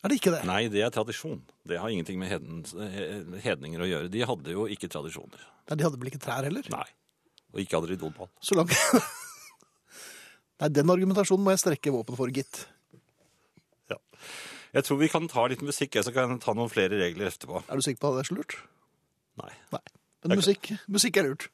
Er 0.00 0.10
det 0.10 0.16
ikke 0.18 0.32
det? 0.34 0.40
Nei, 0.48 0.64
det 0.72 0.82
er 0.82 0.90
tradisjon. 0.90 1.38
Det 1.68 1.78
har 1.78 1.92
ingenting 1.92 2.18
med 2.18 2.32
hedens, 2.32 2.72
eh, 2.74 3.20
hedninger 3.44 3.84
å 3.84 3.86
gjøre. 3.86 4.10
De 4.10 4.24
hadde 4.26 4.56
jo 4.56 4.64
ikke 4.74 4.90
tradisjoner. 4.90 5.44
Nei, 5.68 5.76
De 5.76 5.86
hadde 5.86 6.00
vel 6.00 6.10
ikke 6.10 6.22
trær 6.24 6.48
heller? 6.48 6.66
Nei. 6.72 6.88
Og 7.52 7.62
ikke 7.62 7.78
hadde 7.78 7.92
de 7.92 8.00
Donald. 8.00 8.32
Så 8.42 8.58
langt 8.58 8.74
Nei, 10.60 10.68
den 10.76 10.92
argumentasjonen 10.92 11.44
må 11.44 11.54
jeg 11.54 11.62
strekke 11.62 11.92
våpen 11.94 12.18
for, 12.18 12.32
gitt. 12.34 12.64
Ja. 13.92 13.96
Jeg 14.74 14.86
tror 14.86 14.98
vi 15.00 15.08
kan 15.12 15.30
ta 15.30 15.46
litt 15.50 15.62
musikk, 15.64 15.94
jeg, 15.96 16.04
så 16.06 16.12
kan 16.14 16.34
jeg 16.34 16.42
ta 16.44 16.54
noen 16.56 16.72
flere 16.72 16.98
regler 17.00 17.30
etterpå. 17.30 17.62
Er 17.64 17.80
du 17.80 17.84
sikker 17.84 18.02
på 18.02 18.10
at 18.10 18.18
det 18.18 18.24
er 18.24 18.30
så 18.32 18.36
lurt? 18.40 18.58
Nei. 19.36 19.52
Nei. 19.72 19.80
Men 20.24 20.30
Jeg- 20.30 20.38
musikk, 20.42 20.70
musikk 20.88 21.16
er 21.16 21.22
lurt. 21.30 21.48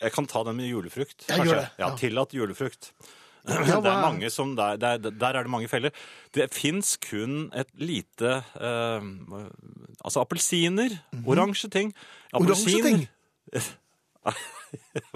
Jeg 0.00 0.12
kan 0.12 0.26
ta 0.26 0.42
den 0.44 0.56
med 0.56 0.70
julefrukt. 0.70 1.26
Ja, 1.28 1.36
kanskje. 1.36 1.44
gjør 1.50 1.56
det. 1.60 1.70
Ja, 1.78 1.88
Ja. 1.88 1.96
Tillatt 1.96 2.30
julefrukt. 2.32 2.92
Det 3.46 3.56
er 3.72 3.80
mange 4.02 4.28
som 4.30 4.54
der, 4.56 4.76
der, 4.76 4.98
der 4.98 5.34
er 5.36 5.42
det 5.42 5.50
mange 5.50 5.68
feller. 5.68 5.90
Det 6.32 6.52
fins 6.52 6.96
kun 7.00 7.50
et 7.56 7.68
lite 7.74 8.44
eh, 8.54 9.00
Altså 10.04 10.20
appelsiner, 10.20 10.90
oransje 11.26 11.70
ting. 11.72 11.94
Mhm. 12.32 12.44
Oransje 12.44 12.82
ting? 12.84 13.08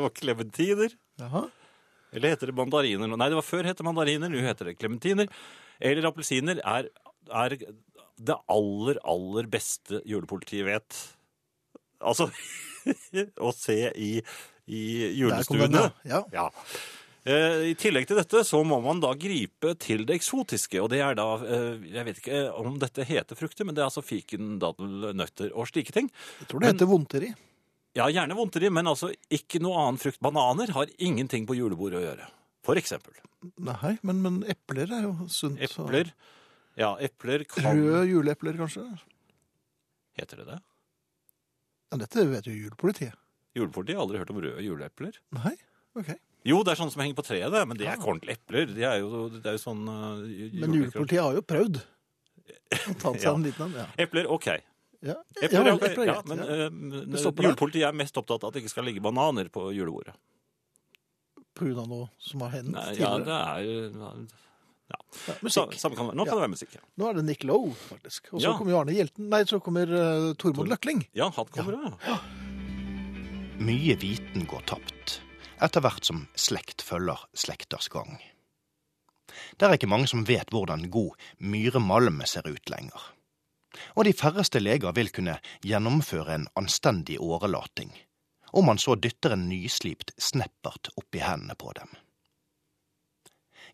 og 0.01 0.13
klementiner. 0.17 0.93
Jaha. 1.21 1.45
Eller 2.15 2.33
heter 2.35 2.47
det 2.51 2.57
mandariner? 2.57 3.09
nå? 3.11 3.17
Nei, 3.19 3.29
det 3.33 3.39
var 3.39 3.47
før 3.47 3.65
het 3.69 3.77
det 3.81 3.87
mandariner, 3.87 4.31
nå 4.33 4.41
heter 4.45 4.71
det 4.71 4.77
klementiner. 4.79 5.29
Eller 5.83 6.07
appelsiner 6.09 6.61
er, 6.65 6.89
er 7.35 7.57
det 7.59 8.37
aller, 8.49 9.01
aller 9.05 9.49
beste 9.51 10.01
julepolitiet 10.09 10.65
vet. 10.69 11.01
Altså 12.01 12.31
å 13.47 13.53
se 13.57 13.79
i, 13.95 14.11
i 14.67 14.83
julestuene. 15.21 15.89
ja. 16.09 16.25
Ja. 16.35 16.49
Eh, 17.25 17.71
I 17.71 17.75
tillegg 17.81 18.05
til 18.05 18.19
dette 18.21 18.43
så 18.45 18.59
må 18.69 18.77
man 18.85 18.99
da 19.01 19.15
gripe 19.17 19.71
til 19.81 20.03
det 20.05 20.19
eksotiske, 20.19 20.77
og 20.85 20.91
det 20.93 20.99
er 21.01 21.15
da 21.17 21.25
eh, 21.41 21.87
Jeg 21.95 22.05
vet 22.05 22.19
ikke 22.21 22.41
om 22.61 22.75
dette 22.83 23.07
heter 23.09 23.39
frukter, 23.39 23.65
men 23.65 23.73
det 23.77 23.81
er 23.81 23.89
altså 23.89 24.05
fiken, 24.05 24.59
dadel, 24.61 25.09
nøtter 25.17 25.55
og 25.57 25.71
slike 25.71 25.95
ting. 25.97 26.11
Jeg 26.43 26.51
tror 26.51 26.61
det 26.61 26.75
heter 26.75 26.91
vondteri. 26.91 27.31
Ja, 27.97 28.11
gjerne 28.13 28.37
vondteri, 28.37 28.69
men 28.75 28.91
altså 28.91 29.09
ikke 29.33 29.63
noe 29.65 29.79
annen 29.87 30.01
frukt. 30.03 30.21
Bananer 30.21 30.75
har 30.77 30.93
ingenting 30.99 31.47
på 31.49 31.57
julebordet 31.57 32.03
å 32.03 32.05
gjøre. 32.05 32.29
For 32.67 32.77
eksempel. 32.81 33.17
Nei, 33.63 33.95
men, 34.05 34.21
men 34.25 34.39
epler 34.51 34.93
er 34.93 35.07
jo 35.07 35.15
sunt. 35.33 35.61
Epler. 35.65 36.11
Ja, 36.81 36.93
epler 37.01 37.45
kan 37.49 37.71
Røde 37.71 38.05
juleepler, 38.11 38.57
kanskje? 38.59 38.85
Heter 40.19 40.43
det 40.43 40.47
det? 40.53 40.61
Ja, 41.95 41.99
dette 42.03 42.25
vet 42.27 42.47
jo 42.51 42.53
julepolitiet. 42.57 43.15
Julepolitiet 43.55 43.95
har 43.95 44.03
aldri 44.03 44.19
hørt 44.19 44.31
om 44.35 44.39
røde 44.43 44.63
juleepler. 44.67 45.19
Nei? 45.37 45.53
Ok. 45.95 46.09
Jo, 46.45 46.57
det 46.67 46.73
er 46.75 46.81
sånne 46.81 46.91
som 46.91 47.03
henger 47.05 47.17
på 47.21 47.25
treet, 47.25 47.53
det, 47.55 47.61
men 47.71 47.79
det 47.79 47.87
er 47.87 47.95
ikke 47.95 48.11
ordentlige 48.11 48.35
epler. 48.41 48.67
De 48.75 48.83
er 48.89 48.97
jo, 48.99 49.21
det 49.31 49.47
er 49.47 49.55
jo 49.55 49.61
sånn 49.63 49.85
uh, 49.87 50.25
Men 50.59 50.75
julepolitiet 50.75 51.23
har 51.23 51.39
jo 51.39 51.45
prøvd 51.47 51.79
Tatt 53.01 53.21
seg 53.23 53.29
Ja. 53.29 53.33
en 53.37 53.47
liten 53.47 53.67
en. 53.69 53.77
Ja. 53.79 53.87
Epler, 54.05 54.27
OK. 54.35 54.49
Ja, 55.05 55.15
Epler, 55.39 55.69
ja, 55.71 55.77
epler 55.77 56.03
er 56.03 56.11
ja, 56.11 56.17
men 56.27 56.41
eh, 56.43 56.67
der. 57.15 57.43
julepolitiet 57.47 57.87
er 57.87 57.97
mest 57.97 58.17
opptatt 58.19 58.43
av 58.43 58.51
at 58.51 58.57
det 58.57 58.65
ikke 58.65 58.73
skal 58.73 58.87
ligge 58.89 59.05
bananer 59.05 59.51
på 59.55 59.69
julebordet. 59.77 60.17
På 61.55 61.69
grunn 61.69 61.85
av 61.85 61.91
noe 61.93 62.11
som 62.19 62.43
har 62.43 62.57
hendt 62.57 62.75
Nei, 62.75 62.89
ja, 62.99 63.13
det 63.23 63.39
er 63.39 63.67
jo 63.69 64.13
ja. 64.93 64.99
Ja, 65.29 65.35
musikk. 65.43 65.75
Samme 65.81 65.97
kan, 65.97 66.07
nå 66.13 66.25
kan 66.25 66.27
Ja. 66.27 66.35
det 66.35 66.41
være 66.45 66.53
musikk. 66.55 66.75
Ja, 66.75 66.81
Nå 67.01 67.09
er 67.11 67.15
det 67.15 67.25
Nick 67.25 67.45
Lowe, 67.45 67.73
faktisk. 67.75 68.29
Og 68.33 68.41
så 68.41 68.51
Ja. 68.51 68.59
kommer 68.59 68.73
jo 68.73 68.81
Arne 68.81 68.93
Hjelten. 68.93 69.29
Nei, 69.31 69.43
så 69.45 69.61
kommer 69.63 69.87
uh, 69.89 70.35
Tormod 70.35 70.69
Løkling. 70.69 71.07
ja 71.15 71.31
han 71.31 71.47
kommer, 71.47 71.99
ja. 72.07 72.19
Mye 73.65 73.95
viten 73.97 74.47
går 74.51 74.65
tapt, 74.67 75.21
etter 75.63 75.81
hvert 75.85 76.05
som 76.05 76.27
slekt 76.37 76.83
følger 76.83 77.19
slekters 77.35 77.89
gang. 77.89 78.19
Det 79.59 79.67
er 79.67 79.77
ikke 79.79 79.89
mange 79.91 80.09
som 80.11 80.25
vet 80.27 80.51
hvordan 80.51 80.91
god 80.91 81.15
myremalm 81.41 82.21
ser 82.27 82.47
ut 82.51 82.69
lenger. 82.71 83.01
Og 83.97 84.05
de 84.05 84.13
færreste 84.13 84.61
leger 84.63 84.93
vil 84.95 85.11
kunne 85.11 85.39
gjennomføre 85.67 86.35
en 86.35 86.49
anstendig 86.59 87.17
årelating, 87.23 87.91
om 88.53 88.67
man 88.67 88.79
så 88.79 88.95
dytter 89.01 89.33
en 89.35 89.49
nyslipt 89.49 90.13
sneppert 90.19 90.91
opp 90.99 91.15
i 91.15 91.23
hendene 91.25 91.57
på 91.59 91.73
dem. 91.75 91.89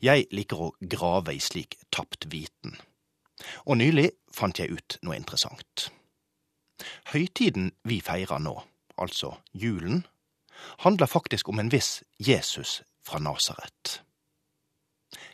Jeg 0.01 0.28
liker 0.32 0.61
å 0.61 0.74
grave 0.80 1.34
i 1.36 1.40
slik 1.44 1.76
tapt 1.92 2.26
viten, 2.32 2.76
og 3.66 3.80
nylig 3.80 4.11
fant 4.32 4.59
jeg 4.59 4.72
ut 4.72 4.96
noe 5.05 5.18
interessant. 5.18 5.90
Høytiden 7.12 7.72
vi 7.84 8.01
feirer 8.01 8.40
nå, 8.40 8.55
altså 8.96 9.34
julen, 9.53 10.07
handler 10.84 11.11
faktisk 11.11 11.48
om 11.48 11.61
en 11.61 11.72
viss 11.72 12.01
Jesus 12.16 12.80
fra 13.05 13.20
Nasaret. 13.20 14.01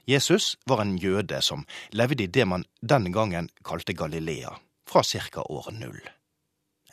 Jesus 0.06 0.56
var 0.64 0.80
en 0.82 0.96
jøde 0.98 1.40
som 1.42 1.66
levde 1.90 2.24
i 2.24 2.30
det 2.30 2.46
man 2.46 2.64
den 2.80 3.10
gangen 3.12 3.50
kalte 3.62 3.92
Galilea, 3.92 4.54
fra 4.86 5.02
ca. 5.02 5.42
år 5.42 5.70
null. 5.72 6.00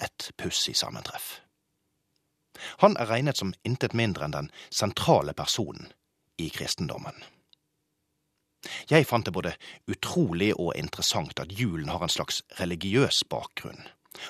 Et 0.01 0.31
pussig 0.37 0.75
sammentreff. 0.75 1.41
Han 2.81 2.97
er 2.97 3.09
regnet 3.09 3.37
som 3.37 3.53
intet 3.63 3.93
mindre 3.93 4.25
enn 4.25 4.35
den 4.35 4.51
sentrale 4.69 5.33
personen 5.33 5.91
i 6.37 6.49
kristendommen. 6.49 7.15
Jeg 8.89 9.07
fant 9.07 9.25
det 9.25 9.33
både 9.35 9.55
utrolig 9.91 10.53
og 10.55 10.75
interessant 10.79 11.39
at 11.39 11.51
julen 11.51 11.91
har 11.91 12.03
en 12.03 12.11
slags 12.11 12.41
religiøs 12.59 13.23
bakgrunn, 13.29 13.81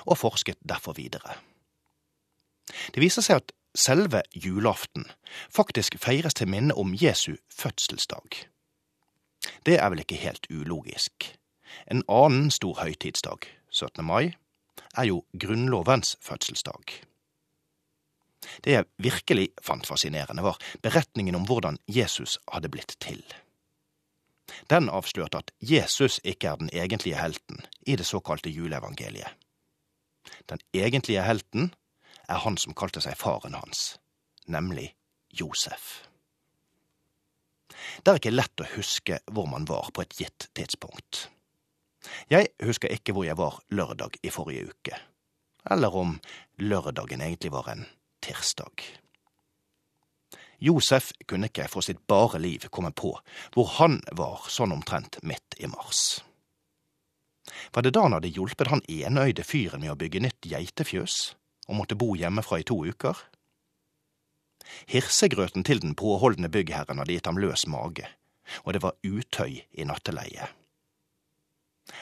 og 0.06 0.18
forsket 0.18 0.58
derfor 0.68 0.96
videre. 0.98 1.36
Det 2.94 3.02
viser 3.02 3.22
seg 3.22 3.42
at 3.42 3.52
selve 3.74 4.22
julaften 4.34 5.06
faktisk 5.52 5.98
feires 6.02 6.34
til 6.34 6.50
minne 6.50 6.74
om 6.74 6.94
Jesu 6.94 7.36
fødselsdag. 7.52 8.46
Det 9.66 9.78
er 9.78 9.90
vel 9.92 10.04
ikke 10.04 10.20
helt 10.22 10.46
ulogisk. 10.50 11.34
En 11.90 12.02
annen 12.08 12.50
stor 12.54 12.78
høytidsdag, 12.80 13.48
17. 13.70 14.04
mai, 14.04 14.34
er 14.96 15.10
jo 15.10 15.24
Grunnlovens 15.40 16.16
fødselsdag. 16.22 17.00
Det 18.64 18.72
jeg 18.72 18.86
virkelig 18.98 19.48
fant 19.62 19.86
fascinerende, 19.86 20.42
var 20.42 20.60
beretningen 20.82 21.34
om 21.34 21.46
hvordan 21.48 21.78
Jesus 21.88 22.38
hadde 22.52 22.68
blitt 22.68 22.96
til. 23.00 23.22
Den 24.70 24.88
avslørte 24.88 25.40
at 25.42 25.52
Jesus 25.60 26.20
ikke 26.24 26.48
er 26.48 26.60
den 26.60 26.70
egentlige 26.72 27.18
helten 27.20 27.60
i 27.86 27.96
det 27.96 28.06
såkalte 28.06 28.50
juleevangeliet. 28.50 29.30
Den 30.48 30.60
egentlige 30.72 31.22
helten 31.22 31.74
er 32.28 32.40
han 32.44 32.56
som 32.56 32.74
kalte 32.76 33.02
seg 33.04 33.16
faren 33.20 33.56
hans, 33.58 33.98
nemlig 34.46 34.94
Josef. 35.32 36.04
Det 38.04 38.10
er 38.10 38.20
ikke 38.20 38.34
lett 38.34 38.62
å 38.62 38.70
huske 38.76 39.20
hvor 39.32 39.48
man 39.50 39.66
var 39.68 39.90
på 39.92 40.04
et 40.04 40.16
gitt 40.20 40.48
tidspunkt. 40.56 41.28
Jeg 42.30 42.52
husker 42.64 42.92
ikke 42.92 43.14
hvor 43.16 43.26
jeg 43.26 43.36
var 43.40 43.60
lørdag 43.72 44.18
i 44.22 44.32
forrige 44.32 44.70
uke, 44.72 44.98
eller 45.70 45.96
om 45.96 46.18
lørdagen 46.60 47.24
egentlig 47.24 47.52
var 47.52 47.70
en 47.72 47.86
tirsdag. 48.24 49.03
Josef 50.58 51.12
kunne 51.26 51.50
ikke 51.50 51.68
for 51.70 51.84
sitt 51.84 52.06
bare 52.10 52.40
liv 52.42 52.68
komme 52.70 52.92
på 52.92 53.14
hvor 53.54 53.68
han 53.78 54.00
var 54.12 54.46
sånn 54.52 54.74
omtrent 54.74 55.20
midt 55.22 55.58
i 55.58 55.70
mars. 55.70 56.22
Var 57.72 57.84
det 57.84 57.92
da 57.94 58.06
han 58.06 58.16
hadde 58.16 58.32
hjulpet 58.32 58.70
han 58.72 58.84
enøyde 58.88 59.44
fyren 59.44 59.84
med 59.84 59.92
å 59.92 59.98
bygge 60.00 60.22
nytt 60.24 60.48
geitefjøs, 60.48 61.34
og 61.68 61.78
måtte 61.80 61.98
bo 61.98 62.14
hjemmefra 62.16 62.60
i 62.60 62.66
to 62.68 62.78
uker? 62.86 63.18
Hirsegrøten 64.88 65.64
til 65.66 65.82
den 65.82 65.94
påholdne 65.98 66.48
byggherren 66.52 67.00
hadde 67.02 67.16
gitt 67.16 67.28
ham 67.28 67.40
løs 67.40 67.66
mage, 67.68 68.08
og 68.64 68.72
det 68.76 68.82
var 68.84 68.96
utøy 69.04 69.60
i 69.60 69.88
natteleie. 69.88 70.48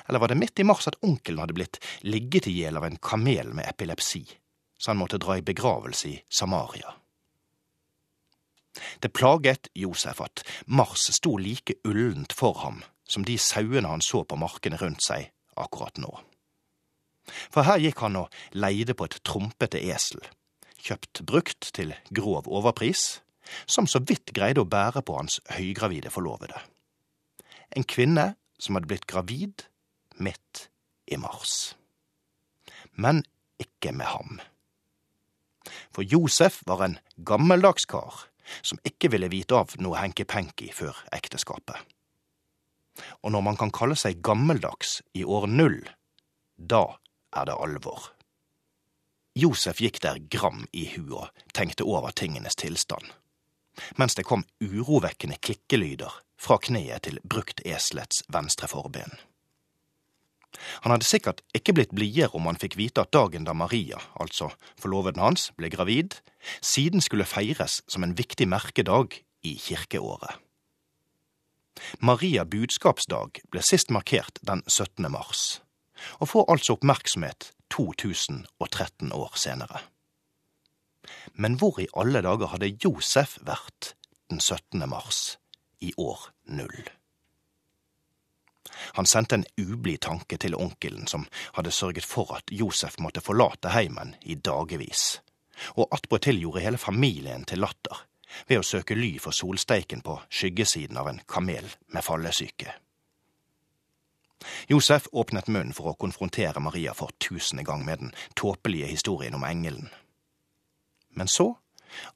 Eller 0.07 0.23
var 0.23 0.31
det 0.31 0.39
midt 0.39 0.63
i 0.63 0.67
mars 0.67 0.87
at 0.87 0.99
onkelen 1.03 1.43
hadde 1.43 1.57
blitt 1.59 1.81
ligget 2.07 2.47
i 2.47 2.55
hjel 2.61 2.79
av 2.79 2.87
en 2.87 3.01
kamel 3.03 3.51
med 3.51 3.67
epilepsi, 3.67 4.23
så 4.79 4.93
han 4.93 5.03
måtte 5.03 5.19
dra 5.23 5.39
i 5.39 5.47
begravelse 5.47 6.09
i 6.09 6.21
Samaria? 6.31 7.02
Det 9.05 9.12
plaget 9.12 9.68
Josef 9.77 10.20
at 10.25 10.45
Mars 10.66 11.11
sto 11.14 11.37
like 11.37 11.77
ullent 11.85 12.33
for 12.33 12.57
ham 12.64 12.83
som 13.12 13.25
de 13.29 13.37
sauene 13.39 13.89
han 13.89 14.05
så 14.05 14.23
på 14.25 14.39
markene 14.41 14.79
rundt 14.81 15.05
seg 15.05 15.29
akkurat 15.61 15.99
nå. 16.01 16.12
For 17.53 17.66
her 17.66 17.83
gikk 17.83 18.01
han 18.03 18.18
og 18.25 18.33
leide 18.57 18.97
på 18.99 19.07
et 19.07 19.18
trompete 19.27 19.81
esel, 19.93 20.23
kjøpt 20.83 21.23
brukt 21.29 21.68
til 21.77 21.93
grov 22.14 22.49
overpris, 22.49 23.20
som 23.66 23.87
så 23.91 24.01
vidt 24.01 24.33
greide 24.35 24.62
å 24.62 24.68
bære 24.68 25.05
på 25.07 25.18
hans 25.18 25.41
høygravide 25.53 26.11
forlovede. 26.14 26.57
En 27.77 27.87
kvinne 27.89 28.33
som 28.59 28.77
hadde 28.77 28.89
blitt 28.91 29.09
gravid 29.11 29.66
midt 30.23 30.66
i 31.07 31.18
mars. 31.20 31.75
Men 32.97 33.23
ikke 33.61 33.93
med 33.95 34.09
ham. 34.09 34.41
For 35.95 36.03
Josef 36.07 36.61
var 36.66 36.83
en 36.85 36.99
gammeldags 37.23 37.87
kar 37.87 38.27
som 38.62 38.80
ikke 38.86 39.11
ville 39.12 39.30
vite 39.32 39.57
av 39.57 39.74
noe 39.82 39.99
henki-penki 40.01 40.72
før 40.74 40.97
ekteskapet. 41.14 41.76
Og 43.24 43.32
når 43.32 43.45
man 43.47 43.59
kan 43.61 43.72
kalle 43.72 43.97
seg 43.97 44.20
gammeldags 44.24 45.01
i 45.16 45.24
år 45.24 45.49
null, 45.49 45.80
da 46.57 46.84
er 47.32 47.49
det 47.49 47.57
alvor. 47.57 48.11
Josef 49.38 49.80
gikk 49.80 50.03
der 50.05 50.20
gram 50.28 50.66
i 50.76 50.84
huet 50.93 51.14
og 51.16 51.53
tenkte 51.57 51.86
over 51.88 52.12
tingenes 52.12 52.59
tilstand, 52.61 53.07
mens 53.97 54.18
det 54.18 54.26
kom 54.28 54.45
urovekkende 54.61 55.38
klikkelyder 55.40 56.12
fra 56.36 56.59
kneet 56.61 57.07
til 57.07 57.20
brukt 57.24 57.62
eselets 57.64 58.20
venstre 58.28 58.68
forben. 58.68 59.16
Han 60.85 60.93
hadde 60.93 61.09
sikkert 61.09 61.41
ikke 61.57 61.75
blitt 61.77 61.95
blidere 61.97 62.37
om 62.37 62.47
han 62.51 62.61
fikk 62.61 62.77
vite 62.79 63.05
at 63.05 63.13
dagen 63.15 63.47
da 63.49 63.55
Maria, 63.57 64.01
altså 64.21 64.51
forloveden 64.81 65.23
hans, 65.23 65.51
ble 65.57 65.71
gravid, 65.73 66.19
siden 66.61 67.01
skulle 67.05 67.29
feires 67.29 67.81
som 67.89 68.05
en 68.05 68.17
viktig 68.19 68.49
merkedag 68.51 69.17
i 69.43 69.57
kirkeåret. 69.59 70.39
Maria 72.01 72.45
budskapsdag 72.45 73.41
ble 73.51 73.63
sist 73.65 73.91
markert 73.91 74.39
den 74.47 74.63
17. 74.69 75.09
mars, 75.11 75.63
og 76.21 76.29
får 76.35 76.51
altså 76.53 76.77
oppmerksomhet 76.77 77.53
2013 77.73 79.13
år 79.17 79.33
senere. 79.41 79.81
Men 81.35 81.57
hvor 81.59 81.81
i 81.81 81.89
alle 81.97 82.23
dager 82.23 82.53
hadde 82.53 82.75
Josef 82.85 83.39
vært 83.47 83.95
den 84.31 84.41
17. 84.41 84.85
mars 84.89 85.39
i 85.81 85.95
år 85.99 86.29
null? 86.45 86.85
Han 88.99 89.07
sendte 89.07 89.35
en 89.39 89.47
ublid 89.61 90.01
tanke 90.01 90.39
til 90.39 90.55
onkelen 90.55 91.07
som 91.07 91.26
hadde 91.57 91.70
sørget 91.70 92.07
for 92.07 92.35
at 92.37 92.53
Josef 92.53 92.99
måtte 92.99 93.24
forlate 93.24 93.72
heimen 93.74 94.14
i 94.22 94.35
dagevis, 94.35 95.20
og 95.76 95.89
attpåtil 95.93 96.41
gjorde 96.43 96.64
hele 96.64 96.78
familien 96.78 97.45
til 97.45 97.62
latter 97.62 98.07
ved 98.49 98.62
å 98.62 98.66
søke 98.66 98.97
ly 98.97 99.18
for 99.20 99.37
solsteiken 99.37 100.01
på 100.05 100.16
skyggesiden 100.33 100.97
av 100.97 101.11
en 101.11 101.20
kamel 101.28 101.68
med 101.93 102.05
fallesyke. 102.05 102.72
Josef 104.66 105.07
åpnet 105.12 105.49
munnen 105.49 105.74
for 105.76 105.93
å 105.93 105.99
konfrontere 105.99 106.61
Maria 106.61 106.95
for 106.99 107.14
tusende 107.22 107.62
gang 107.66 107.85
med 107.87 108.01
den 108.03 108.14
tåpelige 108.35 108.91
historien 108.91 109.37
om 109.39 109.45
engelen. 109.47 109.91
Men 111.14 111.28
så 111.28 111.53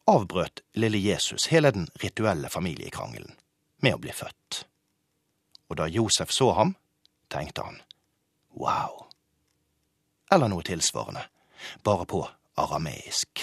avbrøt 0.08 0.64
lille 0.74 0.98
Jesus 0.98 1.50
hele 1.52 1.70
den 1.70 1.88
rituelle 2.02 2.48
familiekrangelen 2.50 3.36
med 3.84 3.94
å 3.94 4.00
bli 4.02 4.14
født. 4.16 4.64
Og 5.70 5.78
da 5.80 5.88
Josef 5.90 6.30
så 6.30 6.52
ham, 6.56 6.74
tenkte 7.32 7.64
han 7.66 7.80
wow. 8.56 9.06
Eller 10.32 10.50
noe 10.50 10.64
tilsvarende, 10.66 11.22
bare 11.86 12.06
på 12.08 12.22
arameisk. 12.58 13.42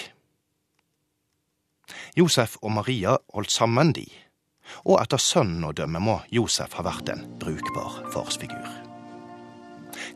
Josef 2.15 2.57
og 2.61 2.71
Maria 2.77 3.17
holdt 3.33 3.51
sammen, 3.51 3.93
de, 3.95 4.05
og 4.87 4.99
etter 5.01 5.21
sønnen 5.21 5.65
å 5.67 5.73
dømme 5.75 6.01
må 6.03 6.17
Josef 6.33 6.75
ha 6.77 6.85
vært 6.85 7.11
en 7.13 7.25
brukbar 7.41 8.01
farsfigur. 8.13 8.67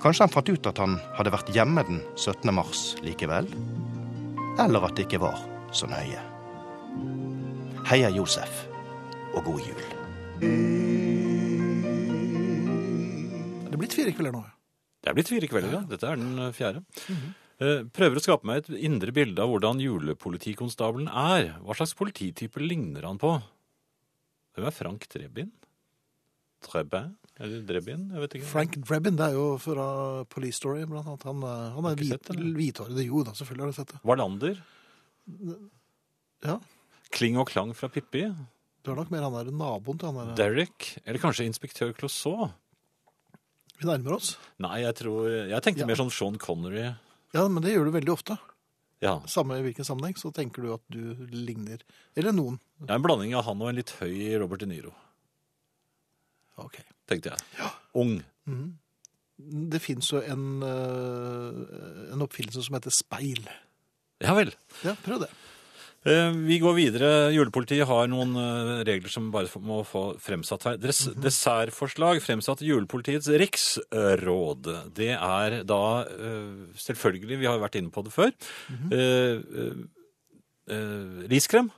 Kanskje 0.02 0.26
han 0.26 0.34
fant 0.34 0.50
ut 0.50 0.70
at 0.70 0.82
han 0.82 0.98
hadde 1.18 1.34
vært 1.34 1.54
hjemme 1.54 1.84
den 1.88 2.02
17. 2.16 2.50
mars 2.56 2.90
likevel? 3.06 3.50
Eller 4.58 4.88
at 4.88 4.98
det 4.98 5.08
ikke 5.08 5.22
var 5.28 5.42
så 5.76 5.90
nøye. 5.90 6.22
Heia 7.88 8.12
Josef, 8.12 8.66
og 9.36 9.44
god 9.48 9.68
jul. 9.70 10.97
Det 13.78 13.84
er 13.84 13.84
blitt 13.86 13.98
fire 13.98 14.14
kvelder 14.18 14.34
nå. 14.34 14.44
Det 15.04 15.12
er 15.12 15.18
blitt 15.18 15.30
fire 15.30 15.48
kvelder, 15.52 15.76
ja. 15.78 15.82
Dette 15.88 16.08
er 16.10 16.16
den 16.18 16.54
fjerde. 16.54 16.82
fjerde. 16.98 17.20
-hmm. 17.58 17.90
Prøver 17.94 18.20
å 18.20 18.22
skape 18.22 18.46
meg 18.46 18.58
et 18.58 18.70
indre 18.86 19.12
bilde 19.12 19.42
av 19.42 19.50
hvordan 19.50 19.80
julepolitikonstabelen 19.82 21.08
er. 21.10 21.56
Hva 21.62 21.74
slags 21.78 21.94
polititype 21.98 22.62
ligner 22.62 23.06
han 23.08 23.18
på? 23.18 23.42
Hvem 24.56 24.68
er 24.68 24.72
Frank 24.72 25.08
Drebin? 25.10 25.52
Trebin? 26.62 27.16
Eller 27.40 27.62
Drebin? 27.66 28.10
Jeg 28.12 28.20
vet 28.20 28.36
ikke. 28.36 28.46
Frank 28.50 28.78
Drebin, 28.82 29.16
det 29.18 29.26
er 29.30 29.34
jo 29.34 29.58
fra 29.58 30.24
Police 30.26 30.58
Story, 30.58 30.86
blant 30.86 31.08
annet. 31.08 31.24
Han, 31.24 31.44
er- 31.44 31.72
han 31.76 31.86
er 31.86 31.96
hvit, 31.96 32.30
hvithåret. 32.58 33.06
Jo 33.06 33.24
da, 33.24 33.32
selvfølgelig 33.32 33.62
har 33.62 33.72
du 33.72 33.78
sett 33.78 33.88
det. 33.94 34.00
Wallander? 34.04 34.62
Ja, 36.46 36.60
Kling 37.12 37.38
og 37.38 37.48
Klang 37.50 37.74
fra 37.76 37.88
Pippi? 37.90 38.28
du 38.84 38.92
er 38.92 38.96
nok 38.96 39.10
mer 39.12 39.22
han 39.26 39.34
der 39.34 39.52
naboen 39.52 39.98
til 40.00 40.08
han 40.12 40.30
der. 40.36 40.36
Derek? 40.36 40.98
Eller 41.06 41.20
kanskje 41.20 41.46
inspektør 41.46 41.92
Clouseau? 41.98 42.52
Vi 43.78 43.86
nærmer 43.86 44.16
oss. 44.18 44.36
Nei, 44.60 44.80
jeg 44.82 44.96
tror 44.96 45.28
Jeg 45.50 45.62
tenkte 45.64 45.80
Ja. 45.84 45.86
mer 45.86 45.96
sånn 46.00 46.12
Sean 46.12 46.38
Connery. 46.42 46.96
Ja, 47.34 47.48
men 47.48 47.62
det 47.62 47.74
gjør 47.76 47.86
du 47.86 47.92
veldig 48.00 48.14
ofte. 48.16 48.38
Ja. 49.02 49.20
Samme 49.30 49.60
i 49.60 49.62
hvilken 49.62 49.86
sammenheng, 49.86 50.16
så 50.18 50.32
tenker 50.34 50.64
du 50.64 50.74
at 50.74 50.82
du 50.90 51.14
ligner 51.30 51.80
Eller 52.16 52.32
noen. 52.34 52.60
Det 52.82 52.90
er 52.90 52.96
en 52.96 53.04
blanding 53.04 53.36
av 53.38 53.44
han 53.46 53.62
og 53.62 53.70
en 53.70 53.76
litt 53.76 53.92
høy 54.00 54.40
Robert 54.40 54.60
De 54.60 54.66
Niro, 54.66 54.94
Ok. 56.58 56.80
tenkte 57.08 57.32
jeg. 57.36 57.72
Ung. 57.94 58.24
Det 59.38 59.80
fins 59.82 60.10
jo 60.12 60.18
en, 60.26 60.62
øh, 60.66 62.14
en 62.14 62.22
oppfinnelse 62.26 62.64
som 62.66 62.74
heter 62.74 62.90
speil. 62.92 63.46
Ja 64.20 64.34
vel. 64.34 64.52
Ja, 64.84 64.96
prøv 65.06 65.20
det. 65.22 65.30
Eh, 66.06 66.32
Vi 66.32 66.60
går 66.62 66.76
videre. 66.78 67.08
Julepolitiet 67.34 67.88
har 67.90 68.08
noen 68.12 68.36
eh, 68.38 68.84
regler 68.88 69.10
som 69.12 69.32
bare 69.34 69.50
må 69.66 69.82
få 69.88 70.04
fremsatt 70.24 70.64
her. 70.70 70.78
Dres 70.80 71.02
Dessertforslag 71.20 72.22
fremsatt 72.24 72.62
Julepolitiets 72.64 73.28
riksråd. 73.28 74.70
Det 74.96 75.12
er 75.18 75.58
da 75.68 75.82
eh, 76.06 76.70
selvfølgelig, 76.80 77.40
vi 77.42 77.50
har 77.50 77.60
vært 77.64 77.80
inne 77.82 77.92
på 77.92 78.06
det 78.06 78.14
før, 78.16 78.32
eh, 78.94 79.42
eh, 80.70 81.28
riskrem. 81.34 81.72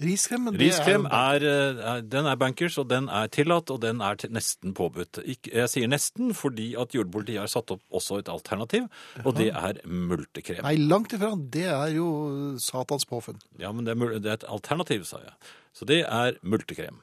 Riskrem, 0.00 0.46
men 0.48 0.56
Riskrem 0.60 1.04
er, 1.06 1.42
er, 1.44 1.44
eh, 1.44 1.80
er, 1.92 2.00
den 2.08 2.26
er 2.26 2.38
bankers, 2.40 2.78
og 2.80 2.88
den 2.88 3.08
er 3.12 3.28
tillatt, 3.28 3.70
og 3.70 3.82
den 3.82 4.00
er 4.00 4.16
til 4.20 4.32
nesten 4.32 4.72
påbudt. 4.76 5.20
Jeg 5.26 5.68
sier 5.68 5.90
nesten 5.92 6.32
fordi 6.36 6.70
at 6.80 6.94
julepolitiet 6.96 7.42
har 7.42 7.50
satt 7.52 7.70
opp 7.74 7.82
også 7.92 8.20
et 8.22 8.30
alternativ, 8.32 8.88
og 9.24 9.36
det 9.36 9.50
er 9.52 9.82
multekrem. 9.84 10.62
Nei, 10.64 10.76
langt 10.80 11.12
ifra. 11.16 11.34
Det 11.36 11.66
er 11.68 11.94
jo 11.98 12.08
Satans 12.58 13.04
påfunn. 13.10 13.40
Ja, 13.60 13.72
men 13.72 13.84
det 13.84 13.96
er, 13.96 14.18
det 14.18 14.32
er 14.32 14.40
et 14.40 14.48
alternativ, 14.48 15.04
sa 15.04 15.20
jeg. 15.24 15.36
Så 15.76 15.84
det 15.86 16.02
er 16.08 16.40
multekrem. 16.42 17.02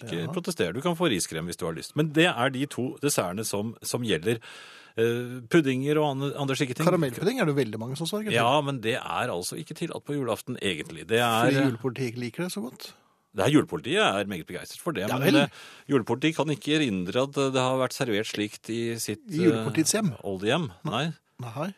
Ikke 0.00 0.22
Ja. 0.22 0.32
protester, 0.32 0.72
du 0.72 0.80
kan 0.80 0.96
få 0.96 1.10
riskrem 1.10 1.44
hvis 1.50 1.58
du 1.58 1.66
har 1.66 1.74
lyst. 1.74 1.96
Men 1.96 2.12
det 2.14 2.26
er 2.30 2.48
de 2.54 2.64
to 2.66 2.96
dessertene 3.02 3.44
som, 3.44 3.74
som 3.82 4.02
gjelder. 4.06 4.38
Eh, 4.98 5.40
puddinger 5.52 5.98
og 6.02 6.24
andre, 6.34 6.56
slike 6.58 6.74
ting. 6.74 6.86
Karamellpudding 6.86 7.38
er 7.40 7.46
det 7.46 7.54
veldig 7.56 7.78
mange 7.78 7.96
som 7.96 8.08
sverger 8.10 8.30
til. 8.32 8.38
Ja, 8.40 8.60
men 8.64 8.80
det 8.82 8.96
er 8.98 9.30
altså 9.30 9.58
ikke 9.60 9.76
tillatt 9.78 10.04
på 10.04 10.16
julaften, 10.16 10.56
egentlig. 10.60 11.06
Det 11.06 11.20
Fordi 11.22 11.56
er, 11.56 11.68
julepolitiet 11.70 12.10
ikke 12.12 12.24
liker 12.24 12.42
det 12.46 12.52
så 12.52 12.60
godt. 12.64 12.88
det 13.36 13.44
er 13.46 13.52
Julepolitiet 13.54 14.02
er 14.02 14.24
meget 14.26 14.46
begeistret 14.48 14.80
for 14.82 14.92
det. 14.92 15.06
Ja 15.08 15.18
men 15.22 15.36
eh, 15.44 15.48
julepolitiet 15.88 16.36
kan 16.36 16.50
ikke 16.50 16.74
erindre 16.80 17.22
at 17.28 17.32
det 17.54 17.60
har 17.62 17.78
vært 17.78 17.94
servert 17.94 18.26
slikt 18.26 18.70
i 18.74 18.80
sitt 18.98 19.22
I 19.30 19.44
julepolitiets 19.46 19.94
hjem. 19.94 20.10
eh, 20.16 20.24
oldehjem. 20.26 20.70
Nei. 20.90 21.04
Nei. 21.40 21.70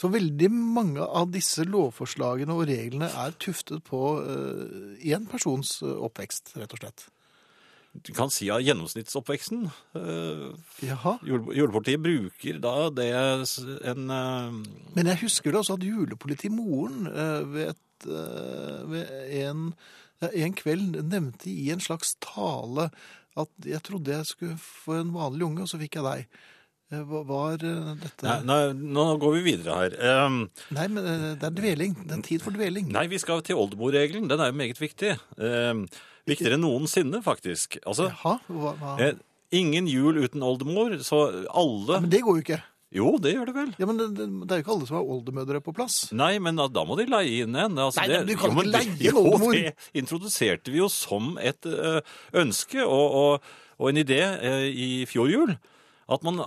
Så 0.00 0.08
veldig 0.08 0.48
mange 0.54 1.02
av 1.04 1.28
disse 1.34 1.66
lovforslagene 1.68 2.54
og 2.54 2.62
reglene 2.70 3.10
er 3.10 3.34
tuftet 3.42 3.82
på 3.84 3.98
én 5.04 5.26
persons 5.28 5.82
oppvekst, 5.82 6.54
rett 6.56 6.72
og 6.72 6.80
slett. 6.80 7.08
Du 7.90 8.12
kan 8.14 8.30
si 8.30 8.46
av 8.54 8.60
gjennomsnittsoppveksten. 8.62 9.64
Eh, 9.98 10.44
Jaha. 10.86 11.16
Jule- 11.26 11.56
Julepolitiet 11.58 11.98
bruker 12.04 12.60
da 12.62 12.74
det 12.94 13.08
en 13.90 14.04
eh, 14.14 14.60
Men 14.94 15.10
jeg 15.10 15.18
husker 15.24 15.50
da 15.52 15.58
også 15.64 15.74
at 15.74 15.82
julepolitimoren 15.88 17.08
øh, 17.10 17.48
ved, 17.54 17.72
et, 17.74 18.06
ved 18.92 19.10
en, 19.42 19.64
en 20.30 20.54
kveld 20.54 21.00
nevnte 21.10 21.50
i 21.50 21.70
en 21.74 21.82
slags 21.82 22.14
tale 22.22 22.90
at 23.38 23.50
jeg 23.66 23.82
trodde 23.86 24.14
jeg 24.14 24.26
skulle 24.26 24.56
få 24.60 25.00
en 25.00 25.12
vanlig 25.14 25.44
unge, 25.46 25.62
og 25.66 25.70
så 25.70 25.78
fikk 25.80 25.98
jeg 25.98 26.06
deg. 26.06 26.38
Eh, 26.94 27.02
Hva 27.10 27.20
var 27.26 27.58
dette 27.62 28.26
nei, 28.26 28.38
nei, 28.46 28.60
nå 28.94 29.04
går 29.22 29.34
vi 29.38 29.42
videre 29.50 29.76
her. 29.80 29.98
Um, 30.26 30.38
Nei, 30.74 30.86
men 30.90 31.10
det 31.38 31.46
er 31.50 31.54
dveling. 31.58 31.98
Det 32.06 32.16
er 32.20 32.22
tid 32.26 32.42
for 32.46 32.54
dveling. 32.54 32.86
nei, 32.94 33.04
vi 33.10 33.18
skal 33.22 33.42
til 33.46 33.58
oldemorregelen. 33.62 34.30
Den 34.30 34.42
er 34.46 34.50
jo 34.54 34.58
meget 34.62 34.78
viktig. 34.82 35.16
Um, 35.38 35.84
viktigere 36.30 36.56
enn 36.58 36.64
noensinne, 36.64 37.20
faktisk. 37.26 37.78
Altså, 37.84 38.08
Jaha, 38.12 38.36
hva, 38.48 38.72
hva? 38.80 38.96
eh, 39.04 39.14
ingen 39.60 39.86
jul 39.90 40.18
uten 40.22 40.42
oldemor, 40.46 40.98
så 41.04 41.24
alle 41.50 42.00
Men 42.04 42.10
det 42.12 42.22
går 42.26 42.38
jo 42.40 42.44
ikke. 42.46 42.60
Jo, 42.90 43.10
det 43.22 43.36
gjør 43.36 43.46
det 43.46 43.54
vel. 43.54 43.68
Ja, 43.78 43.86
men 43.86 43.98
det, 44.00 44.06
det, 44.18 44.24
er 44.50 44.58
jo 44.58 44.62
ikke 44.64 44.72
alle 44.74 44.86
som 44.88 44.96
har 44.98 45.10
oldemødre 45.14 45.60
på 45.62 45.70
plass. 45.76 45.98
Nei, 46.10 46.32
men 46.42 46.56
da, 46.58 46.64
da 46.74 46.82
må 46.88 46.96
de 46.98 47.04
leie 47.06 47.44
inn 47.44 47.54
en. 47.54 47.76
Altså, 47.78 48.02
Nei, 48.02 48.08
det- 48.16 48.24
du 48.26 48.32
kan 48.40 48.50
jo, 48.50 48.64
ikke 48.64 48.72
leie 48.72 48.90
en 48.90 49.04
Jo, 49.06 49.20
oldemor. 49.20 49.52
det 49.54 50.00
introduserte 50.02 50.72
vi 50.74 50.80
jo 50.80 50.88
som 50.90 51.36
et 51.38 51.68
ø, 51.70 52.00
ønske 52.42 52.82
og, 52.82 53.14
og, 53.20 53.52
og 53.78 53.92
en 53.92 54.00
idé 54.02 54.18
ø, 54.42 54.54
i 54.74 54.88
fjor 55.06 55.30
jul. 55.30 55.54
At 56.10 56.24
man, 56.26 56.40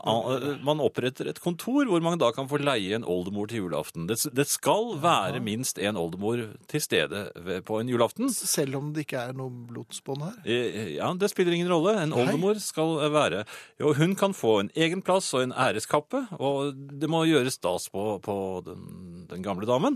man 0.68 0.82
oppretter 0.84 1.30
et 1.32 1.40
kontor 1.40 1.88
hvor 1.88 2.02
man 2.04 2.20
da 2.20 2.32
kan 2.36 2.50
få 2.52 2.58
leie 2.60 2.98
en 2.98 3.06
oldemor 3.08 3.48
til 3.48 3.62
julaften. 3.64 4.08
Det, 4.10 4.18
det 4.36 4.46
skal 4.52 4.98
være 5.04 5.40
minst 5.44 5.80
en 5.80 5.96
oldemor 6.00 6.42
til 6.68 6.82
stede 6.84 7.22
på 7.64 7.80
en 7.80 7.88
julaften. 7.92 8.28
Selv 8.34 8.76
om 8.82 8.90
det 8.96 9.06
ikke 9.06 9.22
er 9.30 9.38
noe 9.38 9.50
blodsbånd 9.70 10.26
her. 10.26 10.40
Eh, 10.44 10.94
Ja, 10.98 11.14
Det 11.16 11.30
spiller 11.32 11.56
ingen 11.56 11.72
rolle. 11.72 11.94
En 12.04 12.12
oldemor 12.14 12.60
skal 12.60 12.98
være 13.14 13.46
Jo, 13.80 13.94
Hun 13.94 14.16
kan 14.20 14.34
få 14.36 14.60
en 14.66 14.72
egen 14.76 15.02
plass 15.02 15.32
og 15.34 15.44
en 15.46 15.54
æreskappe, 15.56 16.26
og 16.40 16.74
det 16.76 17.08
må 17.10 17.24
gjøres 17.30 17.56
stas 17.60 17.88
på, 17.94 18.20
på 18.24 18.36
den, 18.66 18.84
den 19.30 19.44
gamle 19.46 19.66
damen. 19.70 19.96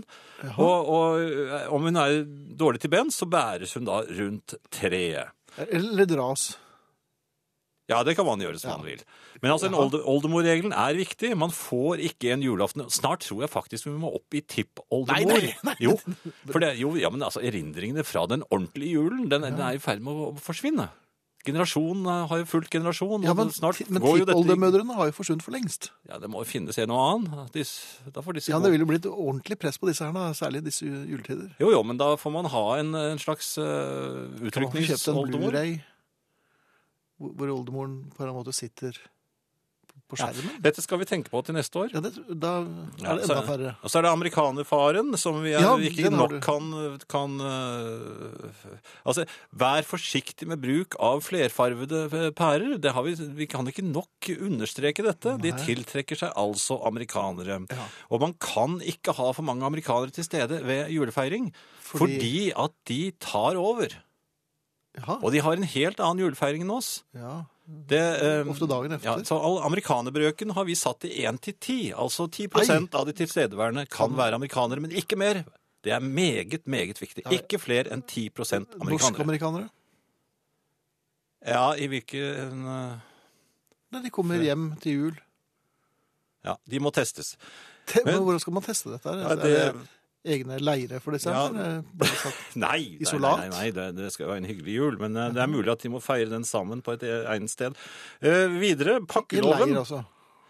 Og, 0.56 0.88
og 0.88 1.20
eh, 1.20 1.66
om 1.74 1.82
hun 1.84 1.96
er 2.00 2.22
dårlig 2.58 2.80
til 2.80 2.90
bens, 2.94 3.18
så 3.20 3.28
bæres 3.28 3.74
hun 3.76 3.84
da 3.88 4.00
rundt 4.08 4.54
treet. 4.72 5.28
Eller 5.68 6.06
dras. 6.08 6.54
Ja, 7.88 8.02
det 8.04 8.18
kan 8.18 8.26
man 8.28 8.42
gjøre 8.42 8.60
som 8.60 8.76
man 8.76 8.84
vil. 8.84 9.00
Men 9.40 9.54
altså, 9.54 9.70
en 9.70 9.76
olde, 9.78 10.02
oldemorregelen 10.04 10.74
er 10.76 10.98
viktig. 10.98 11.32
Man 11.40 11.52
får 11.54 12.02
ikke 12.10 12.34
en 12.34 12.44
julaften 12.44 12.84
Snart 12.92 13.24
tror 13.24 13.46
jeg 13.46 13.52
faktisk 13.52 13.88
vi 13.88 13.96
må 13.96 14.12
opp 14.18 14.36
i 14.36 14.42
tippoldemor. 14.44 15.48
Jo, 15.80 15.96
for 16.50 16.60
det, 16.60 16.74
jo, 16.80 16.92
ja, 17.00 17.08
men 17.12 17.24
altså, 17.24 17.40
erindringene 17.40 18.04
fra 18.04 18.26
den 18.28 18.44
ordentlige 18.50 18.98
julen, 18.98 19.28
den, 19.32 19.46
den 19.46 19.62
er 19.64 19.78
i 19.78 19.82
ferd 19.82 20.04
med 20.04 20.20
å 20.28 20.32
forsvinne. 20.42 20.90
Generasjon 21.46 22.04
eh, 22.04 22.22
har 22.28 22.40
jo 22.42 22.46
fulgt 22.50 22.72
generasjon. 22.74 23.24
Ja, 23.24 23.32
men, 23.36 23.52
snart 23.54 23.80
men 23.88 24.02
jo 24.02 24.16
dette 24.18 24.34
tippoldemødrene 24.34 24.96
har 24.98 25.08
jo 25.08 25.14
forsvunnet 25.16 25.46
for 25.46 25.54
lengst. 25.54 25.92
Ja, 26.10 26.18
det 26.20 26.28
må 26.28 26.42
jo 26.42 26.48
finnes 26.50 26.76
en 26.82 26.92
og 26.92 27.04
annen. 27.04 27.46
Disse, 27.54 28.02
da 28.12 28.24
får 28.24 28.40
disse 28.40 28.52
Ja, 28.52 28.58
det 28.60 28.72
vil 28.74 28.84
jo 28.84 28.88
bli 28.90 28.98
et 29.00 29.08
ordentlig 29.08 29.56
press 29.62 29.80
på 29.80 29.88
disse 29.88 30.04
her, 30.04 30.12
da, 30.16 30.28
særlig 30.36 30.66
disse 30.66 30.84
juletider. 30.84 31.54
Jo, 31.62 31.70
jo, 31.72 31.84
men 31.86 32.00
da 32.00 32.16
får 32.20 32.34
man 32.34 32.50
ha 32.52 32.64
en, 32.82 32.92
en 33.14 33.22
slags 33.22 33.54
uh, 33.62 33.64
Kan 33.64 34.50
kjøpt 34.50 34.58
en 34.58 34.68
utrykningsoldemor. 34.74 35.48
Blu-ray 35.48 35.78
hvor 37.18 37.54
oldemoren 37.58 38.00
på 38.16 38.24
en 38.26 38.34
måte 38.36 38.54
sitter 38.54 38.96
på- 40.08 40.16
skjermen. 40.16 40.54
Ja, 40.54 40.60
dette 40.64 40.80
skal 40.80 41.00
vi 41.02 41.04
tenke 41.04 41.28
på 41.28 41.40
til 41.44 41.52
neste 41.56 41.76
år. 41.82 41.90
Ja, 41.92 42.00
det, 42.00 42.14
da 42.40 42.52
er 42.62 43.18
det 43.18 43.26
enda 43.26 43.42
færre. 43.44 43.72
Og 43.84 43.90
så 43.92 43.98
er 43.98 44.06
det 44.06 44.12
amerikanerfaren, 44.14 45.10
som 45.20 45.42
vi 45.44 45.52
er, 45.52 45.60
Ja, 45.66 45.74
ikke 45.84 46.08
nok 46.14 46.38
kan, 46.40 46.70
kan 47.12 47.34
uh, 47.44 48.48
Altså, 49.04 49.26
vær 49.52 49.84
forsiktig 49.84 50.48
med 50.48 50.62
bruk 50.62 50.96
av 51.02 51.20
flerfarvede 51.26 52.06
øh, 52.08 52.30
pærer. 52.32 52.78
Det 52.80 52.94
har 52.96 53.04
vi, 53.04 53.12
vi 53.36 53.46
kan 53.50 53.68
ikke 53.68 53.84
nok 53.84 54.30
understreke 54.38 55.04
dette. 55.04 55.36
De 55.44 55.52
tiltrekker 55.66 56.16
seg 56.22 56.32
altså 56.40 56.80
amerikanere. 56.88 57.60
Og 58.08 58.20
man 58.24 58.32
kan 58.40 58.80
ikke 58.80 59.12
ha 59.18 59.28
for 59.36 59.44
mange 59.44 59.66
amerikanere 59.68 60.14
til 60.14 60.24
stede 60.24 60.62
ved 60.64 60.88
julefeiring, 60.94 61.50
fordi, 61.84 62.16
Fordi- 62.16 62.52
at 62.64 62.72
de 62.88 63.02
tar 63.20 63.56
over. 63.60 63.92
Jaha. 64.98 65.18
Og 65.22 65.32
de 65.32 65.40
har 65.44 65.56
en 65.58 65.66
helt 65.68 66.00
annen 66.02 66.22
julefeiring 66.24 66.64
enn 66.66 66.72
oss. 66.74 66.90
Ja. 67.14 67.44
Det, 67.68 68.00
eh, 68.24 68.48
Ofte 68.48 68.66
dagen 68.66 68.94
ja, 68.94 68.98
efter. 68.98 69.24
så 69.28 69.36
all 69.44 69.58
amerikanerbrøken 69.68 70.54
har 70.56 70.64
vi 70.64 70.74
satt 70.78 71.02
til 71.04 71.12
1 71.28 71.40
til 71.44 71.54
10. 71.60 71.78
Altså 72.00 72.26
10 72.32 72.46
Ei. 72.48 72.88
av 72.96 73.04
de 73.06 73.12
tilstedeværende 73.12 73.84
kan 73.92 74.16
være 74.16 74.34
amerikanere, 74.38 74.80
men 74.80 74.90
ikke 74.96 75.16
mer. 75.20 75.42
Det 75.84 75.92
er 75.92 76.00
meget, 76.00 76.66
meget 76.66 76.98
viktig. 77.00 77.22
Ikke 77.30 77.58
flere 77.60 77.92
enn 77.92 78.02
10% 78.02 78.64
amerikanere. 78.80 78.96
Norsk-amerikanere? 78.98 79.68
Ja, 81.46 81.72
i 81.78 81.86
hvilken 81.86 82.64
øh, 82.66 82.96
Nei, 83.92 84.02
de 84.04 84.10
kommer 84.12 84.40
hjem 84.42 84.72
til 84.82 84.92
jul. 84.98 85.20
Ja, 86.44 86.54
de 86.70 86.80
må 86.80 86.90
testes. 86.90 87.36
Te- 87.88 88.02
Men- 88.04 88.18
hvordan 88.22 88.40
skal 88.40 88.52
man 88.52 88.62
teste 88.66 88.90
dette? 88.92 89.08
Ja, 89.16 89.34
det 89.36 89.88
egne 90.28 90.58
leire 90.60 91.00
for 91.00 91.16
disse? 91.16 91.32
Ja. 91.32 91.46
satt- 92.22 92.44
Nei, 92.64 92.98
nei, 93.00 93.18
nei, 93.18 93.32
nei, 93.40 93.48
nei 93.54 93.70
det, 93.76 93.88
det 93.96 94.12
skal 94.14 94.30
være 94.32 94.42
en 94.44 94.50
hyggelig 94.50 94.76
jul, 94.76 95.00
men 95.00 95.16
øh, 95.16 95.32
det 95.34 95.42
er 95.44 95.50
mulig 95.50 95.72
at 95.74 95.82
de 95.84 95.90
må 95.92 96.00
feire 96.04 96.30
den 96.30 96.44
sammen 96.48 96.82
på 96.84 96.94
et 96.98 97.04
egnet 97.08 97.50
sted. 97.52 97.76
Uh, 98.22 98.46
videre, 98.60 99.00
pakkeloven. 99.08 99.72
leir, 99.74 99.82
altså. 99.82 100.04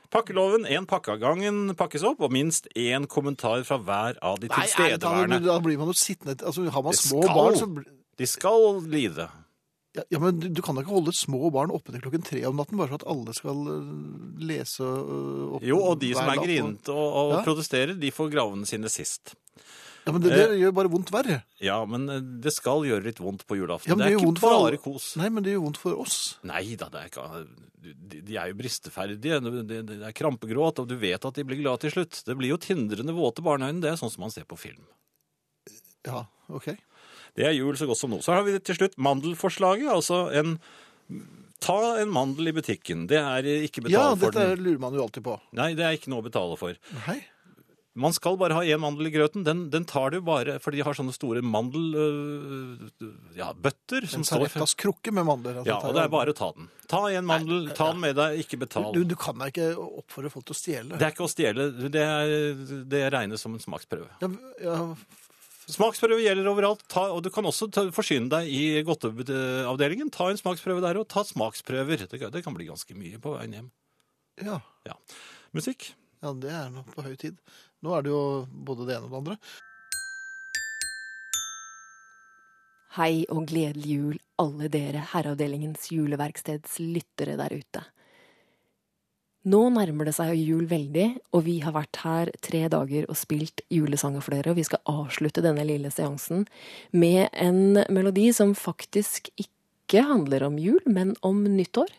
Pakkeloven, 0.08 0.64
én 0.64 0.86
pakke 0.88 1.12
av 1.12 1.18
gangen 1.20 1.74
pakkes 1.76 2.04
opp, 2.08 2.22
og 2.24 2.32
minst 2.32 2.64
én 2.78 3.04
kommentar 3.10 3.60
fra 3.68 3.76
hver 3.76 4.16
av 4.24 4.38
de 4.40 4.48
Nei, 4.48 4.62
tilstedeværende. 4.64 5.42
da 5.44 5.58
blir 5.60 5.76
man 5.76 5.90
jo 5.92 5.96
sittende 6.00 6.38
Altså, 6.40 6.64
Har 6.72 6.82
man 6.86 6.96
små 6.96 7.26
barn, 7.28 7.58
så 7.60 7.68
De 8.16 8.26
skal 8.26 8.80
lide. 8.88 9.28
Ja, 10.12 10.20
men 10.22 10.38
du, 10.40 10.62
kan 10.64 10.76
da 10.76 10.84
ikke 10.84 10.94
holde 10.94 11.14
små 11.16 11.50
barn 11.54 11.72
oppe 11.74 11.94
til 11.94 12.02
klokken 12.04 12.24
tre 12.26 12.44
om 12.48 12.58
natten 12.60 12.78
bare 12.80 12.92
for 12.92 13.00
at 13.00 13.08
alle 13.10 13.34
skal 13.36 13.66
øh, 13.74 13.90
lese 14.50 14.86
øh, 14.86 15.58
opp 15.58 15.66
Jo, 15.66 15.80
og 15.90 16.00
de 16.02 16.14
som 16.16 16.30
er 16.30 16.40
grinete 16.42 16.94
og, 16.94 17.08
og 17.22 17.36
Ja. 17.36 17.42
protesterer, 17.46 17.98
de 17.98 18.14
får 18.14 18.32
gravene 18.34 18.68
sine 18.68 18.90
sist. 18.92 19.34
Ja, 20.08 20.12
men 20.14 20.22
det, 20.24 20.32
det 20.32 20.56
gjør 20.56 20.72
bare 20.72 20.88
vondt 20.88 21.10
verre. 21.12 21.42
Ja, 21.60 21.82
men 21.84 22.08
eh, 22.08 22.22
det 22.44 22.54
skal 22.56 22.86
gjøre 22.88 23.04
litt 23.04 23.18
vondt 23.20 23.44
på 23.48 23.58
julaften. 23.58 23.92
Ja, 23.92 23.98
det, 23.98 24.06
det 24.08 24.16
er 24.16 24.30
ikke 24.30 24.46
bare 24.46 24.80
kos. 24.80 25.10
Nei, 25.20 25.28
men 25.34 25.44
det 25.44 25.52
gjør 25.52 25.66
vondt 25.66 25.80
for 25.82 26.00
oss. 26.00 26.20
Nei 26.48 26.62
da, 26.80 26.88
det 26.94 27.02
er 27.02 27.10
ikke 27.10 27.26
De, 27.84 28.22
de 28.24 28.38
er 28.40 28.48
jo 28.52 28.56
bristeferdige. 28.58 29.40
Det, 29.44 29.82
det, 29.90 29.98
er 30.08 30.16
krampegråt, 30.16 30.80
og 30.80 30.88
du 30.88 30.96
vet 31.00 31.28
at 31.28 31.36
de 31.36 31.44
blir 31.44 31.60
glad 31.60 31.84
til 31.84 31.92
slutt. 31.92 32.22
Det 32.24 32.38
blir 32.40 32.54
jo 32.54 32.60
tindrende 32.62 33.16
våte 33.16 33.44
barneøyne. 33.44 33.82
Det 33.84 33.92
er 33.92 34.00
sånn 34.00 34.12
som 34.14 34.24
man 34.24 34.32
ser 34.32 34.48
på 34.48 34.56
film. 34.60 34.86
Ja, 36.08 36.24
ok. 36.48 36.72
Det 37.36 37.46
er 37.48 37.56
jul 37.56 37.76
så 37.80 37.88
godt 37.88 38.00
som 38.00 38.12
nå. 38.14 38.20
Så 38.24 38.32
har 38.36 38.46
vi 38.46 38.58
til 38.60 38.78
slutt 38.78 38.96
mandelforslaget. 38.96 39.88
Altså 39.92 40.28
en 40.38 40.58
Ta 41.58 41.98
en 41.98 42.10
mandel 42.14 42.52
i 42.52 42.54
butikken. 42.54 43.08
Det 43.10 43.18
er 43.18 43.46
ikke 43.66 43.82
betalt 43.82 43.96
Ja, 43.96 44.12
for 44.14 44.30
dette 44.30 44.60
lurer 44.62 44.78
man 44.78 44.94
jo 44.94 45.02
alltid 45.02 45.24
på. 45.26 45.32
Nei, 45.58 45.72
det 45.74 45.82
er 45.88 45.96
ikke 45.96 46.12
noe 46.12 46.22
å 46.22 46.26
betale 46.28 46.54
for. 46.60 46.78
Nei. 47.08 47.16
Man 47.98 48.14
skal 48.14 48.36
bare 48.38 48.54
ha 48.54 48.62
én 48.62 48.78
mandel 48.78 49.08
i 49.08 49.10
grøten. 49.10 49.42
Den, 49.42 49.64
den 49.72 49.82
tar 49.88 50.12
du 50.14 50.20
bare 50.22 50.58
for 50.62 50.70
de 50.70 50.84
har 50.86 50.94
sånne 50.94 51.10
store 51.16 51.42
mandelbøtter 51.42 53.10
ja, 53.40 53.48
bøtter 53.58 54.06
som 54.06 54.22
En 54.22 54.28
Sareptas 54.28 54.76
krukke 54.78 55.10
med 55.10 55.26
mandler. 55.26 55.58
altså, 55.58 55.72
Ja, 55.72 55.80
og 55.82 55.96
det 55.96 56.04
er 56.04 56.12
bare 56.12 56.34
å 56.34 56.36
ta 56.38 56.52
den. 56.54 56.68
Ta 56.86 57.00
en 57.10 57.26
mandel, 57.26 57.66
ta 57.74 57.90
den 57.90 58.04
med 58.04 58.14
deg, 58.20 58.38
ikke 58.44 58.60
betal. 58.62 58.92
Du, 58.94 59.02
du 59.02 59.16
kan 59.18 59.40
da 59.40 59.50
ikke 59.50 59.72
oppfordre 59.74 60.30
folk 60.30 60.46
til 60.46 60.54
å 60.54 60.60
stjele. 60.60 60.94
Det 60.94 61.08
er 61.08 61.16
ikke 61.16 61.26
å 61.26 61.32
stjele, 61.32 61.66
det, 61.90 62.04
er, 62.04 62.84
det 62.94 63.02
regnes 63.16 63.42
som 63.42 63.56
en 63.58 63.64
smaksprøve. 63.66 64.12
Ja, 64.22 64.30
ja, 64.62 64.76
Smaksprøve 65.68 66.22
gjelder 66.24 66.46
overalt, 66.48 66.80
ta, 66.88 67.02
og 67.12 67.20
du 67.22 67.28
kan 67.34 67.44
også 67.44 67.66
ta, 67.70 67.82
forsyne 67.92 68.30
deg 68.32 68.48
i 68.48 68.82
godteavdelingen. 68.88 70.08
Ta 70.14 70.30
en 70.32 70.38
smaksprøve 70.40 70.80
der, 70.80 70.96
og 71.02 71.08
ta 71.12 71.20
smaksprøver. 71.28 72.06
Det, 72.08 72.20
kan- 72.22 72.32
det 72.32 72.40
kan 72.46 72.54
bli 72.56 72.64
ganske 72.70 72.96
mye 72.96 73.20
på 73.20 73.34
veien 73.36 73.52
hjem. 73.58 73.70
ja. 74.44 74.60
Ja. 74.88 74.94
Musikk? 75.52 75.90
ja, 76.22 76.32
det 76.32 76.50
er 76.50 76.70
nå 76.72 76.82
på 76.94 77.02
høy 77.04 77.14
tid. 77.20 77.36
Nå 77.84 77.92
er 77.96 78.02
det 78.02 78.10
jo 78.10 78.22
både 78.50 78.86
det 78.88 78.96
ene 78.96 79.06
og 79.06 79.12
det 79.12 79.18
andre. 79.20 79.36
Hei 82.98 83.24
og 83.30 83.44
gledelig 83.50 83.92
jul, 83.98 84.16
alle 84.40 84.68
dere 84.72 85.02
Herreavdelingens 85.12 85.90
juleverksteds 85.92 86.78
lyttere 86.82 87.36
der 87.38 87.52
ute. 87.60 87.82
Nå 89.46 89.60
nærmer 89.70 90.08
det 90.08 90.16
seg 90.16 90.34
jul 90.34 90.66
veldig, 90.66 91.06
og 91.30 91.44
vi 91.46 91.60
har 91.62 91.76
vært 91.76 92.00
her 92.02 92.32
tre 92.42 92.64
dager 92.72 93.06
og 93.06 93.16
spilt 93.16 93.62
julesanger 93.70 94.24
for 94.24 94.34
dere, 94.34 94.50
og 94.50 94.58
vi 94.58 94.66
skal 94.66 94.82
avslutte 94.90 95.44
denne 95.44 95.62
lille 95.68 95.92
seansen 95.94 96.44
med 96.90 97.28
en 97.32 97.78
melodi 97.94 98.32
som 98.34 98.56
faktisk 98.58 99.30
ikke 99.38 100.02
handler 100.10 100.42
om 100.48 100.58
jul, 100.58 100.82
men 100.90 101.14
om 101.22 101.44
nyttår. 101.46 101.94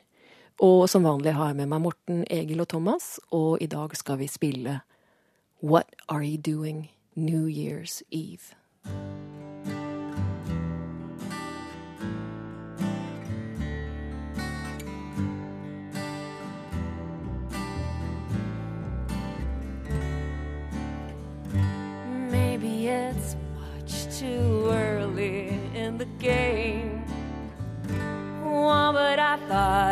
Og 0.60 0.90
som 0.92 1.08
vanlig 1.08 1.38
har 1.38 1.54
jeg 1.54 1.62
med 1.62 1.72
meg 1.72 1.86
Morten, 1.88 2.26
Egil 2.28 2.60
og 2.60 2.68
Thomas, 2.76 3.16
og 3.32 3.64
i 3.64 3.72
dag 3.72 3.96
skal 3.96 4.20
vi 4.20 4.28
spille 4.28 4.82
What 5.64 5.96
Are 6.10 6.26
You 6.28 6.38
Doing 6.38 6.90
New 7.16 7.48
Year's 7.48 8.02
Eve? 8.12 8.52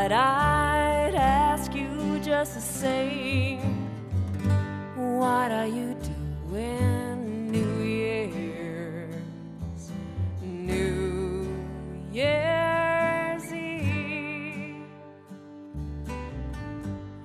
Thought 0.07 1.09
I'd 1.09 1.15
ask 1.15 1.73
you 1.73 2.19
just 2.23 2.55
the 2.55 2.61
same. 2.61 3.59
What 4.95 5.51
are 5.51 5.67
you 5.67 5.95
doing 6.49 7.51
New 7.51 7.81
Year's? 7.83 9.15
New 10.41 11.53
Year's 12.11 13.51
Eve. 13.51 14.85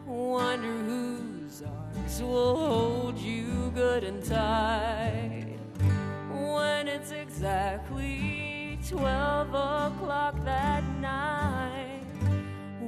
Wonder 0.06 0.72
whose 0.72 1.62
arms 1.62 2.20
will 2.20 2.56
hold 2.56 3.18
you 3.18 3.70
good 3.76 4.02
and 4.02 4.24
tight 4.24 5.56
when 6.30 6.88
it's 6.88 7.12
exactly 7.12 8.78
12 8.88 9.48
o'clock 9.48 10.44
that 10.44 10.82
night. 11.00 11.31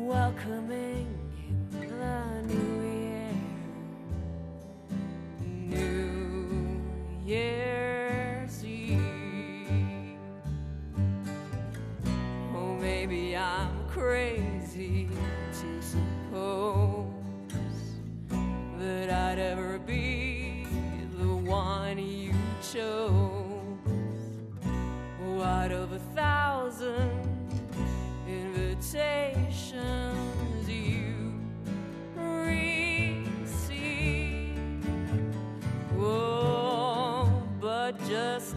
Welcoming 0.05 1.09
in 1.49 1.89
the 1.89 2.43
new 2.43 2.71
year. 3.01 3.33
New 5.51 6.83
Year's 7.25 8.63
Eve. 8.63 9.01
Oh, 12.55 12.77
maybe 12.79 13.35
I'm 13.35 13.89
crazy 13.89 15.09
to 15.53 15.83
suppose 15.83 17.07
that 18.79 19.09
I'd 19.11 19.39
ever 19.39 19.79
be 19.79 20.67
the 21.19 21.35
one 21.35 21.99
you 21.99 22.35
chose. 22.73 23.33
Out 25.43 25.73
of 25.73 25.93
a 25.93 25.99
thousand 26.15 27.11
invitations 28.29 29.34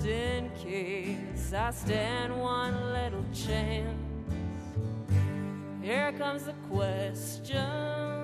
in 0.08 0.50
case 0.52 1.54
I 1.54 1.72
stand 1.72 2.40
one 2.40 2.94
little 2.94 3.26
chance. 3.34 3.98
Here 5.82 6.12
comes 6.14 6.44
the 6.46 6.56
question 6.70 8.17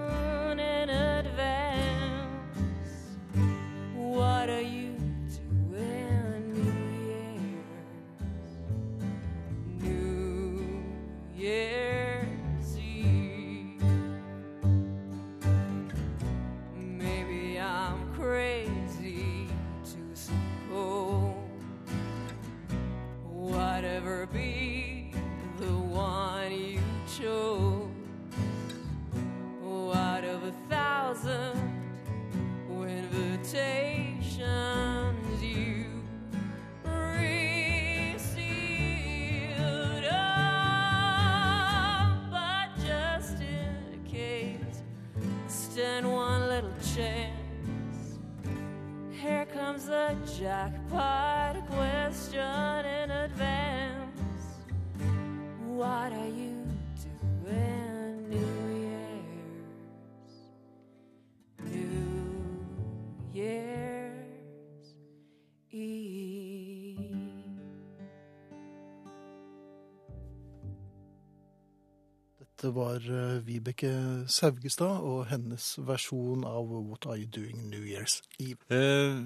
Dette 72.64 72.78
var 72.80 73.04
eh, 73.12 73.40
Vibeke 73.44 73.90
Saugestad 74.32 75.04
og 75.04 75.26
hennes 75.28 75.66
versjon 75.84 76.46
av 76.48 76.70
What 76.72 77.04
Are 77.12 77.18
You 77.20 77.28
Doing 77.28 77.66
New 77.68 77.84
Year's 77.84 78.22
Eve. 78.40 78.56
Eh, 78.72 79.18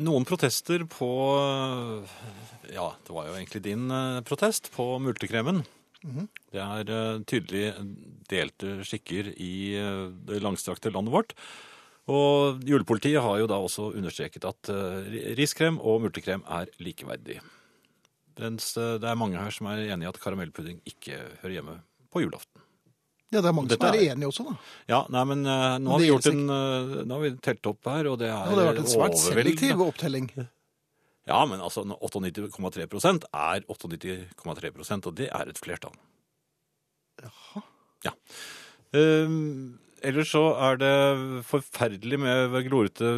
noen 0.00 0.24
protester 0.24 0.86
på 0.88 1.08
Ja, 2.72 2.86
det 3.04 3.12
var 3.12 3.26
jo 3.28 3.34
egentlig 3.36 3.60
din 3.66 3.90
eh, 3.92 4.22
protest 4.24 4.70
på 4.72 4.86
multekremen. 4.96 5.60
Mhm. 6.06 6.30
Det 6.54 6.62
er 6.64 6.94
eh, 6.94 7.18
tydelig 7.28 7.66
delte 8.32 8.78
skikker 8.88 9.28
i 9.36 9.76
eh, 9.76 10.06
det 10.30 10.40
langstrakte 10.40 10.94
landet 10.94 11.12
vårt. 11.12 11.36
Og 12.08 12.64
julepolitiet 12.64 13.20
har 13.20 13.42
jo 13.42 13.50
da 13.50 13.60
også 13.60 13.90
understreket 13.92 14.48
at 14.48 14.72
eh, 14.72 15.36
riskrem 15.36 15.76
og 15.84 16.00
multekrem 16.06 16.48
er 16.48 16.72
likeverdig. 16.80 17.42
Mens 18.40 18.72
eh, 18.80 18.96
det 18.96 19.12
er 19.12 19.20
mange 19.20 19.36
her 19.36 19.52
som 19.52 19.68
er 19.68 19.84
enig 19.84 20.08
i 20.08 20.12
at 20.14 20.22
karamellpudding 20.24 20.80
ikke 20.88 21.20
hører 21.44 21.58
hjemme 21.58 21.78
på 22.08 22.24
julaften. 22.24 22.69
Ja, 23.30 23.38
det 23.40 23.46
er 23.50 23.54
mange 23.54 23.70
Dette 23.70 23.86
som 23.86 23.94
er 23.94 24.00
er- 24.00 24.14
enige 24.16 24.28
også, 24.32 24.44
da. 24.48 24.54
Ja, 24.90 25.00
nei, 25.14 25.20
men 25.30 25.44
uh, 25.46 25.76
nå 25.78 25.92
har 25.94 26.00
vi 26.02 26.08
gjort 26.10 26.26
en 26.32 26.40
uh, 26.50 26.94
Nå 27.06 27.14
har 27.14 27.20
vi 27.22 27.30
telt 27.46 27.68
opp 27.70 27.86
her, 27.92 28.08
og 28.10 28.16
det 28.18 28.26
er 28.26 28.34
Ja, 28.34 28.48
det 28.56 28.64
har 28.64 28.72
vært 28.72 28.82
en 28.82 28.90
svært 28.90 29.20
selektiv 29.22 29.84
opptelling. 29.86 30.30
Ja, 31.30 31.44
men 31.46 31.60
altså 31.62 31.84
98,3% 31.86 33.28
er 33.30 33.66
98,3% 33.70 35.06
og 35.06 35.14
det 35.20 35.28
er 35.30 35.52
et 35.52 35.60
flertall. 35.62 35.94
Jaha. 37.22 37.62
Ja. 38.08 38.14
Um, 38.96 39.78
ellers 40.02 40.32
så 40.32 40.42
er 40.58 40.80
det 40.80 40.94
forferdelig 41.46 42.18
med 42.18 42.56
glorete 42.66 43.10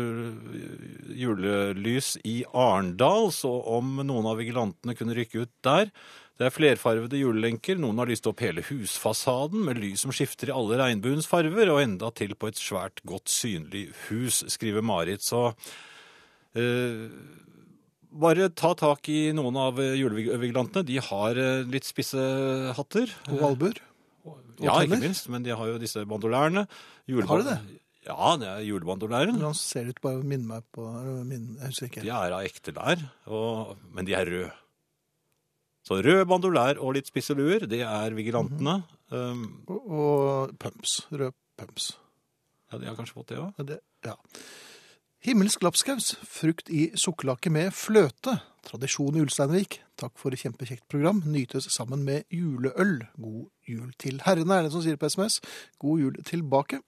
julelys 1.16 2.16
i 2.28 2.42
Arendal, 2.52 3.30
så 3.32 3.52
om 3.78 3.94
noen 4.04 4.28
av 4.28 4.40
vigilantene 4.42 4.96
kunne 4.98 5.16
rykke 5.16 5.46
ut 5.46 5.54
der 5.64 5.92
Det 6.40 6.48
er 6.48 6.54
flerfarvede 6.54 7.20
julelenker. 7.20 7.78
Noen 7.80 8.00
har 8.00 8.08
lyst 8.08 8.26
opp 8.30 8.40
hele 8.42 8.64
husfasaden 8.64 9.62
med 9.66 9.80
lys 9.82 10.06
som 10.06 10.14
skifter 10.14 10.50
i 10.50 10.56
alle 10.56 10.78
regnbuens 10.80 11.28
farver, 11.28 11.70
og 11.74 11.82
enda 11.84 12.10
til 12.16 12.34
på 12.38 12.48
et 12.50 12.58
svært 12.58 13.02
godt 13.08 13.30
synlig 13.32 13.90
hus, 14.08 14.42
skriver 14.52 14.84
Marit. 14.84 15.22
Så 15.26 15.50
eh, 16.56 17.04
bare 18.12 18.48
ta 18.56 18.72
tak 18.78 19.12
i 19.12 19.30
noen 19.36 19.60
av 19.60 19.78
julevigilantene. 19.78 20.88
De 20.88 20.98
har 21.04 21.38
eh, 21.38 21.68
litt 21.68 21.88
spisse 21.88 22.24
hatter. 22.78 23.12
Og 23.30 23.46
albuer. 23.52 23.84
Ja, 24.62 24.78
ikke 24.84 25.00
minst, 25.02 25.28
men 25.32 25.44
de 25.44 25.54
har 25.56 25.68
jo 25.72 25.78
disse 25.82 26.04
bandolærene. 26.08 26.66
Har 26.66 27.42
de 27.42 27.48
det? 27.48 27.60
Ja, 28.02 28.32
det 28.38 28.48
er 28.50 28.64
julebandolæren. 28.66 29.38
Han 29.44 29.54
ser 29.54 29.86
ut 29.92 30.00
bare 30.02 30.18
å 30.18 30.26
minne 30.26 30.48
meg 30.48 30.64
på 30.74 30.88
min, 31.26 31.52
Jeg 31.60 31.70
husker 31.70 31.88
ikke. 31.90 32.02
De 32.02 32.10
er 32.10 32.34
av 32.34 32.42
ekte 32.42 32.74
lær, 32.74 33.04
og, 33.30 33.76
men 33.94 34.08
de 34.08 34.16
er 34.18 34.26
røde. 34.26 34.50
Så 35.82 35.98
rød 36.04 36.24
bandolær 36.30 36.78
og 36.78 36.94
litt 36.94 37.08
spisse 37.10 37.34
luer, 37.34 37.64
det 37.66 37.80
er 37.82 38.14
vigilantene. 38.14 38.82
um, 39.10 39.64
Og, 39.66 39.80
og 39.90 40.52
pumps. 40.62 41.00
Rød 41.10 41.32
pumps. 41.58 41.92
ja, 42.72 42.78
de 42.78 42.86
har 42.86 42.94
kanskje 42.96 43.14
fått 43.18 43.32
det 43.34 43.38
òg. 43.42 43.58
Ja, 43.68 43.80
ja. 44.12 44.14
Himmelsk 45.22 45.62
lapskaus, 45.62 46.16
frukt 46.26 46.70
i 46.70 46.88
sukkerlake 46.98 47.50
med 47.50 47.70
fløte. 47.74 48.40
Tradisjon 48.66 49.14
i 49.18 49.22
Ulsteinvik. 49.22 49.80
Takk 49.98 50.16
for 50.18 50.34
et 50.34 50.40
kjempekjekt 50.42 50.86
program. 50.90 51.20
Nytes 51.26 51.68
sammen 51.70 52.02
med 52.06 52.24
juleøl. 52.30 53.04
God 53.18 53.46
jul 53.70 53.92
til 54.02 54.18
herrene, 54.24 54.54
er 54.58 54.66
det 54.66 54.72
som 54.74 54.82
sier 54.82 54.98
på 54.98 55.10
SMS. 55.10 55.40
God 55.82 56.00
jul 56.02 56.18
tilbake. 56.26 56.80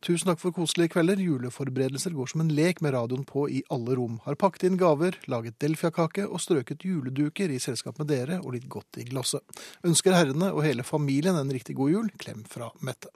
Tusen 0.00 0.30
takk 0.30 0.38
for 0.40 0.54
koselige 0.56 0.94
kvelder. 0.94 1.20
Juleforberedelser 1.20 2.14
går 2.16 2.30
som 2.32 2.40
en 2.40 2.52
lek 2.56 2.78
med 2.80 2.94
radioen 2.94 3.26
på 3.28 3.44
i 3.52 3.58
alle 3.68 3.98
rom. 3.98 4.16
Har 4.24 4.38
pakket 4.40 4.70
inn 4.70 4.78
gaver, 4.80 5.18
laget 5.28 5.58
delfiakake 5.60 6.24
og 6.24 6.40
strøket 6.40 6.86
juleduker 6.88 7.52
i 7.52 7.60
selskap 7.60 8.00
med 8.00 8.08
dere 8.08 8.38
og 8.40 8.54
litt 8.56 8.64
godt 8.72 8.96
i 8.96 9.04
glasset. 9.10 9.44
Ønsker 9.84 10.16
herrene 10.16 10.54
og 10.54 10.64
hele 10.64 10.86
familien 10.88 11.36
en 11.36 11.52
riktig 11.52 11.76
god 11.76 11.92
jul. 11.92 12.08
Klem 12.16 12.46
fra 12.48 12.70
Mette. 12.80 13.12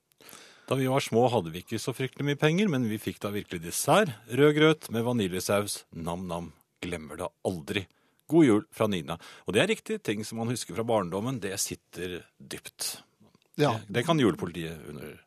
Da 0.69 0.77
vi 0.77 0.89
var 0.89 1.01
små 1.05 1.25
hadde 1.33 1.53
vi 1.53 1.65
ikke 1.65 1.81
så 1.81 1.97
fryktelig 1.97 2.29
mye 2.29 2.41
penger, 2.41 2.69
men 2.73 2.85
vi 2.89 3.01
fikk 3.01 3.21
da 3.25 3.33
virkelig 3.33 3.65
dessert. 3.65 4.13
Rød 4.29 4.55
grøt 4.57 4.93
med 4.93 5.09
vaniljesaus. 5.09 5.83
Nam-nam. 5.97 6.53
Glemmer 6.85 7.17
det 7.21 7.33
aldri. 7.49 7.87
God 8.29 8.45
jul 8.45 8.65
fra 8.73 8.89
Nina. 8.93 9.17
Og 9.49 9.57
det 9.57 9.65
er 9.65 9.73
riktig, 9.73 10.03
ting 10.05 10.25
som 10.25 10.41
man 10.41 10.53
husker 10.53 10.77
fra 10.77 10.85
barndommen, 10.85 11.41
det 11.41 11.57
sitter 11.61 12.21
dypt. 12.37 12.99
Ja, 13.57 13.79
Det, 13.87 13.93
det 13.95 14.05
kan 14.05 14.21
julepolitiet 14.21 15.24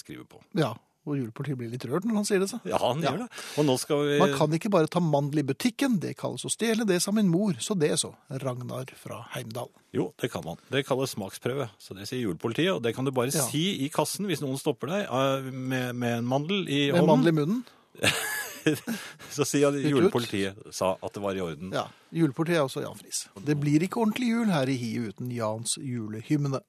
underskrive 0.00 0.26
på. 0.28 0.40
ja. 0.54 0.74
Og 1.08 1.14
julepolitiet 1.16 1.56
blir 1.56 1.70
litt 1.72 1.84
rørt 1.88 2.04
når 2.04 2.14
han 2.18 2.26
sier 2.28 2.40
det. 2.42 2.50
Så. 2.50 2.58
Ja, 2.68 2.76
han 2.76 3.00
Ja. 3.00 3.10
gjør 3.14 3.22
det. 3.22 3.28
Og 3.56 3.64
nå 3.64 3.78
skal 3.80 4.02
vi 4.04 4.18
Man 4.20 4.34
kan 4.36 4.50
ikke 4.52 4.68
bare 4.70 4.86
ta 4.86 5.00
mandel 5.00 5.38
i 5.40 5.42
butikken, 5.48 5.98
det 5.98 6.14
kalles 6.18 6.44
å 6.44 6.50
stjele, 6.52 6.84
det 6.86 7.00
sa 7.00 7.10
min 7.10 7.26
mor, 7.26 7.54
så 7.54 7.72
det 7.76 7.88
så. 7.98 8.14
Ragnar 8.30 8.84
fra 8.94 9.26
Heimdal. 9.32 9.70
Jo, 9.94 10.12
det 10.20 10.30
kan 10.30 10.44
man. 10.44 10.58
Det 10.70 10.84
kalles 10.86 11.14
smaksprøve. 11.16 11.70
Så 11.80 11.96
det 11.96 12.06
sier 12.06 12.20
julepolitiet, 12.28 12.74
og 12.76 12.82
det 12.82 12.94
kan 12.94 13.06
du 13.06 13.10
bare 13.12 13.32
Ja. 13.32 13.40
si 13.48 13.82
i 13.82 13.88
kassen 13.88 14.26
hvis 14.26 14.42
noen 14.42 14.58
stopper 14.60 14.88
deg 14.88 15.06
eh, 15.08 15.50
med, 15.50 15.94
med 15.96 16.18
en 16.18 16.26
mandel 16.26 16.68
i 16.68 16.92
Med 16.92 17.00
hånden. 17.00 17.06
mandel 17.08 17.28
i 17.28 17.32
munnen. 17.40 17.64
Så 19.30 19.46
sier 19.48 19.68
at 19.72 19.74
julepolitiet 19.80 20.54
sa 20.74 20.98
at 21.02 21.14
det 21.14 21.22
var 21.22 21.32
i 21.34 21.40
orden. 21.40 21.72
Ja, 21.72 21.86
julepolitiet 22.12 22.58
er 22.60 22.66
også 22.68 22.82
Jan 22.84 22.98
Friis. 23.00 23.26
Det 23.42 23.56
blir 23.58 23.80
ikke 23.86 24.02
ordentlig 24.04 24.28
jul 24.34 24.50
her 24.52 24.68
i 24.68 24.76
hiet 24.76 25.14
uten 25.14 25.30
Jans 25.32 25.78
julehymne. 25.80 26.60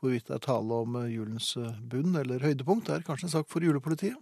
Hvorvidt 0.00 0.30
det 0.30 0.38
er 0.38 0.44
tale 0.46 0.76
om 0.84 0.96
eh, 1.02 1.10
julens 1.12 1.52
eh, 1.60 1.80
bunn 1.92 2.16
eller 2.16 2.40
høydepunkt, 2.44 2.88
er 2.88 3.04
kanskje 3.04 3.28
en 3.28 3.34
sak 3.34 3.50
for 3.52 3.64
julepolitiet. 3.64 4.16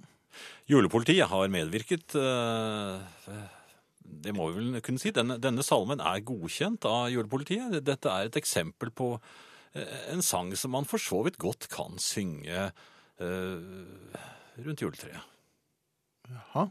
Julepolitiet 0.70 1.30
har 1.30 1.50
medvirket 1.50 2.14
eh, 2.18 3.36
Det 4.02 4.34
må 4.34 4.48
vi 4.50 4.58
vel 4.58 4.80
kunne 4.84 5.02
si. 5.02 5.12
Denne, 5.14 5.38
denne 5.42 5.64
salmen 5.66 6.02
er 6.02 6.24
godkjent 6.26 6.86
av 6.88 7.06
julepolitiet. 7.14 7.78
Dette 7.86 8.10
er 8.10 8.26
et 8.28 8.40
eksempel 8.40 8.90
på 8.90 9.14
en 9.78 10.22
sang 10.24 10.50
som 10.58 10.72
man 10.74 10.86
for 10.88 10.98
så 10.98 11.20
vidt 11.26 11.36
godt 11.38 11.68
kan 11.70 11.98
synge 12.02 12.70
rundt 13.20 14.80
juletreet. 14.82 15.36
Jaha. 16.32 16.64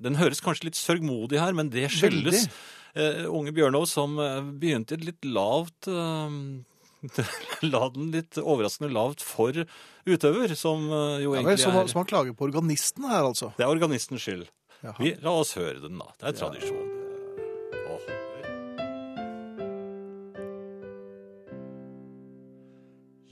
Den 0.00 0.16
høres 0.16 0.40
kanskje 0.40 0.70
litt 0.70 0.78
sørgmodig 0.78 1.40
her, 1.42 1.52
men 1.58 1.68
det 1.74 1.90
skyldes 1.92 2.46
unge 3.28 3.52
Bjørnov 3.52 3.84
som 3.90 4.14
begynte 4.62 4.96
litt 5.02 5.26
lavt 5.26 5.90
La 7.72 7.86
den 7.92 8.10
litt 8.14 8.38
overraskende 8.40 8.90
lavt 8.92 9.22
for 9.24 9.64
utøver, 10.06 10.54
som 10.58 10.86
eh, 10.88 11.22
jo 11.24 11.34
Ja, 11.34 11.42
egentlig 11.42 11.66
er 11.66 11.80
er 11.82 11.90
så 11.92 11.98
man 11.98 12.08
klager 12.08 12.36
på 12.36 12.48
organisten 12.48 13.08
her, 13.08 13.26
altså. 13.28 13.52
Det 13.56 13.66
er 13.66 13.72
organistens 13.72 14.22
skyld. 14.22 14.46
Jaha. 14.82 14.96
Vi, 15.00 15.16
la 15.22 15.32
oss 15.32 15.54
høre 15.56 15.80
den, 15.82 15.98
da. 15.98 16.12
Det 16.20 16.30
er 16.30 16.38
tradisjon. 16.40 16.92
Åh. 17.86 18.08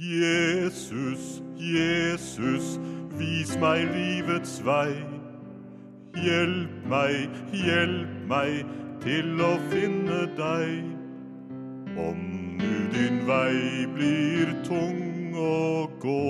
Jesus, 0.05 1.43
Jesus, 1.57 2.79
vis 3.19 3.55
meg 3.63 3.87
livets 3.95 4.59
vei. 4.67 4.93
Hjelp 6.25 6.75
meg, 6.91 7.41
hjelp 7.55 8.17
meg 8.31 8.65
til 9.05 9.41
å 9.43 9.55
finne 9.71 10.25
deg. 10.39 10.93
Om 11.95 12.34
nu 12.65 12.89
din 12.93 13.19
vei 13.29 13.87
blir 13.95 14.53
tung 14.65 15.35
å 15.37 15.89
gå, 16.01 16.29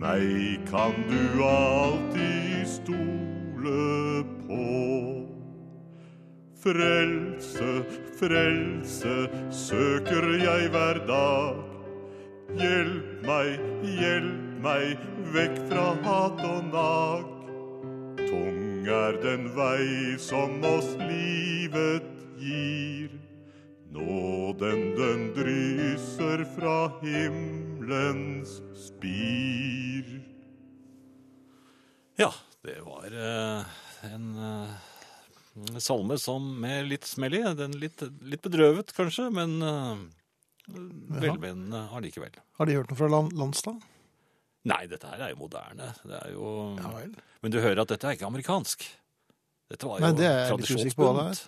meg 0.00 0.60
kan 0.70 0.96
du 1.10 1.42
alltid 1.44 2.64
stole 2.68 4.24
på. 4.46 4.68
Frelse, 6.64 7.72
frelse 8.20 9.16
søker 9.52 10.30
jeg 10.40 10.70
hver 10.72 11.02
dag. 11.08 11.60
Hjelp 12.60 13.26
meg, 13.28 13.60
hjelp 13.98 14.62
meg 14.64 15.04
vekk 15.34 15.60
fra 15.68 15.90
hat 16.06 16.40
og 16.48 16.70
nag. 16.70 17.28
Tung 18.24 18.88
er 19.02 19.20
den 19.26 19.50
vei 19.58 20.16
som 20.30 20.64
oss 20.64 20.94
livet 21.04 22.08
gir. 22.40 23.23
Nåden 23.94 24.80
den 24.96 25.20
drysser 25.34 26.40
fra 26.56 26.78
himmelens 26.98 28.56
spir. 28.74 30.08
Ja, 32.18 32.32
det 32.66 32.80
var 32.82 33.06
eh, 33.06 33.76
en 34.10 34.26
eh, 34.48 35.78
salme 35.78 36.18
som 36.18 36.48
med 36.60 36.88
litt 36.90 37.06
smell 37.06 37.38
i. 37.38 37.44
Den 37.54 37.78
litt, 37.78 38.02
litt 38.26 38.42
bedrøvet, 38.42 38.90
kanskje, 38.98 39.28
men 39.30 39.62
uh, 39.62 40.02
velmenende 41.22 41.86
allikevel. 41.94 42.34
Har 42.58 42.66
de 42.66 42.80
hørt 42.80 42.90
noe 42.90 42.98
fra 42.98 43.12
Landstad? 43.14 43.78
Nei, 44.66 44.82
dette 44.90 45.06
her 45.06 45.22
er 45.28 45.36
jo 45.36 45.42
moderne. 45.44 45.92
Det 46.02 46.18
er 46.18 46.34
jo... 46.34 46.50
Ja 46.82 46.90
vel. 46.96 47.14
Men 47.46 47.54
du 47.54 47.62
hører 47.62 47.84
at 47.86 47.94
dette 47.94 48.10
er 48.10 48.18
ikke 48.18 48.26
amerikansk. 48.26 48.88
Dette 49.74 49.90
var 49.90 49.98
jo 49.98 50.06
Nei, 50.06 50.12
det 50.14 50.26
er 50.30 50.36
det 50.38 50.48
tradisjonsbundet. 50.52 51.40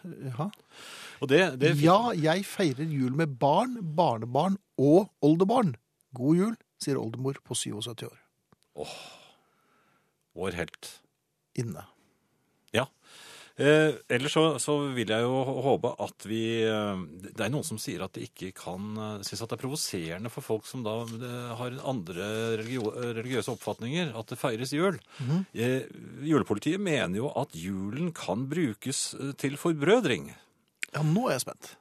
Og 1.22 1.30
det, 1.30 1.40
det 1.62 1.72
Ja, 1.80 1.98
jeg 2.12 2.44
feirer 2.48 2.90
jul 2.90 3.14
med 3.16 3.38
barn, 3.40 3.78
barnebarn 3.96 4.58
og 4.82 5.12
oldebarn. 5.24 5.76
God 6.16 6.40
jul, 6.40 6.56
sier 6.82 6.98
oldemor 7.00 7.38
på 7.46 7.56
77 7.56 8.08
år. 8.10 8.18
Åh, 8.82 8.96
Vår 10.36 10.56
helt. 10.58 10.90
Inne. 11.56 11.86
Eh, 13.56 13.94
ellers 14.12 14.34
så, 14.36 14.42
så 14.60 14.74
vil 14.92 15.08
jeg 15.08 15.24
jo 15.24 15.36
håpe 15.64 15.88
at 16.04 16.26
vi 16.28 16.40
eh, 16.60 16.98
Det 17.24 17.40
er 17.46 17.52
noen 17.54 17.64
som 17.64 17.78
sier 17.80 18.02
at 18.04 18.12
de 18.12 18.26
ikke 18.26 18.50
kan 18.52 18.90
eh, 19.00 19.22
Synes 19.24 19.40
at 19.46 19.48
det 19.48 19.56
er 19.56 19.62
provoserende 19.62 20.28
for 20.34 20.44
folk 20.44 20.68
som 20.68 20.82
da 20.84 20.98
eh, 21.06 21.54
har 21.56 21.78
andre 21.88 22.26
religio, 22.60 22.90
religiøse 23.16 23.54
oppfatninger, 23.54 24.12
at 24.12 24.28
det 24.28 24.36
feires 24.42 24.74
jul. 24.76 25.00
Mhm. 25.24 25.40
eh, 25.56 25.88
julepolitiet 26.28 26.84
mener 26.84 27.16
jo 27.22 27.32
at 27.32 27.56
julen 27.56 28.12
kan 28.12 28.44
brukes 28.50 29.14
til 29.40 29.56
forbrødring. 29.56 30.28
Ja, 30.92 31.00
nå 31.00 31.24
er 31.30 31.38
jeg 31.38 31.46
spent. 31.46 31.72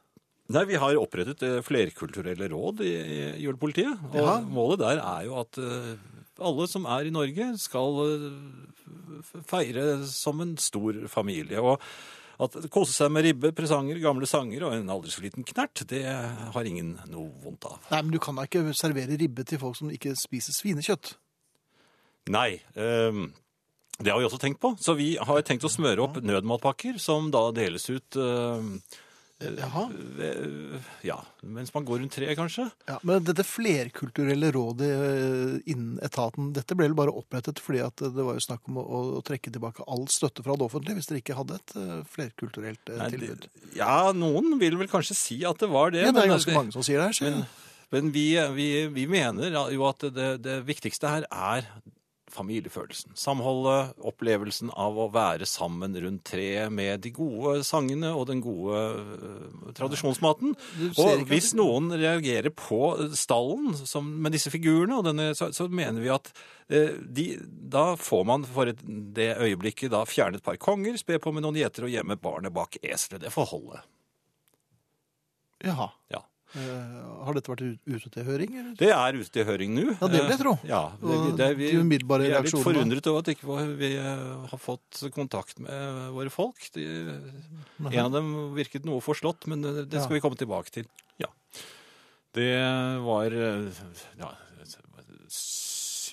Nei, 0.56 0.64
Vi 0.72 0.80
har 0.80 0.96
opprettet 1.02 1.44
flerkulturelle 1.66 2.48
råd 2.56 2.86
i, 2.88 2.92
i 2.96 3.22
julepolitiet. 3.44 4.00
Og 4.14 4.22
Ja. 4.24 4.40
målet 4.48 4.80
der 4.86 5.04
er 5.04 5.24
jo 5.28 5.40
at 5.44 5.60
alle 6.40 6.68
som 6.72 6.88
er 6.90 7.08
i 7.08 7.14
Norge, 7.14 7.48
skal 7.62 8.02
eh, 8.06 9.32
feire 9.48 10.04
som 10.10 10.44
en 10.44 10.56
stor 10.62 11.06
familie. 11.12 11.62
Og 11.62 11.82
At 12.36 12.58
kose 12.68 12.92
seg 12.92 13.14
med 13.16 13.24
ribbe, 13.24 13.54
presanger, 13.56 14.02
gamle 14.04 14.28
sanger 14.28 14.66
og 14.68 14.74
en 14.76 14.92
aldri 14.92 15.14
så 15.14 15.24
liten 15.24 15.46
knert, 15.48 15.86
det 15.88 16.04
har 16.04 16.68
ingen 16.68 16.98
noe 17.08 17.32
vondt 17.44 17.70
av. 17.70 17.80
Nei, 17.94 18.02
men 18.02 18.12
du 18.12 18.20
kan 18.20 18.36
da 18.36 18.44
ikke 18.44 18.76
servere 18.76 19.16
ribbe 19.16 19.46
til 19.48 19.62
folk 19.62 19.80
som 19.80 19.94
ikke 19.94 20.12
spiser 20.20 20.56
svinekjøtt. 20.58 21.16
Nei, 22.34 22.60
Um, 22.76 23.30
det 24.00 24.12
har 24.12 24.20
vi 24.20 24.28
også 24.28 24.40
tenkt 24.42 24.60
på. 24.60 24.74
Så 24.80 24.96
vi 25.00 25.14
har 25.16 25.44
tenkt 25.48 25.64
å 25.64 25.72
smøre 25.72 26.04
opp 26.04 26.20
nødmatpakker 26.20 26.98
som 27.00 27.30
da 27.32 27.48
deles 27.56 27.88
ut 27.88 28.18
ehm, 28.20 28.74
Jaha. 29.44 29.82
ja, 31.04 31.18
mens 31.44 31.74
man 31.76 31.84
går 31.86 32.00
rundt 32.00 32.14
treet, 32.16 32.38
kanskje. 32.40 32.70
Ja, 32.88 32.96
men 33.04 33.24
dette 33.28 33.44
flerkulturelle 33.44 34.48
rådet 34.56 34.88
eh, 34.88 35.58
innen 35.74 35.98
etaten, 36.06 36.54
dette 36.56 36.78
ble 36.78 36.88
vel 36.88 36.96
bare 36.96 37.12
opprettet 37.12 37.60
fordi 37.60 37.82
at 37.84 38.00
det 38.00 38.24
var 38.24 38.38
jo 38.40 38.46
snakk 38.46 38.70
om 38.72 38.80
å, 38.80 38.86
å 39.20 39.24
trekke 39.28 39.52
tilbake 39.52 39.84
all 39.92 40.06
støtte 40.08 40.46
fra 40.46 40.56
det 40.56 40.64
offentlige 40.70 41.02
hvis 41.02 41.12
dere 41.12 41.20
ikke 41.24 41.36
hadde 41.42 41.60
et 41.60 41.76
eh, 41.82 42.00
flerkulturelt 42.16 42.94
eh, 42.94 43.02
Nei, 43.04 43.10
tilbud. 43.12 43.44
det- 43.50 43.76
Ja, 43.82 43.98
noen 44.16 44.56
vil 44.62 44.80
vel 44.80 44.88
kanskje 44.92 45.18
si 45.20 45.42
at 45.44 45.60
det 45.60 45.70
var 45.74 45.92
det. 45.92 46.06
Ja, 46.08 46.14
det 46.16 46.24
er 46.24 46.30
men 46.32 46.38
ganske 46.38 46.56
mange 46.56 46.72
som 46.78 46.86
sier 46.88 47.04
det 47.04 47.12
her. 47.12 47.28
Men, 47.28 47.44
men 47.92 48.14
vi, 48.16 48.28
vi, 48.56 48.70
vi 48.96 49.06
mener 49.12 49.52
jo 49.76 49.84
at 49.92 50.08
det, 50.16 50.30
det 50.48 50.62
viktigste 50.72 51.12
her 51.12 51.28
er 51.28 51.68
familiefølelsen. 52.36 53.16
Samholdet, 53.18 53.96
opplevelsen 54.06 54.72
av 54.72 54.98
å 55.00 55.08
være 55.14 55.48
sammen 55.50 55.96
rundt 56.04 56.26
treet 56.28 56.74
med 56.74 57.02
de 57.06 57.12
gode 57.16 57.62
sangene 57.68 58.12
og 58.16 58.28
den 58.30 58.44
gode 58.44 58.82
uh, 59.00 59.72
tradisjonsmaten. 59.78 60.56
Og 61.02 61.26
hvis 61.30 61.54
noen 61.58 61.94
reagerer 61.96 62.54
på 62.56 62.82
stallen 63.18 63.74
som, 63.86 64.12
med 64.22 64.36
disse 64.36 64.52
figurene, 64.54 65.00
og 65.00 65.08
denne, 65.08 65.32
så, 65.38 65.50
så 65.56 65.70
mener 65.72 66.04
vi 66.04 66.14
at 66.14 66.32
uh, 66.36 66.94
de, 67.00 67.28
da 67.76 67.88
får 68.00 68.28
man 68.28 68.46
for 68.48 68.72
et, 68.72 68.84
det 68.86 69.34
øyeblikket 69.40 69.94
da 69.96 70.04
fjerne 70.10 70.42
et 70.42 70.46
par 70.46 70.60
konger, 70.62 71.00
spe 71.02 71.20
på 71.24 71.34
med 71.36 71.48
noen 71.48 71.60
gjeter 71.64 71.88
og 71.88 71.96
gjemme 71.96 72.20
barnet 72.22 72.56
bak 72.56 72.80
eselet. 72.84 73.24
Det 73.26 73.34
får 73.34 73.52
holde. 73.56 73.84
Jaha. 75.66 75.90
Ja. 76.12 76.26
Eh, 76.56 77.00
har 77.28 77.36
dette 77.36 77.52
vært 77.52 77.64
ute 77.84 78.10
til 78.14 78.28
høring? 78.28 78.54
Eller? 78.56 78.76
Det 78.80 78.92
er 78.96 79.18
ute 79.20 79.32
til 79.34 79.48
høring 79.48 79.74
nå. 79.76 79.86
Ja, 79.92 80.08
det 80.08 80.22
vil 80.22 80.32
jeg 80.32 80.40
tro. 80.40 80.54
Ja, 80.70 80.82
det, 81.02 81.18
det, 81.42 81.50
vi, 81.60 81.72
de 81.76 81.82
vi 81.84 82.30
er 82.30 82.46
litt 82.46 82.56
forundret 82.64 83.10
over 83.12 83.26
at 83.26 83.32
ikke 83.34 83.58
vi 83.76 83.90
ikke 83.92 84.14
har 84.54 84.62
fått 84.62 85.02
kontakt 85.16 85.60
med 85.64 86.14
våre 86.16 86.32
folk. 86.32 86.70
De, 86.78 86.86
en 87.92 88.06
av 88.06 88.14
dem 88.16 88.32
virket 88.56 88.88
noe 88.88 89.04
forslått, 89.04 89.50
men 89.52 89.66
det 89.66 90.00
skal 90.00 90.16
vi 90.16 90.24
komme 90.24 90.40
tilbake 90.40 90.72
til. 90.78 90.88
Ja. 91.20 91.32
Det 92.36 92.52
var 93.04 93.36
eh, 93.36 93.84
ja, 94.20 94.32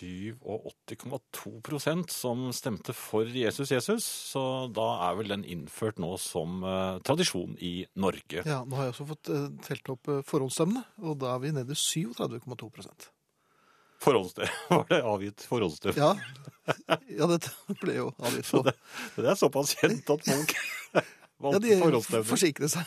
87,2% 0.03 2.11
som 2.11 2.53
stemte 2.53 2.93
for 2.97 3.25
Jesus 3.25 3.71
Jesus, 3.71 4.05
så 4.05 4.69
da 4.75 5.09
er 5.09 5.15
vel 5.19 5.29
den 5.31 5.45
innført 5.47 5.99
nå 6.03 6.17
som 6.21 6.65
uh, 6.67 6.99
tradisjon 7.07 7.57
i 7.63 7.87
Norge. 7.95 8.43
Ja, 8.49 8.65
nå 8.67 8.77
har 8.79 8.85
jeg 8.89 8.95
også 8.97 9.07
fått 9.13 9.29
uh, 9.33 9.49
telt 9.63 9.89
opp 9.95 10.09
uh, 10.11 10.23
forhåndsstemmene, 10.27 10.83
og 11.07 11.13
da 11.23 11.27
er 11.37 11.41
vi 11.45 11.49
nede 11.55 11.73
i 11.75 11.77
37,2 11.79 12.71
Forholdsstøv. 14.03 14.49
Var 14.75 14.85
det 14.91 15.01
avgitt 15.07 15.41
forholdsstemme? 15.47 15.95
Ja. 15.95 16.11
ja, 17.07 17.27
dette 17.31 17.51
ble 17.79 17.95
jo 18.01 18.11
avgitt 18.19 18.47
Så 18.49 18.59
det, 18.67 18.75
det 19.15 19.31
er 19.31 19.39
såpass 19.39 19.77
kjent 19.79 20.03
at 20.11 20.23
folk 20.27 20.51
Ja, 20.97 21.03
valgte 21.39 21.63
de 21.69 21.79
forholdsstøvler. 21.79 22.27
forsikret 22.27 22.71
seg. 22.75 22.83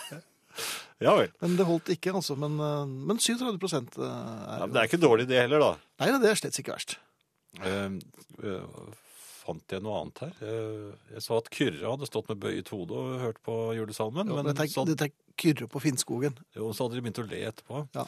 Ja 1.04 1.12
vel. 1.16 1.32
Men 1.44 1.56
det 1.60 1.66
holdt 1.68 1.90
ikke, 1.92 2.14
altså. 2.16 2.36
Men, 2.40 2.56
men 3.08 3.18
37% 3.20 4.00
er 4.00 4.04
Ja, 4.04 4.64
men 4.64 4.72
det 4.76 4.80
er 4.84 4.88
ikke 4.88 5.00
dårlig 5.04 5.28
det 5.28 5.40
heller, 5.42 5.60
da. 5.64 5.72
Nei, 6.04 6.08
det 6.24 6.30
er 6.32 6.40
slett 6.40 6.56
ikke 6.60 6.76
verst. 6.76 6.96
Eh, 7.64 8.00
eh, 8.44 8.94
fant 9.46 9.62
jeg 9.76 9.84
noe 9.86 10.00
annet 10.02 10.20
her? 10.26 10.32
Eh, 10.42 10.96
jeg 11.14 11.22
så 11.22 11.38
at 11.38 11.50
Kyrre 11.54 11.86
hadde 11.92 12.08
stått 12.10 12.28
med 12.32 12.40
bøyet 12.42 12.68
hode 12.74 12.98
og 12.98 13.20
hørt 13.22 13.38
på 13.46 13.56
julesalmen. 13.78 14.28
Jo, 14.28 14.36
men 14.40 14.50
dette, 14.50 14.66
er, 14.66 14.72
så, 14.74 14.84
det 14.90 14.98
er 15.06 15.14
Kyrre 15.38 15.68
på 15.70 15.82
Finnskogen. 15.84 16.36
jo, 16.58 16.72
så 16.74 16.88
hadde 16.88 16.98
de 16.98 17.04
begynt 17.06 17.22
å 17.22 17.28
le 17.30 17.42
etterpå. 17.52 17.84
Ja. 17.96 18.06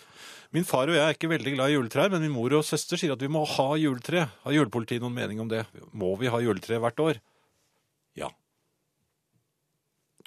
Min 0.56 0.66
far 0.68 0.90
og 0.90 0.96
jeg 0.98 1.04
er 1.06 1.14
ikke 1.16 1.30
veldig 1.32 1.54
glad 1.56 1.70
i 1.70 1.78
juletrær, 1.78 2.10
men 2.12 2.26
min 2.26 2.34
mor 2.34 2.54
og 2.58 2.66
søster 2.66 2.98
sier 3.00 3.14
at 3.14 3.22
vi 3.22 3.30
må 3.32 3.46
ha 3.46 3.70
juletre. 3.78 4.28
Har 4.44 4.56
julepolitiet 4.58 5.04
noen 5.04 5.14
mening 5.16 5.40
om 5.44 5.52
det? 5.52 5.66
Må 5.94 6.16
vi 6.20 6.28
ha 6.34 6.40
juletre 6.42 6.80
hvert 6.82 7.00
år? 7.04 7.22
Ja. 8.18 8.32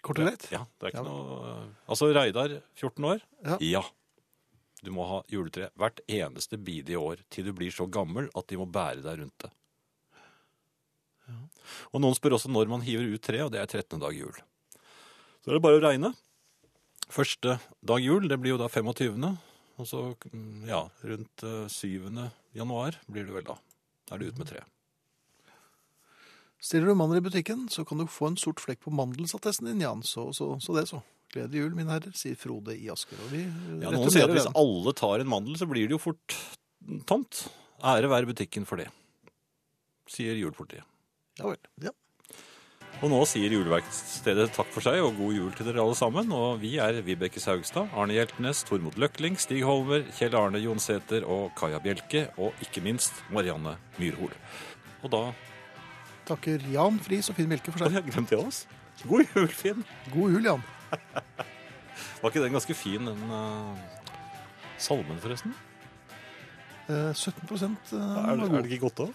Kort 0.01 0.21
og 0.23 0.29
greit. 0.31 0.47
Ja, 0.53 0.63
det 0.81 0.87
er 0.87 0.93
ikke 0.95 1.03
Ja. 1.03 1.11
noe 1.11 1.57
Altså, 1.91 2.07
Reidar, 2.15 2.61
14 2.79 3.05
år? 3.05 3.21
Ja. 3.61 3.83
Du 4.85 4.93
må 4.95 5.05
ha 5.09 5.21
juletre 5.29 5.71
hvert 5.79 6.01
eneste 6.09 6.59
bidige 6.61 7.01
år 7.01 7.21
til 7.33 7.49
du 7.49 7.55
blir 7.57 7.73
så 7.75 7.87
gammel 7.91 8.31
at 8.37 8.49
de 8.49 8.59
må 8.61 8.67
bære 8.71 9.05
deg 9.05 9.21
rundt 9.23 9.45
det. 9.45 9.53
Og 11.95 12.03
noen 12.03 12.17
spør 12.17 12.37
også 12.39 12.51
når 12.51 12.71
man 12.71 12.83
hiver 12.83 13.13
ut 13.13 13.23
treet, 13.23 13.45
og 13.47 13.53
det 13.55 13.61
er 13.63 13.69
13. 13.69 14.01
dag 14.03 14.17
jul. 14.17 14.35
Så 15.41 15.51
er 15.51 15.57
det 15.57 15.65
bare 15.65 15.79
å 15.79 15.85
regne. 15.85 16.13
Første 17.11 17.59
dag 17.87 18.03
jul, 18.03 18.29
det 18.31 18.39
blir 18.41 18.55
jo 18.55 18.61
da 18.61 18.69
25. 18.71 19.31
Og 19.81 19.89
så, 19.89 20.03
mm, 20.33 20.67
ja, 20.69 20.83
rundt 21.07 21.45
eh, 21.47 21.65
7. 21.71 22.11
januar 22.57 22.99
blir 23.07 23.27
det 23.27 23.35
vel 23.35 23.47
da. 23.47 23.57
Da 24.07 24.17
er 24.17 24.23
det 24.23 24.33
ut 24.33 24.43
med 24.43 24.51
treet. 24.51 24.77
Stiller 26.61 26.91
du 26.91 26.99
mandel 26.99 27.23
i 27.23 27.25
butikken, 27.25 27.69
så 27.73 27.87
kan 27.89 28.03
du 28.03 28.05
få 28.11 28.29
en 28.29 28.37
sort 28.37 28.61
flekk 28.61 28.83
på 28.85 28.93
mandelsattesten 28.93 29.71
din, 29.71 29.81
Jan. 29.81 30.03
Så, 30.05 30.27
så, 30.37 30.53
så 30.61 30.77
det, 30.77 30.85
så. 30.91 31.01
Gledelig 31.31 31.63
jul, 31.63 31.75
mine 31.79 31.95
herrer, 31.95 32.15
sier 32.19 32.35
Frode 32.39 32.75
i 32.75 32.89
Asker. 32.91 33.19
Og 33.23 33.31
vi 33.31 33.45
eh, 33.47 33.73
Ja, 33.85 33.93
noen 33.95 34.11
sier 34.11 34.27
at 34.27 34.35
hvis 34.35 34.49
alle 34.59 34.95
tar 34.99 35.23
en 35.23 35.31
mandel, 35.31 35.55
så 35.61 35.69
blir 35.71 35.87
det 35.87 35.95
jo 35.95 36.03
fort 36.03 36.37
tomt. 37.07 37.45
Ære 37.87 38.11
være 38.11 38.29
butikken 38.33 38.67
for 38.69 38.81
det, 38.83 38.89
sier 40.11 40.35
julepolitiet. 40.37 40.85
Ja 41.41 41.47
vel. 41.53 41.61
Ja. 41.87 41.93
Og 43.01 43.09
nå 43.09 43.21
sier 43.25 43.49
juleverkstedet 43.55 44.51
takk 44.53 44.69
for 44.75 44.85
seg 44.85 44.99
og 45.01 45.15
god 45.17 45.33
jul 45.33 45.53
til 45.57 45.71
dere 45.71 45.81
alle 45.81 45.97
sammen. 45.97 46.33
Og 46.37 46.59
vi 46.61 46.75
er 46.83 46.99
Vibeke 47.07 47.41
Saugstad, 47.41 47.89
Arne 47.97 48.13
Hjeltnes, 48.19 48.61
Tormod 48.69 48.99
Løkling, 49.01 49.39
Stig 49.41 49.63
Holmer, 49.65 50.03
Kjell 50.19 50.37
Arne 50.37 50.61
Jonsæter 50.61 51.25
og 51.25 51.55
Kaja 51.57 51.81
Bjelke, 51.81 52.27
og 52.37 52.59
ikke 52.67 52.83
minst 52.85 53.23
Marianne 53.33 53.79
Myrhol. 54.01 54.35
Og 55.01 55.15
da 55.15 55.23
Takker 56.29 56.67
Jan 56.75 57.01
Friis 57.03 57.31
og 57.33 57.39
Finn 57.39 57.49
Bjelke 57.49 57.73
for 57.73 57.87
seg. 57.87 57.95
seg. 57.95 58.03
jeg 58.03 58.13
glemte 58.13 58.37
jeg 58.37 58.45
oss. 58.51 58.61
God 59.07 59.33
jul, 59.33 59.49
Finn! 59.63 59.87
God 60.13 60.37
jul, 60.37 60.45
Jan. 60.51 60.69
Var 62.21 62.31
ikke 62.31 62.45
den 62.45 62.53
ganske 62.53 62.77
fin, 62.77 63.07
den 63.07 63.33
uh, 63.33 63.77
salmen, 64.79 65.21
forresten? 65.23 65.55
Eh, 66.91 67.15
17 67.15 67.47
eh, 67.47 67.71
Er, 67.93 68.37
var 68.37 68.45
er 68.45 68.49
god. 68.49 68.63
det 68.63 68.73
ikke 68.73 68.89
godt 68.89 69.01
av? 69.01 69.15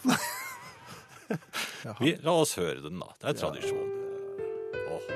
vi, 2.00 2.16
la 2.24 2.32
oss 2.32 2.56
høre 2.56 2.82
den, 2.82 3.00
da. 3.02 3.12
Det 3.20 3.30
er 3.30 3.40
tradisjon. 3.42 3.90
Åh. 4.86 5.10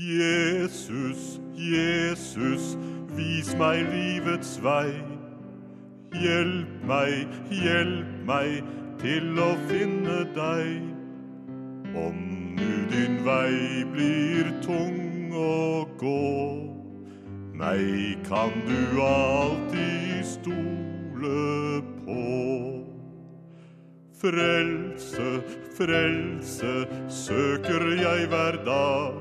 Jesus, 0.00 1.40
Jesus, 1.56 2.76
vis 3.16 3.54
meg 3.60 3.88
livets 3.88 4.58
vei. 4.64 4.92
Hjelp 6.20 6.86
meg, 6.88 7.40
hjelp 7.54 8.14
meg 8.28 8.64
til 9.00 9.38
å 9.40 9.52
finne 9.70 10.24
deg. 10.36 10.99
Om 11.94 12.16
nu 12.54 12.86
din 12.90 13.16
vei 13.26 13.84
blir 13.92 14.50
tung 14.62 15.32
å 15.34 15.86
gå, 15.98 16.26
meg 17.58 18.20
kan 18.28 18.54
du 18.68 19.00
alltid 19.02 20.22
stole 20.26 21.82
på. 22.04 22.26
Frelse, 24.20 25.30
frelse 25.78 26.74
søker 27.10 27.86
jeg 27.98 28.28
hver 28.30 28.60
dag. 28.68 29.18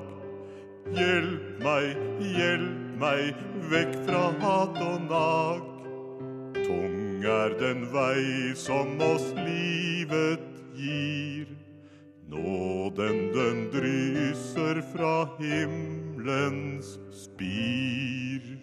Hjelp 0.93 1.63
meg, 1.65 1.97
hjelp 2.35 2.99
meg 3.01 3.41
vekk 3.71 3.95
fra 4.05 4.25
hat 4.43 4.77
og 4.83 5.07
nag. 5.07 5.65
Tung 6.59 7.25
er 7.25 7.55
den 7.61 7.87
vei 7.93 8.53
som 8.53 8.99
oss 9.09 9.31
livet 9.39 10.45
gir. 10.77 11.47
Nåden 12.29 13.33
den 13.33 13.71
drysser 13.73 14.81
fra 14.93 15.13
himmelens 15.39 16.99
spir. 17.11 18.57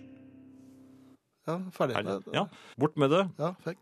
Ja, 1.46 1.58
ferdig. 1.72 2.22
Ja, 2.32 2.48
bort 2.76 2.96
med 2.96 3.10
det. 3.10 3.24
Ja, 3.38 3.54
fikk. 3.64 3.78